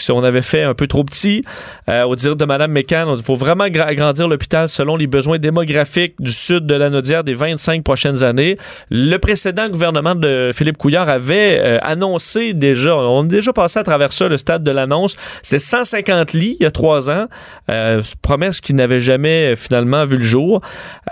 [0.07, 1.43] qu'on avait fait un peu trop petit.
[1.89, 5.39] Euh, au dire de Mme Mécan, il faut vraiment gra- agrandir l'hôpital selon les besoins
[5.39, 8.55] démographiques du sud de la Naudière des 25 prochaines années.
[8.89, 13.83] Le précédent gouvernement de Philippe Couillard avait euh, annoncé déjà, on a déjà passé à
[13.83, 17.25] travers ça, le stade de l'annonce, c'était 150 lits il y a trois ans.
[17.69, 20.61] Euh, promesse qui n'avait jamais euh, finalement vu le jour.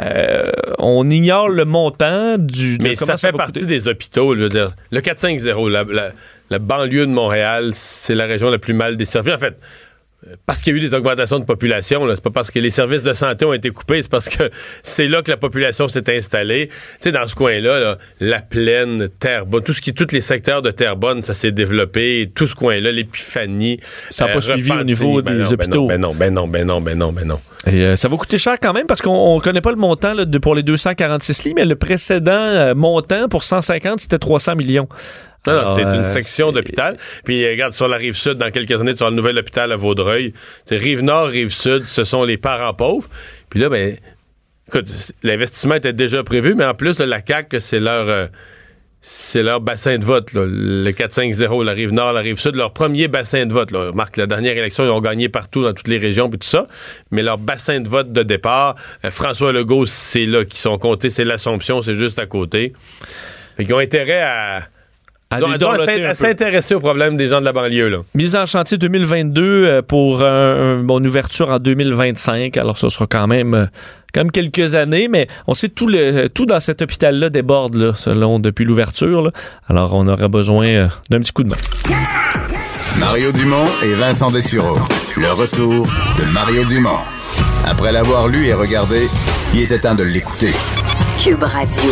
[0.02, 0.50] Euh,
[1.00, 2.78] on ignore le montant du...
[2.78, 3.66] de Mais ça fait partie coûter.
[3.66, 4.36] des hôpitaux.
[4.36, 6.12] Je veux dire, le 450, la, la-
[6.50, 9.32] la banlieue de Montréal, c'est la région la plus mal desservie.
[9.32, 9.56] En fait,
[10.28, 12.72] euh, parce qu'il y a eu des augmentations de population, c'est pas parce que les
[12.72, 14.50] services de santé ont été coupés, c'est parce que
[14.84, 16.68] c'est là que la population s'est installée.
[16.70, 20.62] Tu sais, dans ce coin-là, là, la plaine, Terrebonne, tout ce qui, tous les secteurs
[20.64, 22.32] de Terrebonne, ça s'est développé.
[22.34, 23.80] Tout ce coin-là, l'épiphanie.
[24.10, 25.82] Ça a pas suivi au niveau Ben des non, ben hôpitaux.
[25.82, 27.40] non, Ben non, ben non, ben non, ben non, ben non.
[27.72, 30.14] Et, euh, ça va coûter cher quand même parce qu'on ne connaît pas le montant
[30.14, 34.56] là, de, pour les 246 lits, mais le précédent euh, montant pour 150, c'était 300
[34.56, 34.88] millions.
[35.48, 36.98] Non, non, c'est euh, une section c'est- d'hôpital.
[37.24, 39.72] Puis euh, regarde, sur la rive sud, dans quelques années, tu auras le nouvel hôpital
[39.72, 40.34] à Vaudreuil.
[40.66, 43.08] C'est rive nord, rive sud, ce sont les parents pauvres.
[43.50, 43.96] Puis là, ben,
[44.68, 44.88] écoute,
[45.24, 48.30] l'investissement était déjà prévu, mais en plus, là, la CAQ, c'est leur.
[49.02, 50.44] C'est leur bassin de vote, là.
[50.46, 53.72] le 4-5-0, la rive nord, la rive sud, leur premier bassin de vote.
[53.72, 53.92] Là.
[53.94, 56.68] Marc, la dernière élection, ils ont gagné partout dans toutes les régions puis tout ça,
[57.12, 58.76] mais leur bassin de vote de départ,
[59.06, 62.74] euh, François Legault, c'est là qu'ils sont comptés, c'est l'Assomption, c'est juste à côté.
[63.56, 64.68] Fait qu'ils ont intérêt à,
[66.16, 67.88] s'intéresser aux problèmes des gens de la banlieue.
[67.90, 67.98] Là.
[68.16, 72.58] Mise en chantier 2022 euh, pour un, un- bon, une ouverture en 2025.
[72.58, 73.66] Alors, ce sera quand même, euh,
[74.14, 77.94] quand même quelques années, mais on sait tout, le, tout dans cet hôpital-là déborde, là,
[77.94, 79.32] selon depuis l'ouverture.
[79.68, 81.58] Alors, on aurait besoin euh, d'un petit coup de main.
[83.00, 84.78] Mario Dumont et Vincent Dessureau.
[85.16, 85.86] Le retour
[86.18, 86.98] de Mario Dumont.
[87.66, 89.08] Après l'avoir lu et regardé,
[89.54, 90.52] il était temps de l'écouter.
[91.24, 91.92] Cube Radio.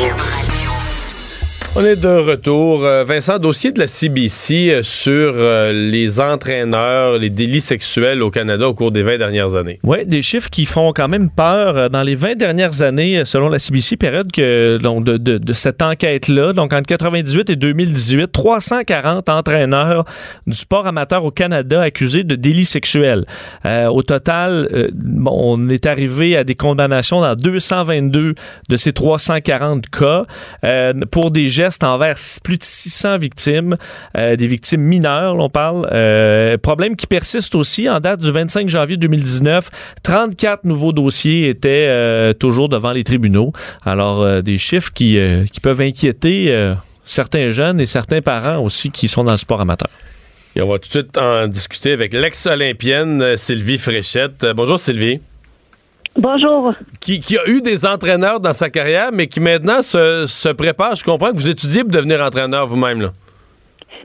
[1.79, 2.83] On est de retour.
[2.83, 8.31] Euh, Vincent, dossier de la CBC euh, sur euh, les entraîneurs, les délits sexuels au
[8.31, 9.79] Canada au cours des 20 dernières années.
[9.83, 11.91] Oui, des chiffres qui font quand même peur.
[11.91, 16.87] Dans les 20 dernières années, selon la CBC, période que, de, cette enquête-là, donc entre
[16.87, 20.03] 98 et 2018, 340 entraîneurs
[20.47, 23.25] du sport amateur au Canada accusés de délits sexuels.
[23.63, 24.89] Au total,
[25.27, 28.33] on est arrivé à des condamnations dans 222
[28.67, 30.25] de ces 340 cas
[31.11, 33.75] pour des gestes envers s- plus de 600 victimes,
[34.17, 35.87] euh, des victimes mineures, l'on parle.
[35.91, 39.69] Euh, problème qui persiste aussi en date du 25 janvier 2019.
[40.03, 43.51] 34 nouveaux dossiers étaient euh, toujours devant les tribunaux.
[43.85, 45.17] Alors, des chiffres qui,
[45.51, 46.53] qui peuvent inquiéter
[47.05, 49.89] certains jeunes et certains parents aussi qui sont dans le sport amateur.
[50.55, 54.45] Et on va tout de suite en discuter avec l'ex-olympienne Sylvie Fréchette.
[54.55, 55.19] Bonjour Sylvie.
[56.17, 56.71] Bonjour.
[57.01, 60.95] Qui, qui a eu des entraîneurs dans sa carrière, mais qui maintenant se, se prépare.
[60.95, 63.01] Je comprends que vous étudiez pour devenir entraîneur vous-même.
[63.01, 63.09] là.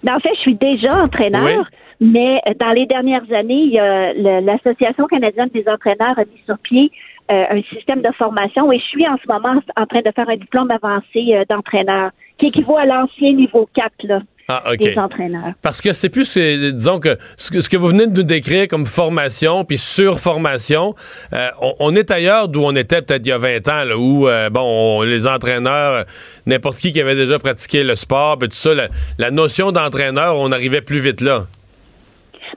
[0.02, 1.54] Ben, en fait, je suis déjà entraîneur, Oui.
[2.00, 6.24] mais euh, dans les dernières années, il y a le- l'Association canadienne des entraîneurs a
[6.24, 6.90] mis sur pied
[7.30, 10.28] euh, un système de formation et je suis en ce moment en train de faire
[10.28, 13.90] un diplôme avancé euh, d'entraîneur qui équivaut à l'ancien niveau 4.
[14.04, 14.20] Là.
[14.48, 14.78] Ah, OK.
[14.78, 15.52] des entraîneurs.
[15.62, 19.64] Parce que c'est plus, disons que ce, que vous venez de nous décrire comme formation
[19.64, 20.94] puis surformation,
[21.32, 23.96] euh, on, on est ailleurs d'où on était peut-être il y a 20 ans, là,
[23.96, 26.02] où, euh, bon, on- les entraîneurs, euh,
[26.46, 28.88] n'importe qui qui avait déjà pratiqué le sport, puis tout ça, la,
[29.18, 31.46] la notion d'entraîneur, on arrivait plus vite là.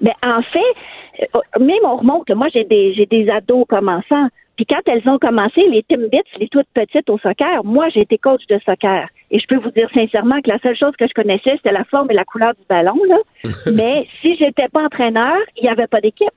[0.01, 1.29] Mais en fait,
[1.59, 4.27] même on remonte, moi j'ai des j'ai des ados comme enfants.
[4.55, 8.17] Puis quand elles ont commencé, les Timbits, les toutes petites au soccer, moi j'ai été
[8.17, 9.07] coach de soccer.
[9.31, 11.83] Et je peux vous dire sincèrement que la seule chose que je connaissais, c'était la
[11.85, 12.97] forme et la couleur du ballon.
[13.07, 13.17] Là.
[13.73, 16.29] Mais si j'étais pas entraîneur, il n'y avait pas d'équipe.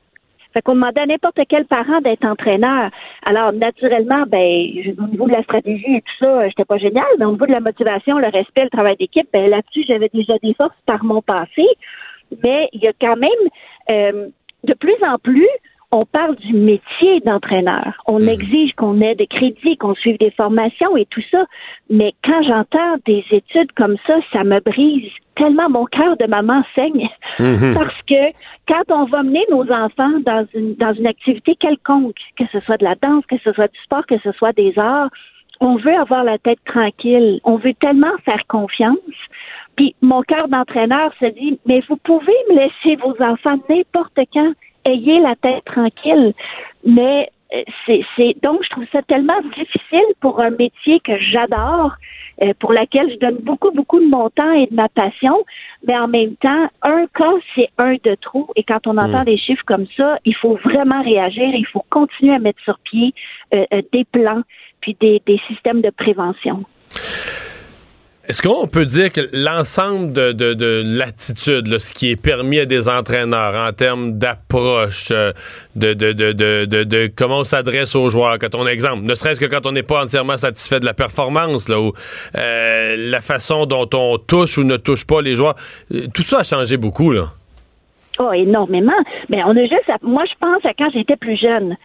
[0.55, 2.90] Fait qu'on demandait à n'importe quel parent d'être entraîneur.
[3.24, 4.66] Alors, naturellement, ben,
[4.99, 7.53] au niveau de la stratégie et tout ça, j'étais pas génial, mais au niveau de
[7.53, 11.20] la motivation, le respect, le travail d'équipe, ben, là-dessus, j'avais déjà des forces par mon
[11.20, 11.66] passé.
[12.43, 13.31] Mais il y a quand même,
[13.90, 14.28] euh,
[14.65, 15.49] de plus en plus,
[15.90, 17.94] on parle du métier d'entraîneur.
[18.06, 21.47] On exige qu'on ait des crédits, qu'on suive des formations et tout ça.
[21.89, 26.62] Mais quand j'entends des études comme ça, ça me brise tellement mon cœur de maman
[26.74, 27.09] saigne.
[27.39, 28.32] Parce que
[28.66, 32.77] quand on va mener nos enfants dans une, dans une activité quelconque, que ce soit
[32.77, 35.09] de la danse, que ce soit du sport, que ce soit des arts,
[35.60, 37.40] on veut avoir la tête tranquille.
[37.44, 38.98] On veut tellement faire confiance.
[39.77, 44.52] Puis mon cœur d'entraîneur se dit, mais vous pouvez me laisser vos enfants n'importe quand.
[44.89, 46.32] Ayez la tête tranquille.
[46.85, 47.62] Mais euh,
[48.16, 51.93] c'est, donc je trouve ça tellement difficile pour un métier que j'adore,
[52.43, 55.44] euh, pour laquelle je donne beaucoup beaucoup de mon temps et de ma passion,
[55.86, 58.48] mais en même temps, un cas c'est un de trop.
[58.55, 61.48] Et quand on entend des chiffres comme ça, il faut vraiment réagir.
[61.55, 63.12] Il faut continuer à mettre sur pied
[63.55, 64.43] euh, euh, des plans
[64.81, 66.65] puis des, des systèmes de prévention.
[68.29, 72.67] Est-ce qu'on peut dire que l'ensemble de, de, de l'attitude, ce qui est permis à
[72.67, 75.33] des entraîneurs en termes d'approche, euh,
[75.77, 79.73] de, de, comment on s'adresse aux joueurs, quand on exemple, ne serait-ce que quand on
[79.73, 81.95] n'est pas entièrement satisfait de la performance, là, ou
[82.37, 85.57] euh, la façon dont on touche ou ne touche pas les joueurs,
[85.95, 87.29] euh, tout ça a changé beaucoup, là.
[88.19, 88.93] Oh, énormément.
[89.31, 91.77] Ben, on a juste, à- moi, je pense à quand j'étais plus jeune.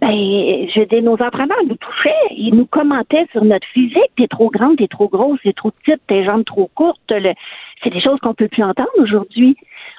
[0.00, 4.10] Ben, je dis, nos entraîneurs nous touchaient, ils nous commentaient sur notre physique.
[4.16, 6.98] T'es trop grande, t'es trop grosse, t'es trop petite, tes jambes trop courtes.
[7.10, 7.34] le-
[7.84, 9.56] C'est des choses qu'on peut plus entendre aujourd'hui.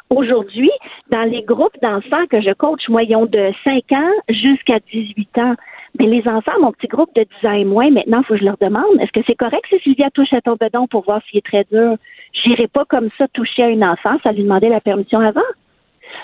[0.09, 0.71] Aujourd'hui,
[1.11, 5.37] dans les groupes d'enfants que je coach, moi, ils ont de 5 ans jusqu'à 18
[5.37, 5.53] ans.
[5.99, 8.39] Mais les enfants, mon petit groupe de 10 ans et moins, maintenant, il faut que
[8.39, 11.21] je leur demande, est-ce que c'est correct si Sylvia touche à ton bedon pour voir
[11.29, 11.97] s'il est très dur?
[12.33, 15.41] J'irai pas comme ça toucher à une enfant, ça lui demander la permission avant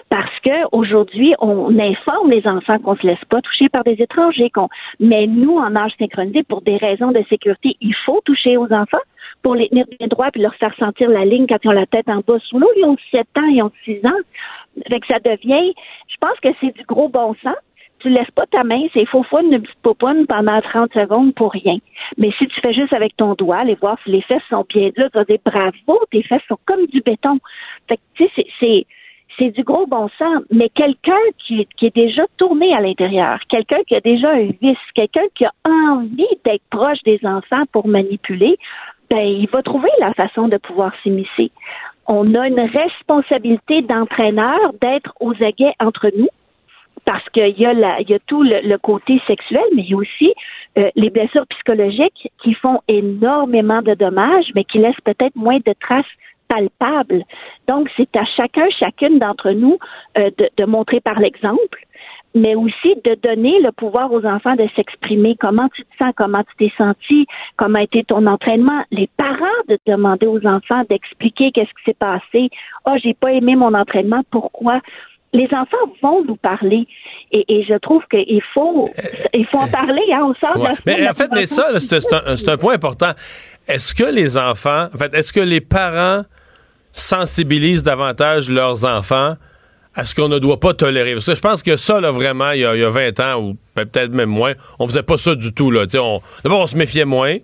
[0.10, 4.50] parce que aujourd'hui, on informe les enfants qu'on se laisse pas toucher par des étrangers,
[4.50, 4.68] qu'on
[5.00, 8.98] mais nous, en âge synchronisé, pour des raisons de sécurité, il faut toucher aux enfants
[9.42, 11.86] pour les tenir bien droits puis leur faire sentir la ligne quand ils ont la
[11.86, 12.70] tête en bas sous l'eau.
[12.76, 14.20] Ils ont 7 ans, ils ont 6 ans.
[14.90, 15.74] Fait que ça devient,
[16.08, 17.56] je pense que c'est du gros bon sens.
[18.00, 21.52] Tu laisses pas ta main, c'est faux fun, une petite popoune pendant 30 secondes pour
[21.52, 21.78] rien.
[22.18, 24.90] Mais si tu fais juste avec ton doigt, aller voir si les fesses sont bien
[24.96, 27.40] dures, tu vas dire bravo, tes fesses sont comme du béton.
[27.90, 28.86] Fait que, tu sais, c'est-
[29.40, 33.96] c'est, du gros bon sens, mais quelqu'un qui, est déjà tourné à l'intérieur, quelqu'un qui
[33.96, 38.58] a déjà un vice, quelqu'un qui a envie d'être proche des enfants pour manipuler,
[39.10, 41.52] ben, il va trouver la façon de pouvoir s'immiscer.
[42.08, 46.30] On a une responsabilité d'entraîneur d'être aux aguets entre nous
[47.06, 50.34] parce qu'il y a tout le, le côté sexuel, mais il y a aussi
[50.78, 55.74] euh, les blessures psychologiques qui font énormément de dommages, mais qui laissent peut-être moins de
[55.80, 56.06] traces
[56.50, 57.24] palpables.
[57.68, 59.78] Donc, c'est à chacun, chacune d'entre nous
[60.18, 61.86] euh, de, de montrer par l'exemple,
[62.36, 65.36] mais aussi de donner le pouvoir aux enfants de s'exprimer.
[65.40, 67.26] Comment tu te sens, comment tu t'es senti,
[67.58, 68.84] comment a été ton entraînement?
[68.92, 72.50] Les parents de demander aux enfants d'expliquer qu'est-ce qui s'est passé.
[72.86, 74.22] Ah, j'ai pas aimé mon entraînement.
[74.32, 74.82] Pourquoi?
[75.32, 76.88] les enfants vont nous parler
[77.32, 78.90] et, et je trouve qu'il faut
[79.34, 81.68] il faut en parler hein, on sort de la semaine Mais en fait, mais ça,
[81.72, 83.12] un, c'est un point important.
[83.68, 86.24] Est-ce que les enfants, en fait, est-ce que les parents
[86.92, 89.36] sensibilisent davantage leurs enfants
[89.96, 91.14] à ce qu'on ne doit pas tolérer?
[91.14, 93.20] Parce que je pense que ça, là, vraiment, il y a, il y a 20
[93.20, 95.86] ans, ou ben, peut-être même moins, on faisait pas ça du tout, là.
[95.86, 96.22] D'abord,
[96.60, 97.38] on se méfiait moins.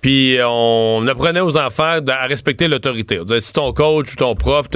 [0.00, 3.20] Puis on apprenait aux enfants à respecter l'autorité.
[3.40, 4.66] Si ton coach ou ton prof...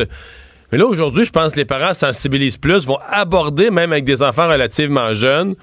[0.73, 4.23] Mais là, aujourd'hui, je pense que les parents sensibilisent plus, vont aborder, même avec des
[4.23, 5.55] enfants relativement jeunes,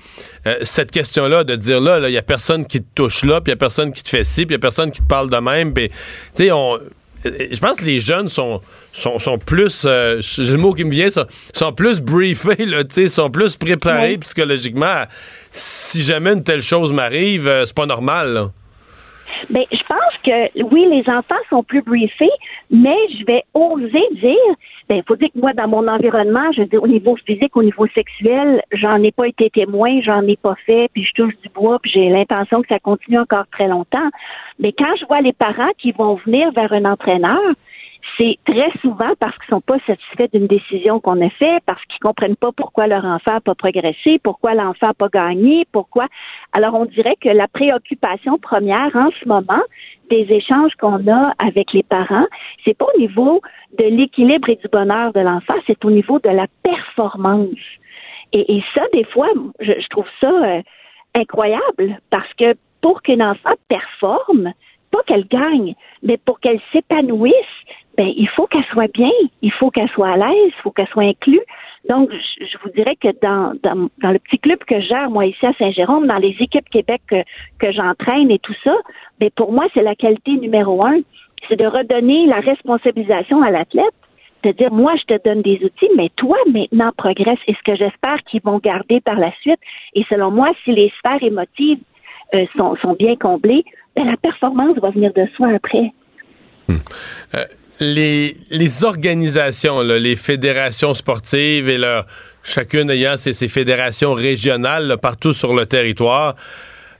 [0.47, 3.41] euh, cette question-là de dire là, là, il y a personne qui te touche là,
[3.41, 5.01] puis il y a personne qui te fait ci, puis il y a personne qui
[5.01, 5.73] te parle de même.
[5.73, 5.95] Puis, tu
[6.35, 6.79] sais, on...
[7.25, 8.61] euh, Je pense que les jeunes sont,
[8.93, 12.83] sont, sont plus, euh, j'ai le mot qui me vient, sont, sont plus briefés, là,
[13.07, 14.17] sont plus préparés Oui.
[14.19, 15.03] psychologiquement.
[15.51, 18.33] Si jamais une telle chose m'arrive, euh, c'est pas normal.
[18.33, 18.51] Là.
[19.49, 22.31] Ben, je pense que oui, les enfants sont plus briefés,
[22.69, 24.55] mais je vais oser dire,
[24.89, 27.63] ben, il faut dire que moi, dans mon environnement, je dire, au niveau physique, au
[27.63, 31.49] niveau sexuel, j'en ai pas été témoin, j'en ai pas fait, puis je touche du
[31.49, 34.09] bois, puis j'ai l'intention que ça continue encore très longtemps.
[34.59, 37.39] Mais quand je vois les parents qui vont venir vers un entraîneur,
[38.17, 41.99] c'est très souvent parce qu'ils sont pas satisfaits d'une décision qu'on a faite, parce qu'ils
[41.99, 46.07] comprennent pas pourquoi leur enfant n'a pas progressé, pourquoi l'enfant n'a pas gagné, pourquoi.
[46.53, 49.61] Alors, on dirait que la préoccupation première en ce moment
[50.11, 52.27] des échanges qu'on a avec les parents,
[52.63, 53.41] c'est pas au niveau
[53.79, 57.57] de l'équilibre et du bonheur de l'enfant, c'est au niveau de la performance.
[58.33, 59.27] Et, ça, des fois,
[59.59, 60.61] je, trouve ça euh,
[61.15, 64.53] incroyable parce que pour qu'un enfant performe,
[64.91, 67.33] pas qu'elle gagne, mais pour qu'elle s'épanouisse,
[67.97, 69.11] ben, il faut qu'elle soit bien,
[69.41, 71.41] il faut qu'elle soit à l'aise, il faut qu'elle soit inclue.
[71.89, 75.25] Donc, je, vous dirais que dans, dans, dans, le petit club que je gère, moi,
[75.25, 78.75] ici à Saint-Jérôme, dans les équipes Québec que, j'entraîne et tout ça,
[79.19, 80.99] mais ben, pour moi, c'est la qualité numéro un.
[81.49, 83.93] C'est de redonner la responsabilisation à l'athlète
[84.43, 87.39] de dire moi je te donne des outils, mais toi maintenant progresse.
[87.47, 89.59] Et ce que j'espère qu'ils vont garder par la suite.
[89.93, 91.79] Et selon moi, si les sphères émotives
[92.33, 93.63] euh, sont, sont, bien comblées,
[93.95, 95.91] ben, la performance va venir de soi après.
[96.67, 96.75] Hmm.
[97.35, 97.45] Euh,
[97.81, 101.79] les, organisations, les fédérations sportives et
[102.43, 106.35] chacune ayant ses, fédérations régionales partout sur le territoire,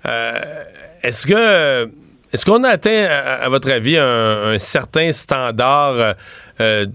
[0.07, 0.39] euh,
[1.03, 1.89] est-ce que
[2.33, 6.13] est-ce qu'on a atteint, à, votre avis, un, un certain standard euh,
[6.61, 6.85] euh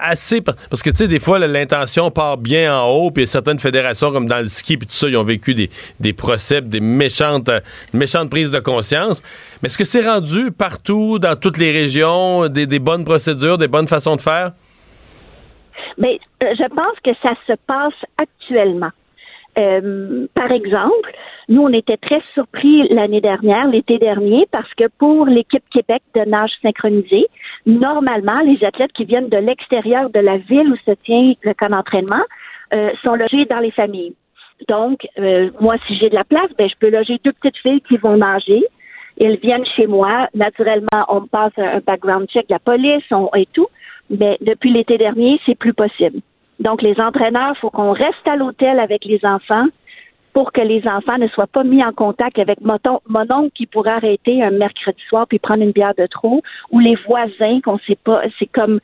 [0.00, 0.40] assez...
[0.42, 4.28] Parce que, tu sais, des fois, l'intention part bien en haut, puis certaines fédérations, comme
[4.28, 7.50] dans le ski, puis tout ça, ils ont vécu des, des procès, des méchantes,
[7.92, 9.22] méchantes prises de conscience.
[9.62, 13.68] Mais est-ce que c'est rendu partout, dans toutes les régions, des, des bonnes procédures, des
[13.68, 14.52] bonnes façons de faire?
[15.98, 18.90] Mais euh, je pense que ça se passe actuellement.
[19.56, 21.12] Euh, par exemple,
[21.48, 26.22] nous, on était très surpris l'année dernière, l'été dernier, parce que pour l'équipe Québec de
[26.22, 27.26] nage synchronisé,
[27.66, 31.70] normalement, les athlètes qui viennent de l'extérieur de la ville où se tient le camp
[31.70, 32.24] d'entraînement
[32.72, 34.14] euh, sont logés dans les familles.
[34.68, 37.82] Donc, euh, moi, si j'ai de la place, ben, je peux loger deux petites filles
[37.82, 38.64] qui vont nager.
[39.20, 40.28] Elles viennent chez moi.
[40.34, 43.68] Naturellement, on passe un background check la police on, et tout.
[44.10, 46.20] Mais depuis l'été dernier, c'est plus possible.
[46.60, 49.66] Donc, les entraîneurs, il faut qu'on reste à l'hôtel avec les enfants
[50.32, 52.78] pour que les enfants ne soient pas mis en contact avec mon,
[53.30, 56.96] oncle qui pourrait arrêter un mercredi soir puis prendre une bière de trop, ou les
[57.06, 58.22] voisins qu'on sait pas.
[58.38, 58.80] C'est comme,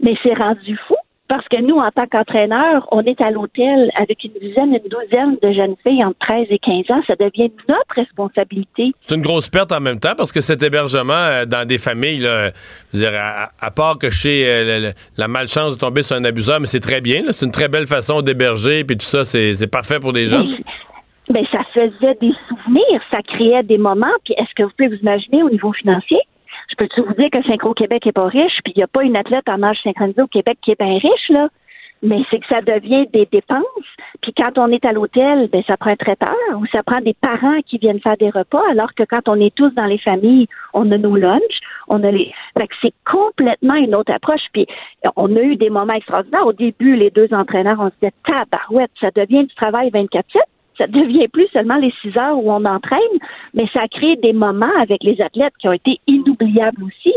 [0.00, 0.96] mais c'est rendu fou.
[1.32, 5.38] Parce que nous, en tant qu'entraîneurs, on est à l'hôtel avec une dizaine, une douzaine
[5.42, 7.02] de jeunes filles entre 13 et 15 ans.
[7.06, 8.92] Ça devient notre responsabilité.
[9.00, 12.18] C'est une grosse perte en même temps parce que cet hébergement euh, dans des familles,
[12.18, 12.50] là,
[12.92, 16.80] dire, à, part que chez euh, la, malchance de tomber sur un abuseur, mais c'est
[16.80, 17.22] très bien.
[17.30, 20.44] C'est une très belle façon d'héberger, puis tout ça, c'est parfait pour des gens.
[21.30, 24.18] Mais, ça faisait des souvenirs, ça créait des moments.
[24.26, 26.18] Puis est-ce que vous pouvez vous imaginer au niveau financier?
[26.72, 29.16] Je peux vous dire que Synchro-Québec est pas riche, puis il n'y a pas une
[29.16, 31.48] athlète en âge synchronisé au Québec qui est bien riche, là?
[32.04, 33.62] Mais c'est que ça devient des dépenses.
[34.22, 37.14] Puis quand on est à l'hôtel, ben ça prend un traiteur ou ça prend des
[37.14, 40.48] parents qui viennent faire des repas, alors que quand on est tous dans les familles,
[40.74, 42.32] on a nos lunchs, on a les.
[42.58, 44.42] Fait que c'est complètement une autre approche.
[44.52, 44.66] Puis
[45.14, 46.46] on a eu des moments extraordinaires.
[46.46, 50.22] Au début, les deux entraîneurs, on se disait tabarouette, ça devient du travail 24-7
[50.78, 53.00] ça devient plus seulement les six heures où on entraîne,
[53.54, 57.14] mais ça crée des moments avec les athlètes qui ont été inoubliables aussi.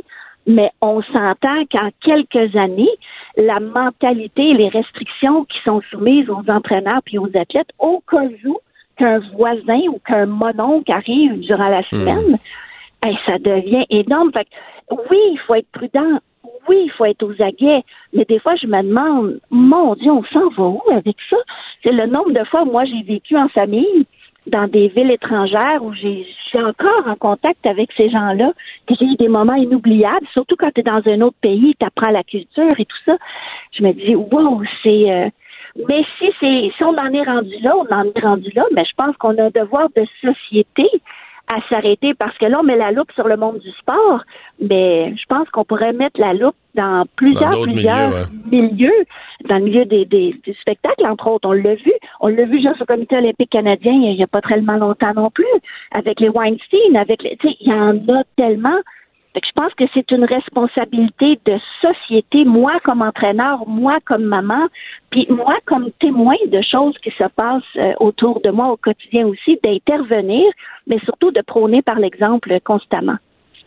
[0.47, 2.89] Mais on s'entend qu'en quelques années,
[3.35, 8.25] la mentalité et les restrictions qui sont soumises aux entraîneurs puis aux athlètes, au cas
[8.45, 8.57] où
[8.97, 11.91] qu'un voisin ou qu'un mononcle arrive durant la hmm.
[11.91, 12.37] semaine,
[13.25, 14.31] ça devient énorme.
[14.33, 14.47] Fait
[14.91, 16.19] oui, il faut être prudent
[16.67, 17.83] oui, il faut être aux aguets,
[18.13, 21.37] mais des fois, je me demande, mon Dieu, on s'en va où avec ça?
[21.83, 24.05] C'est le nombre de fois, moi, j'ai vécu en famille
[24.47, 26.25] dans des villes étrangères où j'ai,
[26.55, 28.53] encore en contact avec ces gens-là,
[28.87, 31.85] que j'ai eu des moments inoubliables, surtout quand tu es dans un autre pays, tu
[31.85, 33.17] apprends la culture et tout ça.
[33.73, 35.11] Je me dis, wow, c'est...
[35.11, 35.29] Euh,
[35.89, 38.85] mais si c'est si on en est rendu là, on en est rendu là, mais
[38.85, 40.89] je pense qu'on a un devoir de société
[41.47, 44.23] à s'arrêter parce que là, on met la loupe sur le monde du sport,
[44.59, 49.05] mais je pense qu'on pourrait mettre la loupe dans plusieurs, plusieurs milieux,
[49.47, 51.47] dans le milieu des, des, spectacles, entre autres.
[51.47, 51.93] On l'a vu.
[52.19, 55.29] On l'a vu juste au Comité olympique canadien il n'y a pas tellement longtemps non
[55.29, 55.45] plus,
[55.91, 57.37] avec les Weinstein, avec les.
[57.37, 58.79] Tu sais, il y en a tellement
[59.43, 64.67] je pense que c'est une responsabilité de société, moi comme entraîneur, moi comme maman,
[65.09, 69.27] puis moi comme témoin de choses qui se passent euh, autour de moi au quotidien
[69.27, 70.45] aussi, d'intervenir,
[70.87, 73.17] mais surtout de prôner par l'exemple constamment.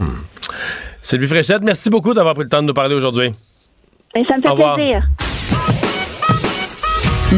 [0.01, 0.23] Hmm.
[1.03, 3.31] Sylvie Fréchette, merci beaucoup d'avoir pris le temps de nous parler aujourd'hui.
[4.15, 5.03] Ben, ça me fait plaisir.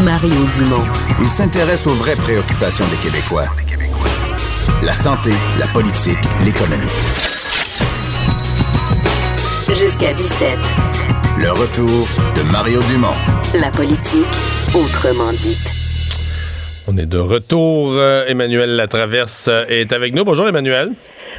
[0.04, 0.86] Mario Dumont.
[1.20, 3.46] Il s'intéresse aux vraies préoccupations des Québécois.
[4.84, 7.39] La santé, la politique, l'économie
[10.00, 10.58] jusqu'à 17.
[11.38, 13.08] Le retour de Mario Dumont.
[13.54, 14.26] La politique,
[14.74, 15.72] autrement dite.
[16.86, 17.92] On est de retour.
[17.92, 20.24] Euh, Emmanuel Latraverse euh, est avec nous.
[20.24, 20.92] Bonjour Emmanuel.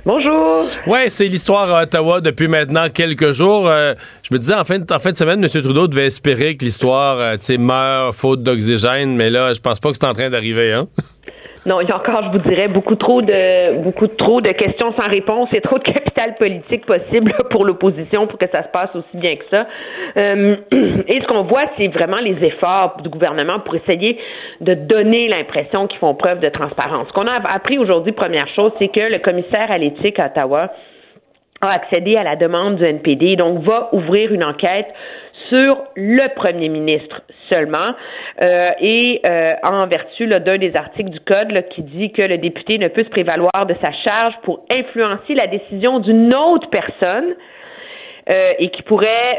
[0.05, 0.65] Bonjour.
[0.87, 3.67] Ouais, c'est l'histoire à Ottawa depuis maintenant quelques jours.
[3.67, 3.93] Euh,
[4.23, 5.49] je me disais, en fin, de, en fin de semaine, M.
[5.49, 9.79] Trudeau devait espérer que l'histoire, euh, tu sais, meurt faute d'oxygène, mais là, je pense
[9.79, 10.87] pas que c'est en train d'arriver, hein?
[11.63, 14.93] Non, il y a encore, je vous dirais, beaucoup trop de beaucoup trop de questions
[14.93, 18.89] sans réponse et trop de capital politique possible pour l'opposition pour que ça se passe
[18.95, 19.67] aussi bien que ça.
[20.17, 20.55] Euh,
[21.07, 24.17] et ce qu'on voit, c'est vraiment les efforts du gouvernement pour essayer
[24.59, 27.07] de donner l'impression qu'ils font preuve de transparence.
[27.09, 30.71] Ce qu'on a appris aujourd'hui, première chose, c'est que le commissaire à l'éthique à Ottawa
[31.61, 34.87] a accédé à la demande du NPD, donc va ouvrir une enquête
[35.49, 37.21] sur le premier ministre
[37.51, 37.93] seulement
[38.41, 42.77] euh, et euh, en vertu d'un des articles du Code qui dit que le député
[42.77, 47.35] ne peut se prévaloir de sa charge pour influencer la décision d'une autre personne
[48.29, 49.37] euh, et qui pourrait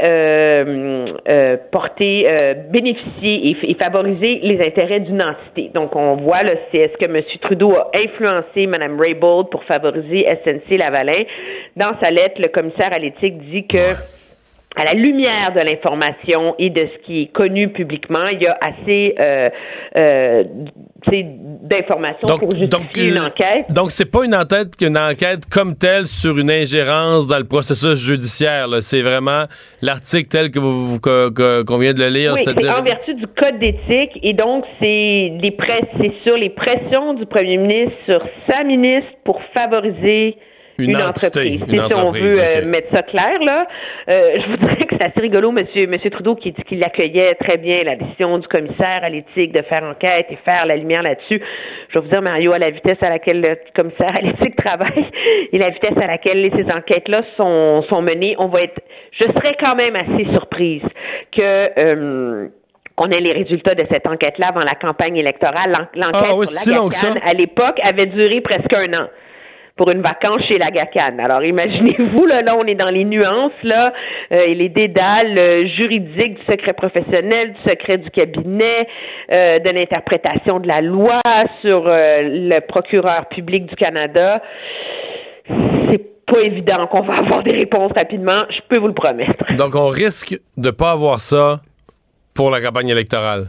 [1.71, 2.27] porter,
[2.71, 5.71] bénéficier et, et, favoriser les intérêts d'une entité.
[5.73, 7.23] Donc, on voit, là, c'est est-ce que M.
[7.41, 11.25] Trudeau a influencé Mme Raybould pour favoriser SNC-Lavalin.
[11.77, 13.95] Dans sa lettre, le commissaire à l'éthique dit que
[14.77, 18.57] à la lumière de l'information et de ce qui est connu publiquement, il y a
[18.61, 19.51] assez euh,
[19.97, 20.45] euh,
[21.63, 23.71] d'informations pour justifier une enquête.
[23.71, 27.97] Donc, c'est pas une enquête qu'une enquête comme telle sur une ingérence dans le processus
[27.97, 28.67] judiciaire.
[28.81, 29.45] C'est vraiment
[29.83, 32.33] l'article tel que vous qu'on vient de le lire.
[32.35, 35.57] Oui, c'est en vertu du code d'éthique et donc c'est les
[35.99, 40.37] c'est sur les pressions du premier ministre sur sa ministre pour favoriser
[40.79, 41.63] une, entreprise.
[41.69, 43.67] si on veut euh, mettre ça clair, là,
[44.09, 47.35] euh, je vous dirais que c'est assez rigolo, Monsieur, Monsieur Trudeau, qui dit qu'il accueillait
[47.37, 51.03] très bien la décision du commissaire à l'éthique de faire enquête et faire la lumière
[51.03, 51.41] là-dessus.
[51.89, 55.07] Je vais vous dire, Mario, à la vitesse à laquelle le commissaire à l'éthique travaille
[55.53, 58.81] et la vitesse à laquelle ces enquêtes-là sont, sont menées, on va être,
[59.13, 60.83] je serais quand même assez surprise
[61.33, 62.49] que euh,
[62.97, 65.89] qu'on ait les résultats de cette enquête-là avant la campagne électorale.
[65.95, 69.09] L'enquête ah, sur la à l'époque avait duré presque un an
[69.77, 71.19] pour une vacance chez la GACAN.
[71.19, 73.93] Alors imaginez-vous, là, là, on est dans les nuances, là,
[74.33, 78.87] euh, et les dédales euh, juridiques du secret professionnel, du secret du cabinet,
[79.31, 81.19] euh, de l'interprétation de la loi
[81.61, 84.43] sur le procureur public du Canada.
[85.49, 89.45] C'est pas évident qu'on va avoir des réponses rapidement, je peux vous le promettre.
[89.57, 91.61] Donc on risque de pas avoir ça
[92.35, 93.49] pour la campagne électorale?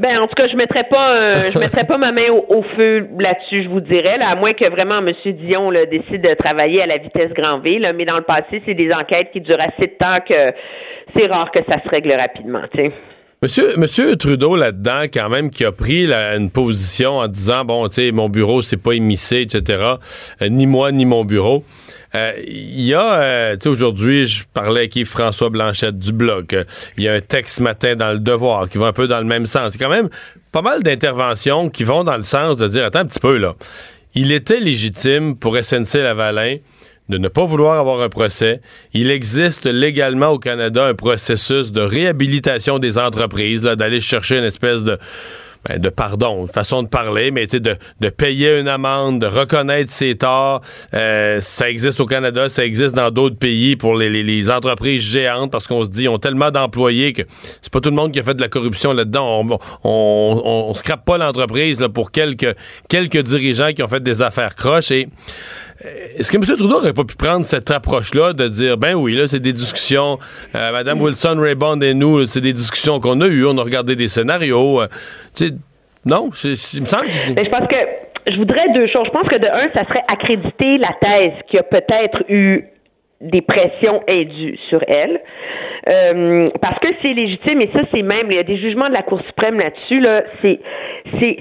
[0.00, 3.06] Ben en tout cas, je mettrais pas euh, je mettrais pas ma main au, feu
[3.18, 5.12] là-dessus, je vous dirais, là, à moins que vraiment M.
[5.26, 7.78] Dion décide de travailler à la vitesse grand V.
[7.78, 10.54] Là, mais dans le passé, c'est des enquêtes qui durent assez de temps que
[11.14, 12.62] c'est rare que ça se règle rapidement.
[13.42, 17.96] Monsieur, Monsieur Trudeau là-dedans, quand même, qui a pris une position en disant bon, tu
[17.96, 19.96] sais, mon bureau c'est pas émissé, etc.
[20.40, 21.62] Euh, ni moi ni mon bureau.
[22.14, 26.64] Euh, il y a, euh, aujourd'hui, je parlais avec François Blanchette du blog.
[26.96, 29.18] Il y a un texte ce matin dans Le Devoir qui va un peu dans
[29.18, 29.72] le même sens.
[29.72, 30.08] C'est quand même
[30.52, 33.54] pas mal d'interventions qui vont dans le sens de dire, attends un petit peu, là.
[34.14, 36.56] Il était légitime pour SNC-Lavalin
[37.08, 38.60] de ne pas vouloir avoir un procès.
[38.92, 44.82] Il existe légalement au Canada un processus de réhabilitation des entreprises, d'aller chercher une espèce
[44.82, 44.98] de
[45.68, 49.90] ben, de pardon, une façon de parler, mais de, de payer une amende, de reconnaître
[49.90, 50.62] ses torts.
[50.94, 55.50] Euh, ça existe au Canada, ça existe dans d'autres pays pour les, les, entreprises géantes
[55.50, 57.22] parce qu'on se dit, ils ont tellement d'employés que
[57.60, 59.44] c'est pas tout le monde qui a fait de la corruption là-dedans.
[59.44, 62.56] On, on, on, scrape pas l'entreprise pour quelques,
[62.88, 65.08] quelques dirigeants qui ont fait des affaires croches et
[65.82, 66.44] est-ce que M.
[66.44, 70.18] Trudeau n'aurait pas pu prendre cette approche-là de dire, ben oui, là, c'est des discussions,
[70.54, 73.96] euh, Mme Wilson, Raybond et nous, c'est des discussions qu'on a eues, on a regardé
[73.96, 74.82] des scénarios.
[74.82, 74.88] Euh,
[76.04, 79.06] non, il me semble que Mais je pense que je voudrais deux choses.
[79.06, 82.64] Je pense que de un, ça serait accréditer la thèse qui a peut-être eu
[83.20, 85.20] des pressions indues sur elle.
[85.88, 88.94] Euh, parce que c'est légitime, et ça, c'est même, il y a des jugements de
[88.94, 90.58] la Cour suprême là-dessus, là, c'est,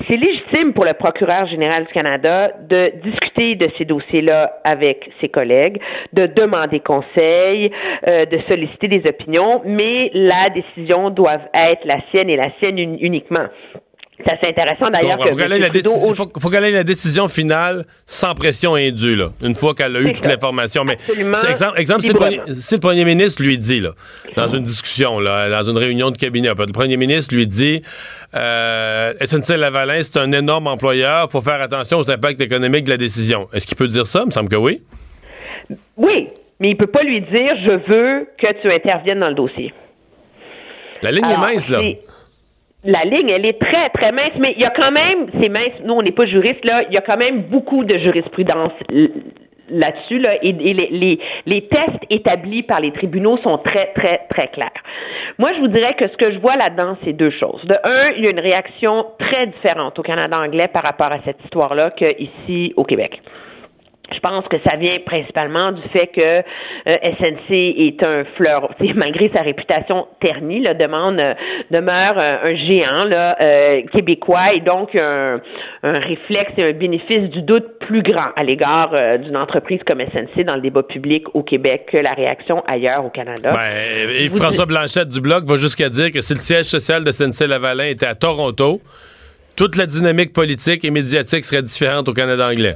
[0.10, 5.80] légitime pour le procureur général du Canada de discuter de ces dossiers-là avec ses collègues,
[6.14, 7.72] de demander conseil,
[8.08, 12.78] euh, de solliciter des opinions, mais la décision doit être la sienne et la sienne
[12.78, 13.48] uniquement.
[14.26, 15.18] C'est assez intéressant d'ailleurs.
[15.22, 19.96] Il faut, faut qu'elle ait la décision finale sans pression indue, là, une fois qu'elle
[19.96, 20.84] a eu toute l'information.
[20.84, 20.98] Mais
[21.48, 23.92] exemple, exemple si, le premier, si, le premier, ministre lui dit, là,
[24.36, 27.82] dans une discussion, là, dans une réunion de cabinet, le premier ministre lui dit
[28.36, 32.98] euh, SNC-Lavalin, c'est un énorme employeur, il faut faire attention aux impacts économiques de la
[32.98, 33.48] décision.
[33.54, 34.22] Est-ce qu'il peut dire ça?
[34.24, 34.82] Il me semble que oui.
[35.96, 36.28] Oui,
[36.60, 39.74] mais il peut pas lui dire je veux que tu interviennes dans le dossier.
[41.02, 41.80] La ligne est mince, là
[42.84, 45.74] la ligne, elle est très, très mince, mais il y a quand même, c'est mince,
[45.84, 48.72] nous, on n'est pas juristes, là, il y a quand même beaucoup de jurisprudence
[49.72, 54.72] là-dessus, là, et, les, les, tests établis par les tribunaux sont très, très, très clairs.
[55.38, 57.64] Moi, je vous dirais que ce que je vois là-dedans, c'est deux choses.
[57.66, 61.20] De un, il y a une réaction très différente au Canada anglais par rapport à
[61.24, 63.22] cette histoire-là qu'ici au Québec.
[64.14, 69.30] Je pense que ça vient principalement du fait que euh, SNC est un fleur, malgré
[69.30, 71.22] sa réputation ternie, là, demande
[71.72, 73.38] demeure un, géant là,
[73.92, 75.40] québécois et donc un,
[75.84, 80.44] un, réflexe et un bénéfice du doute plus grand à l'égard d'une entreprise comme SNC
[80.46, 83.54] dans le débat public au Québec que la réaction ailleurs au Canada.
[83.54, 87.12] Ben, et François Blanchette du Bloc va jusqu'à dire que si le siège social de
[87.12, 88.82] SNC-Lavalin était à Toronto,
[89.56, 92.76] toute la dynamique politique et médiatique serait différente au Canada anglais.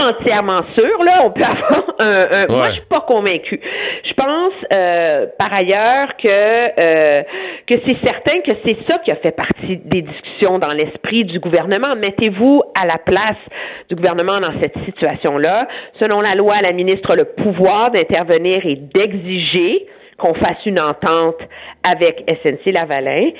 [0.00, 1.22] Entièrement sûre, là.
[1.24, 2.46] On peut avoir un.
[2.48, 3.60] Moi, je suis pas convaincue.
[4.04, 7.22] Je pense, euh, par ailleurs, que euh,
[7.66, 11.38] que c'est certain que c'est ça qui a fait partie des discussions dans l'esprit du
[11.38, 11.94] gouvernement.
[11.96, 13.36] Mettez-vous à la place
[13.88, 15.68] du gouvernement dans cette situation-là.
[15.98, 19.86] Selon la loi, la ministre a le pouvoir d'intervenir et d'exiger
[20.20, 21.38] qu'on fasse une entente
[21.82, 23.30] avec SNC Lavalin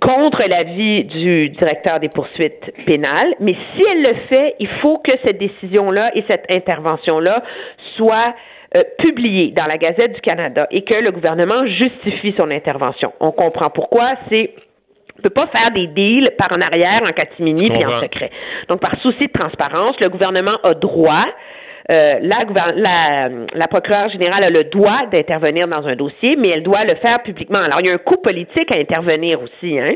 [0.00, 5.12] contre l'avis du directeur des poursuites pénales, mais si elle le fait, il faut que
[5.24, 7.42] cette décision-là et cette intervention-là
[7.96, 8.34] soient
[8.76, 13.12] euh, publiées dans la Gazette du Canada et que le gouvernement justifie son intervention.
[13.18, 14.52] On comprend pourquoi, c'est
[15.18, 18.30] on peut pas faire des deals par en arrière, en catimini, puis en secret.
[18.68, 21.26] Donc, par souci de transparence, le gouvernement a droit
[21.90, 22.44] euh, la,
[22.76, 26.96] la, la procureure générale a le droit d'intervenir dans un dossier, mais elle doit le
[26.96, 27.60] faire publiquement.
[27.60, 29.94] Alors, il y a un coût politique à intervenir aussi, hein.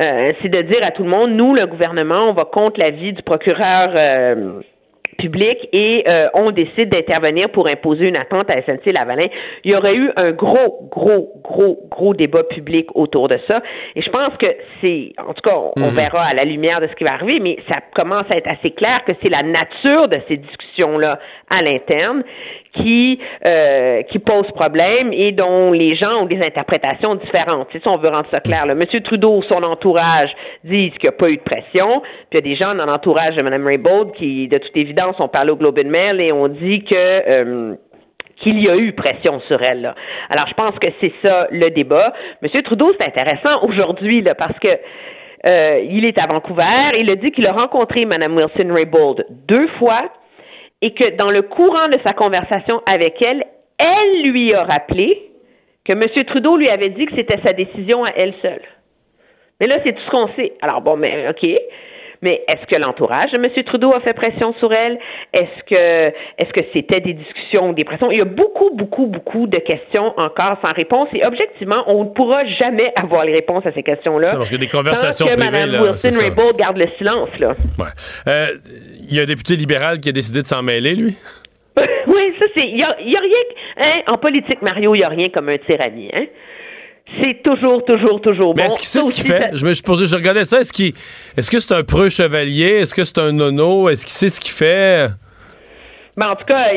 [0.00, 3.12] Euh, c'est de dire à tout le monde, nous, le gouvernement, on va contre l'avis
[3.12, 4.60] du procureur euh,
[5.14, 9.28] public et euh, on décide d'intervenir pour imposer une attente à SNC-Lavalin,
[9.64, 13.62] il y aurait eu un gros, gros, gros, gros débat public autour de ça.
[13.96, 14.46] Et je pense que
[14.80, 15.94] c'est, en tout cas, on, Mhm.
[15.94, 18.70] verra à la lumière de ce qui va arriver, mais ça commence à être assez
[18.70, 21.18] clair que c'est la nature de ces discussions-là
[21.50, 22.22] à l'interne
[22.74, 27.68] qui euh, qui pose problème et dont les gens ont des interprétations différentes.
[27.72, 28.66] C'est ça, on veut rendre ça clair.
[28.66, 28.74] Là.
[28.74, 30.30] Monsieur Trudeau, son entourage
[30.64, 32.02] disent qu'il n'y a pas eu de pression.
[32.30, 35.18] Puis il y a des gens dans l'entourage de Mme Raybould qui, de toute évidence,
[35.20, 37.74] ont parlé au Globe and Mail et ont dit que euh,
[38.38, 39.82] qu'il y a eu pression sur elle.
[39.82, 39.94] Là.
[40.28, 42.12] Alors, je pense que c'est ça le débat.
[42.42, 44.68] Monsieur Trudeau, c'est intéressant aujourd'hui là, parce que
[45.46, 46.98] euh, il est à Vancouver.
[46.98, 50.10] Il a dit qu'il a rencontré Mme Wilson Raybould deux fois
[50.84, 53.42] et que dans le courant de sa conversation avec elle,
[53.78, 55.30] elle lui a rappelé
[55.82, 56.04] que M.
[56.26, 58.60] Trudeau lui avait dit que c'était sa décision à elle seule.
[59.60, 60.52] Mais là, c'est tout ce qu'on sait.
[60.60, 61.46] Alors bon, mais OK.
[62.20, 63.50] Mais est-ce que l'entourage de M.
[63.64, 64.98] Trudeau a fait pression sur elle?
[65.32, 68.10] Est-ce que est-ce que c'était des discussions ou des pressions?
[68.10, 71.08] Il y a beaucoup, beaucoup, beaucoup de questions encore sans réponse.
[71.14, 74.30] Et objectivement, on ne pourra jamais avoir les réponses à ces questions-là.
[74.32, 76.24] Parce a des conversations tant que privées, Mme là, c'est Wilson ça.
[76.24, 77.54] Raybould garde le silence, là.
[77.78, 77.84] Ouais.
[78.26, 78.46] Euh,
[79.08, 81.14] Il y a un député libéral qui a décidé de s'en mêler, lui?
[81.76, 82.66] oui, ça c'est.
[82.68, 83.38] Il y a, y a rien.
[83.78, 86.10] Hein, en politique, Mario, il n'y a rien comme un tyrannie.
[86.12, 86.26] Hein?
[87.20, 88.68] C'est toujours, toujours, toujours Mais bon.
[88.68, 89.50] est-ce qu'il sait ce qu'il fait?
[89.50, 90.60] ça- Je, me, je, posais- je regardais ça.
[90.60, 90.94] Est-ce qu'il,
[91.36, 92.80] est-ce que c'est un preux chevalier?
[92.80, 93.88] Est-ce que c'est un nono?
[93.88, 95.08] Est-ce qu'il sait ce qu'il fait?
[96.16, 96.72] Ben, en tout cas,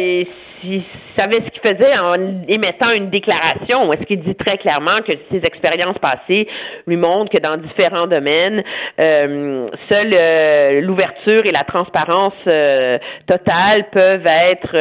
[0.68, 0.84] il,
[1.16, 2.16] savait ce qu'il faisait en
[2.48, 3.92] émettant une déclaration.
[3.92, 6.48] Est-ce qu'il dit très clairement que ses expériences passées
[6.86, 8.64] lui montrent que dans différents domaines,
[9.00, 14.78] euh, seule euh, l'ouverture et la transparence euh, totale peuvent être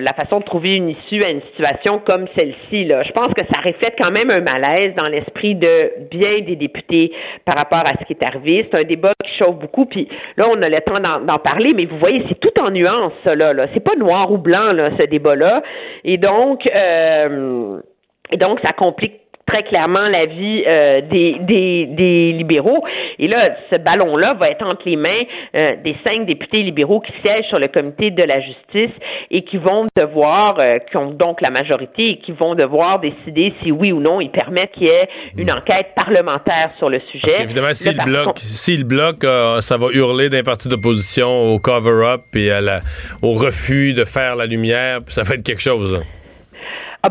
[0.00, 2.84] la façon de trouver une issue à une situation comme celle-ci.
[2.84, 3.02] Là.
[3.02, 7.12] Je pense que ça reflète quand même un malaise dans l'esprit de bien des députés
[7.44, 8.66] par rapport à ce qui est arrivé.
[8.70, 9.86] C'est un débat qui chauffe beaucoup.
[9.86, 12.70] Puis là, on a le temps d'en, d'en parler, mais vous voyez, c'est tout en
[12.70, 13.52] nuances, ça, là.
[13.52, 13.66] là.
[13.74, 15.62] C'est pas noir ou blanc, là, ce débat-là.
[16.04, 17.80] Et donc, euh,
[18.30, 22.84] et donc, ça complique très clairement la vie euh, des, des, des libéraux.
[23.18, 25.22] Et là, ce ballon-là va être entre les mains
[25.54, 28.94] euh, des cinq députés libéraux qui siègent sur le comité de la justice
[29.30, 33.52] et qui vont devoir, euh, qui ont donc la majorité et qui vont devoir décider
[33.62, 37.20] si oui ou non ils permettent qu'il y ait une enquête parlementaire sur le sujet.
[37.22, 39.24] Parce qu'évidemment, s'il par bloque, contre- s'il bloque,
[39.60, 42.80] ça va hurler d'un parti d'opposition au cover-up et à la,
[43.22, 46.04] au refus de faire la lumière, puis ça va être quelque chose.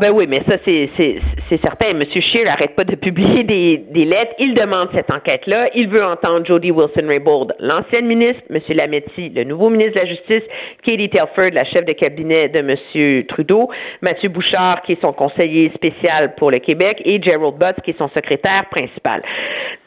[0.00, 1.92] ben oui, mais ça c'est certain.
[1.92, 4.32] Monsieur Scheer n'arrête pas de publier des, des lettres.
[4.38, 5.70] Il demande cette enquête-là.
[5.74, 10.44] Il veut entendre Jody Wilson-Raybould, l'ancienne ministre, Monsieur Lametti, le nouveau ministre de la Justice,
[10.84, 13.70] Katie Telford, la chef de cabinet de Monsieur Trudeau,
[14.00, 17.98] Mathieu Bouchard, qui est son conseiller spécial pour le Québec, et Gerald Butts, qui est
[17.98, 19.24] son secrétaire principal.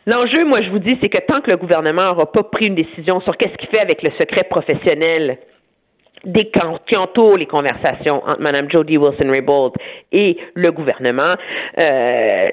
[0.08, 2.76] L'enjeu, moi, je vous dis, c'est que tant que le gouvernement n'aura pas pris une
[2.76, 5.38] décision sur qu'est-ce qu'il fait avec le secret professionnel
[6.24, 9.74] des can- qui entourent les conversations entre Mme Jody Wilson-Raybould
[10.12, 11.36] et le gouvernement,
[11.78, 12.50] euh,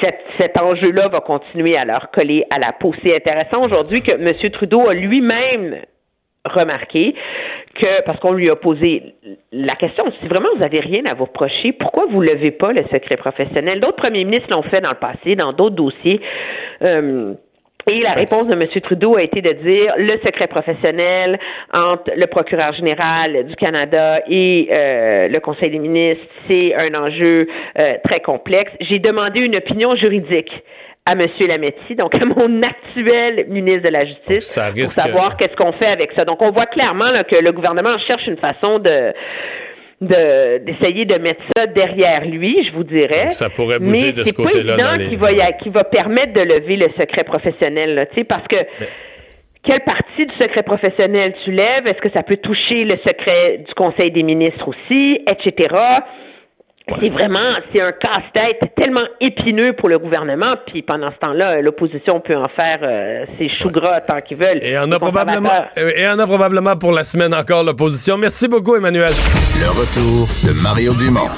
[0.00, 2.94] cet, cet enjeu-là va continuer à leur coller à la peau.
[3.02, 4.50] C'est intéressant aujourd'hui que M.
[4.50, 5.76] Trudeau a lui-même
[6.44, 7.14] remarqué
[7.74, 9.14] que, parce qu'on lui a posé
[9.50, 12.84] la question, si vraiment vous avez rien à vous reprocher, pourquoi vous levez pas le
[12.92, 13.80] secret professionnel?
[13.80, 16.20] D'autres premiers ministres l'ont fait dans le passé, dans d'autres dossiers.
[16.82, 17.34] Euh,
[17.86, 18.66] Et la réponse de M.
[18.82, 21.38] Trudeau a été de dire le secret professionnel
[21.72, 27.46] entre le procureur général du Canada et euh, le Conseil des ministres, c'est un enjeu
[27.78, 28.72] euh, très complexe.
[28.80, 30.50] J'ai demandé une opinion juridique
[31.06, 31.28] à M.
[31.40, 36.12] Lametti, donc à mon actuel ministre de la Justice, pour savoir qu'est-ce qu'on fait avec
[36.12, 36.24] ça.
[36.24, 39.12] Donc, on voit clairement là, que le gouvernement cherche une façon de
[40.00, 43.30] d'essayer de, mettre ça derrière lui, je vous dirais.
[43.30, 44.76] ça pourrait bouger de ce côté-là.
[44.76, 45.08] Dans les...
[45.08, 48.56] qui va, qui va permettre de lever le secret professionnel, là, parce que
[49.64, 51.86] quelle partie du secret professionnel tu lèves?
[51.86, 55.74] Est-ce que ça peut toucher le secret du Conseil des ministres aussi, etc.?
[56.86, 62.20] C'est vraiment, c'est un casse-tête tellement épineux pour le gouvernement, puis pendant ce temps-là, l'opposition
[62.20, 64.58] peut en faire euh, ses choux gras tant qu'ils veulent.
[64.60, 68.18] Et en a probablement, et en a probablement pour la semaine encore l'opposition.
[68.18, 69.12] Merci beaucoup, Emmanuel.
[69.60, 71.30] Le retour de Mario Dumont,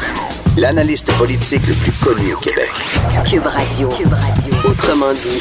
[0.60, 2.72] l'analyste politique le plus connu au Québec.
[3.30, 3.88] Cube Radio.
[3.90, 4.68] Cube Radio.
[4.68, 5.40] Autrement dit.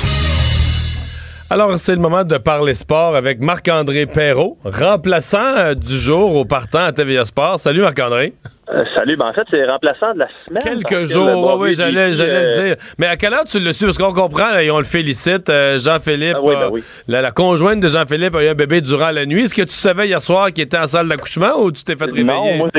[1.49, 6.45] Alors, c'est le moment de parler sport avec Marc-André Perrault, remplaçant euh, du jour au
[6.45, 7.59] partant à TVA Sport.
[7.59, 8.33] Salut Marc-André.
[8.69, 10.81] Euh, salut, ben en fait, c'est remplaçant de la semaine.
[10.83, 12.75] Quelques jours, oui, oui, j'allais, le euh, dire.
[12.97, 13.85] Mais à quelle heure tu le su?
[13.85, 18.33] Parce qu'on comprend, et on le félicite, euh, Jean-Philippe, ah ben la, conjointe de Jean-Philippe
[18.35, 19.43] a eu un bébé durant la nuit.
[19.43, 22.05] Est-ce que tu savais hier soir qu'il était en salle d'accouchement ou tu t'es fait
[22.05, 22.23] réveiller?
[22.23, 22.69] Non, moi,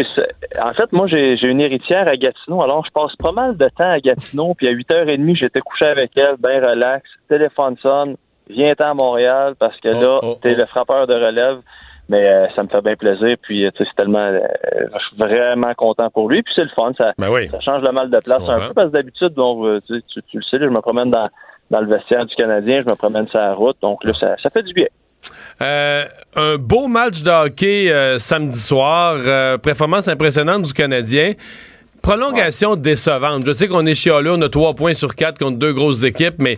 [0.60, 3.90] en fait, moi, j'ai, une héritière à Gatineau, alors je passe pas mal de temps
[3.90, 8.16] à Gatineau, puis à 8h30, j'étais couché avec elle, bien relax, téléphone sonne,
[8.50, 10.58] viens-t'en à Montréal, parce que oh, là, oh, t'es oh.
[10.58, 11.58] le frappeur de relève.
[12.08, 13.36] Mais euh, ça me fait bien plaisir.
[13.42, 14.18] Puis, sais, c'est tellement.
[14.18, 14.40] Euh,
[14.72, 16.42] je suis vraiment content pour lui.
[16.42, 16.92] Puis, c'est le fun.
[16.96, 17.48] Ça, ben oui.
[17.48, 20.42] ça change le mal de place un peu parce que d'habitude, donc, tu, tu, le
[20.42, 21.28] sais, je me promène dans,
[21.70, 23.76] dans le vestiaire du Canadien, je me promène sur la route.
[23.82, 24.86] Donc, là, ça, ça fait du bien.
[25.60, 26.04] Euh,
[26.36, 29.16] un beau match de hockey samedi soir.
[29.60, 31.32] performance impressionnante du Canadien.
[32.06, 33.44] Prolongation décevante.
[33.44, 36.36] Je sais qu'on est chialé, on a trois points sur quatre contre deux grosses équipes,
[36.38, 36.56] mais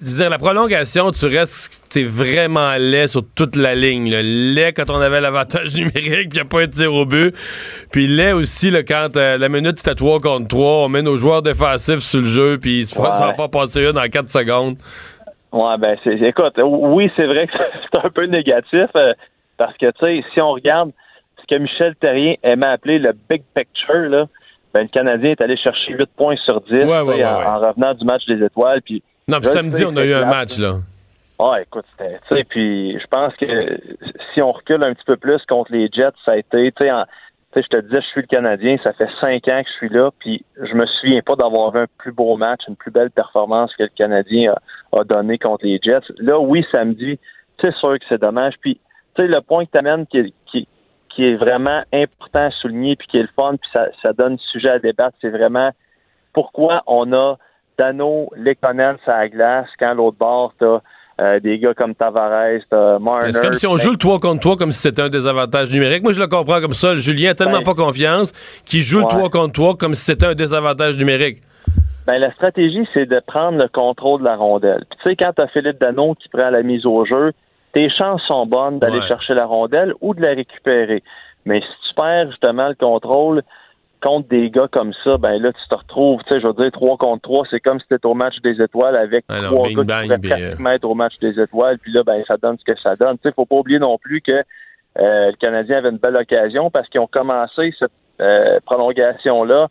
[0.00, 4.10] dire, la prolongation, tu restes vraiment laid sur toute la ligne.
[4.10, 4.20] Là.
[4.22, 7.34] Laid quand on avait l'avantage numérique, puis il n'y a pas de tir au but.
[7.90, 11.16] Puis laid aussi là, quand euh, la minute c'était 3 contre 3, on met nos
[11.16, 13.04] joueurs défensifs sur le jeu, puis ils se font
[13.36, 14.76] pas passer une dans 4 secondes.
[15.52, 17.52] Ouais, ben, c'est, écoute, oui, c'est vrai que
[17.92, 19.14] c'est un peu négatif, euh,
[19.56, 20.90] parce que, tu sais, si on regarde
[21.40, 24.26] ce que Michel Terrien aimait appeler le big picture, là,
[24.74, 28.26] ben, le Canadien est allé chercher 8 points sur 10 en, en, revenant du match
[28.26, 30.76] des étoiles, puis non, puis samedi, on a eu un match, là.
[31.38, 33.46] Ah, écoute, tu sais, puis je pense que
[34.32, 37.62] si on recule un petit peu plus contre les Jets, ça a été, tu sais,
[37.62, 40.10] je te disais, je suis le Canadien, ça fait cinq ans que je suis là,
[40.18, 43.82] puis je me souviens pas d'avoir un plus beau match, une plus belle performance que
[43.82, 44.54] le Canadien
[44.92, 46.06] a, donné contre les Jets.
[46.18, 47.18] Là, oui, samedi,
[47.60, 48.54] c'est sûr que c'est dommage.
[48.60, 48.80] Puis,
[49.14, 50.68] tu sais, le point que tu amènes qui, qui,
[51.10, 54.38] qui, est vraiment important à souligner, puis qui est le fun, puis ça, ça donne
[54.38, 55.70] sujet à débattre, c'est vraiment
[56.32, 57.36] pourquoi on a
[57.78, 60.80] Dano, Lekonen à la glace, quand l'autre bord, t'as
[61.18, 63.32] euh, des gars comme Tavares, t'as Marner.
[63.32, 66.02] C'est comme si on joue le 3 contre 3 comme si c'était un désavantage numérique.
[66.02, 66.96] Moi, je le comprends comme ça.
[66.96, 68.32] Julien a tellement ben, pas confiance
[68.66, 71.38] qu'il joue le 3 contre 3 comme si c'était un désavantage numérique.
[72.06, 74.84] Ben, la stratégie, c'est de prendre le contrôle de la rondelle.
[74.90, 77.32] Puis, tu sais, quand t'as Philippe Dano qui prend la mise au jeu,
[77.72, 81.02] tes chances sont bonnes d'aller chercher la rondelle ou de la récupérer.
[81.46, 83.42] Mais si tu perds justement le contrôle,
[84.02, 86.70] contre des gars comme ça, ben là, tu te retrouves, tu sais, je veux dire,
[86.72, 90.28] 3 contre 3, c'est comme si c'était au match des étoiles avec trois gars qui
[90.28, 93.16] pratiquement être au match des étoiles, puis là, ben, ça donne ce que ça donne.
[93.18, 96.70] Tu sais, faut pas oublier non plus que euh, le Canadien avait une belle occasion
[96.70, 97.90] parce qu'ils ont commencé cette
[98.20, 99.68] euh, prolongation-là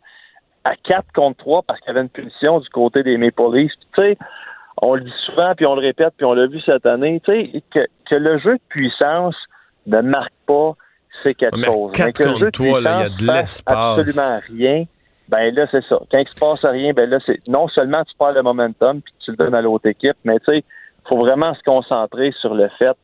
[0.64, 3.72] à 4 contre 3 parce qu'il y avait une punition du côté des Maple Leafs.
[3.94, 4.18] Tu sais,
[4.82, 7.32] on le dit souvent, puis on le répète, puis on l'a vu cette année, tu
[7.32, 9.36] sais, que, que le jeu de puissance
[9.86, 10.74] ne marque pas
[11.22, 11.92] c'est quelque chose.
[11.92, 13.98] 4 contre toi, il y a de l'espace.
[13.98, 14.84] absolument rien.
[15.28, 15.98] Ben là, c'est ça.
[16.10, 19.12] Quand il se passe rien, ben là, c'est non seulement tu perds le momentum puis
[19.24, 22.54] tu le donnes à l'autre équipe, mais tu sais, il faut vraiment se concentrer sur
[22.54, 22.96] le fait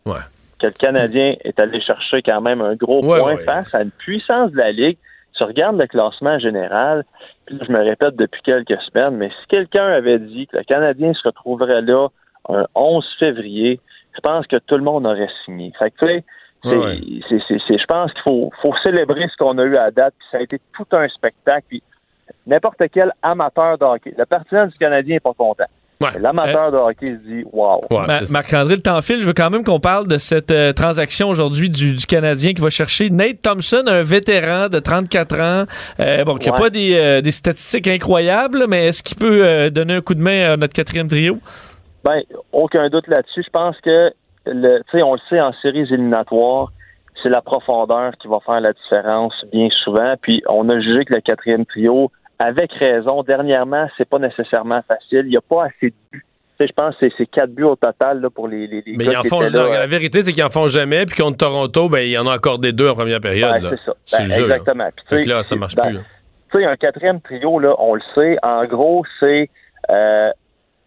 [0.60, 4.52] que le Canadien est allé chercher quand même un gros point face à une puissance
[4.52, 4.98] de la Ligue.
[5.36, 7.04] Tu regardes le classement général,
[7.46, 11.14] puis je me répète depuis quelques semaines, mais si quelqu'un avait dit que le Canadien
[11.14, 12.08] se retrouverait là
[12.48, 13.80] un 11 février,
[14.14, 15.72] je pense que tout le monde aurait signé.
[15.78, 16.24] Fait que, tu sais,
[16.64, 20.14] c'est, je pense qu'il faut, faut célébrer ce qu'on a eu à date.
[20.18, 21.66] Puis ça a été tout un spectacle.
[21.68, 21.82] Puis
[22.46, 25.66] n'importe quel amateur de hockey, le partisan du Canadien n'est pas content.
[26.20, 27.86] L'amateur de hockey se dit Wow.
[28.30, 29.20] Marc-André, le temps file.
[29.20, 32.70] Je veux quand même qu'on parle de cette euh, transaction aujourd'hui du, Canadien qui va
[32.70, 35.64] chercher Nate Thompson, un vétéran de 34 ans.
[36.00, 39.94] Euh, bon, qui n'a pas des, euh, des, statistiques incroyables, mais est-ce qu'il peut donner
[39.94, 41.38] un coup de main à notre quatrième trio?
[42.04, 42.20] Ben,
[42.52, 43.42] aucun doute là-dessus.
[43.44, 44.10] Je pense que
[44.46, 46.72] le, on le sait en séries éliminatoires,
[47.22, 50.14] c'est la profondeur qui va faire la différence bien souvent.
[50.20, 55.22] Puis on a jugé que le quatrième trio, avec raison, dernièrement, c'est pas nécessairement facile.
[55.24, 56.24] Il n'y a pas assez de buts
[56.66, 59.24] je pense que c'est quatre buts au total là, pour les, les, Mais ils en
[59.24, 61.06] font, la, euh, vérité, c'est qu'ils en font jamais.
[61.06, 63.56] Puis contre Toronto, ben, il en a accordé deux en première période.
[63.60, 64.18] c'est ça.
[64.18, 64.88] Ben, le jeu, exactement.
[65.08, 65.98] Puis, là, ça marche plus.
[66.50, 68.36] Tu sais, un quatrième trio, là, on le sait.
[68.42, 69.48] En gros, c'est,
[69.90, 70.30] euh,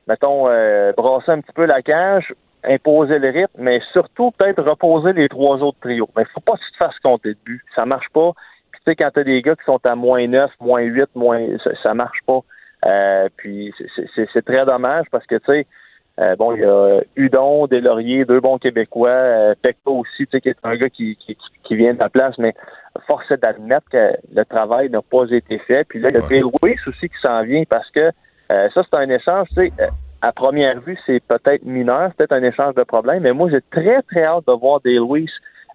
[0.07, 2.33] mettons, euh, brasser un petit peu la cage,
[2.67, 6.09] imposer le rythme, mais surtout peut-être reposer les trois autres trios.
[6.15, 7.61] Mais faut pas que tu te fasses compter de but.
[7.75, 8.31] Ça marche pas.
[8.71, 11.45] Puis tu sais, quand t'as des gars qui sont à moins 9, moins 8, moins,
[11.63, 12.39] ça, ça marche pas.
[12.85, 13.73] Euh, puis
[14.15, 15.67] c'est très dommage parce que, tu sais,
[16.19, 20.41] euh, bon, il y a Udon, Deslauriers, deux bons Québécois, euh, Pecto aussi, tu sais,
[20.41, 22.53] qui est un gars qui, qui, qui vient de la place, mais
[23.05, 25.83] force est d'admettre que le travail n'a pas été fait.
[25.83, 28.11] Puis là, il y a Lewis aussi qui s'en vient parce que
[28.51, 29.89] euh, ça, c'est un échange, tu sais, à
[30.31, 34.01] première vue, c'est peut-être mineur, c'est peut-être un échange de problèmes, mais moi, j'ai très,
[34.03, 35.29] très hâte de voir Dale Lewis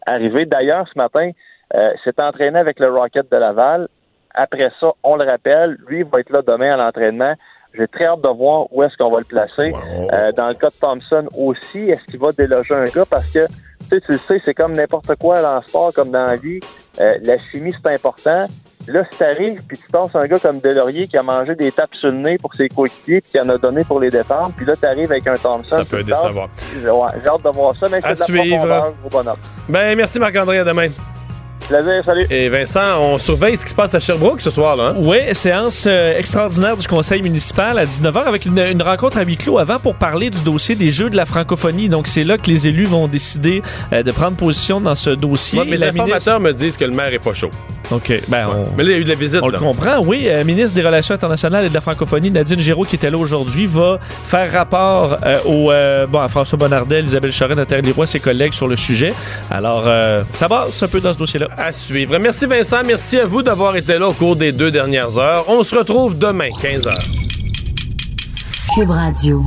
[0.07, 0.47] arriver.
[0.47, 1.31] D'ailleurs, ce matin,
[1.75, 3.89] euh, s'est entraîné avec le Rocket de Laval.
[4.35, 7.35] Après ça, on le rappelle, lui va être là demain à l'entraînement.
[7.75, 9.73] J'ai très hâte de voir où est-ce qu'on va le placer.
[10.13, 13.05] Euh, dans le cas de Thompson aussi, est-ce qu'il va déloger un gars?
[13.09, 16.11] Parce que, tu sais, tu le sais, c'est comme n'importe quoi dans le sport, comme
[16.11, 16.59] dans la vie.
[17.01, 18.47] Euh, la chimie, c'est important.
[18.87, 21.95] Là, si t'arrives, puis tu passes un gars comme Delaurier qui a mangé des tapes
[21.95, 24.65] sur le nez pour ses coéquipiers, puis qui en a donné pour les défendre, puis
[24.65, 25.77] là, t'arrives avec un Thompson.
[25.77, 26.49] Ça peut décevoir.
[26.73, 29.37] J'ai hâte de voir ça, mais c'est de la profondeur au bonhomme.
[29.69, 30.89] Ben, merci Marc-André, à demain
[32.05, 32.27] salut.
[32.31, 34.77] Et Vincent, on surveille ce qui se passe à Sherbrooke ce soir.
[34.77, 34.89] là.
[34.89, 34.95] Hein?
[34.99, 39.59] Oui, séance euh, extraordinaire du conseil municipal à 19h avec une, rencontre à huis clos
[39.59, 41.89] avant pour parler du dossier des Jeux de la francophonie.
[41.89, 43.63] Donc, c'est là que les élus vont décider
[43.93, 45.63] euh, de prendre position dans ce dossier.
[45.65, 47.51] mais les informateurs me disent que le maire est pas chaud.
[47.91, 48.13] OK.
[48.29, 48.47] Ben,
[48.77, 49.41] Mais là, il y a eu de la visite.
[49.43, 50.25] On le comprend, oui.
[50.27, 53.67] Euh, ministre des Relations internationales et de la francophonie, Nadine Giraud, qui était là aujourd'hui,
[53.67, 55.73] va faire rapport au,
[56.09, 59.13] bon, à François Bonnardel, Isabelle Charest, Nathalie Leroy, ses collègues sur le sujet.
[59.51, 59.85] Alors,
[60.33, 61.49] ça va un peu dans ce dossier-là.
[61.57, 62.19] À suivre.
[62.19, 62.83] Merci Vincent.
[62.87, 65.45] Merci à vous d'avoir été là au cours des deux dernières heures.
[65.49, 66.95] On se retrouve demain, 15h.
[68.75, 69.45] Cube Radio.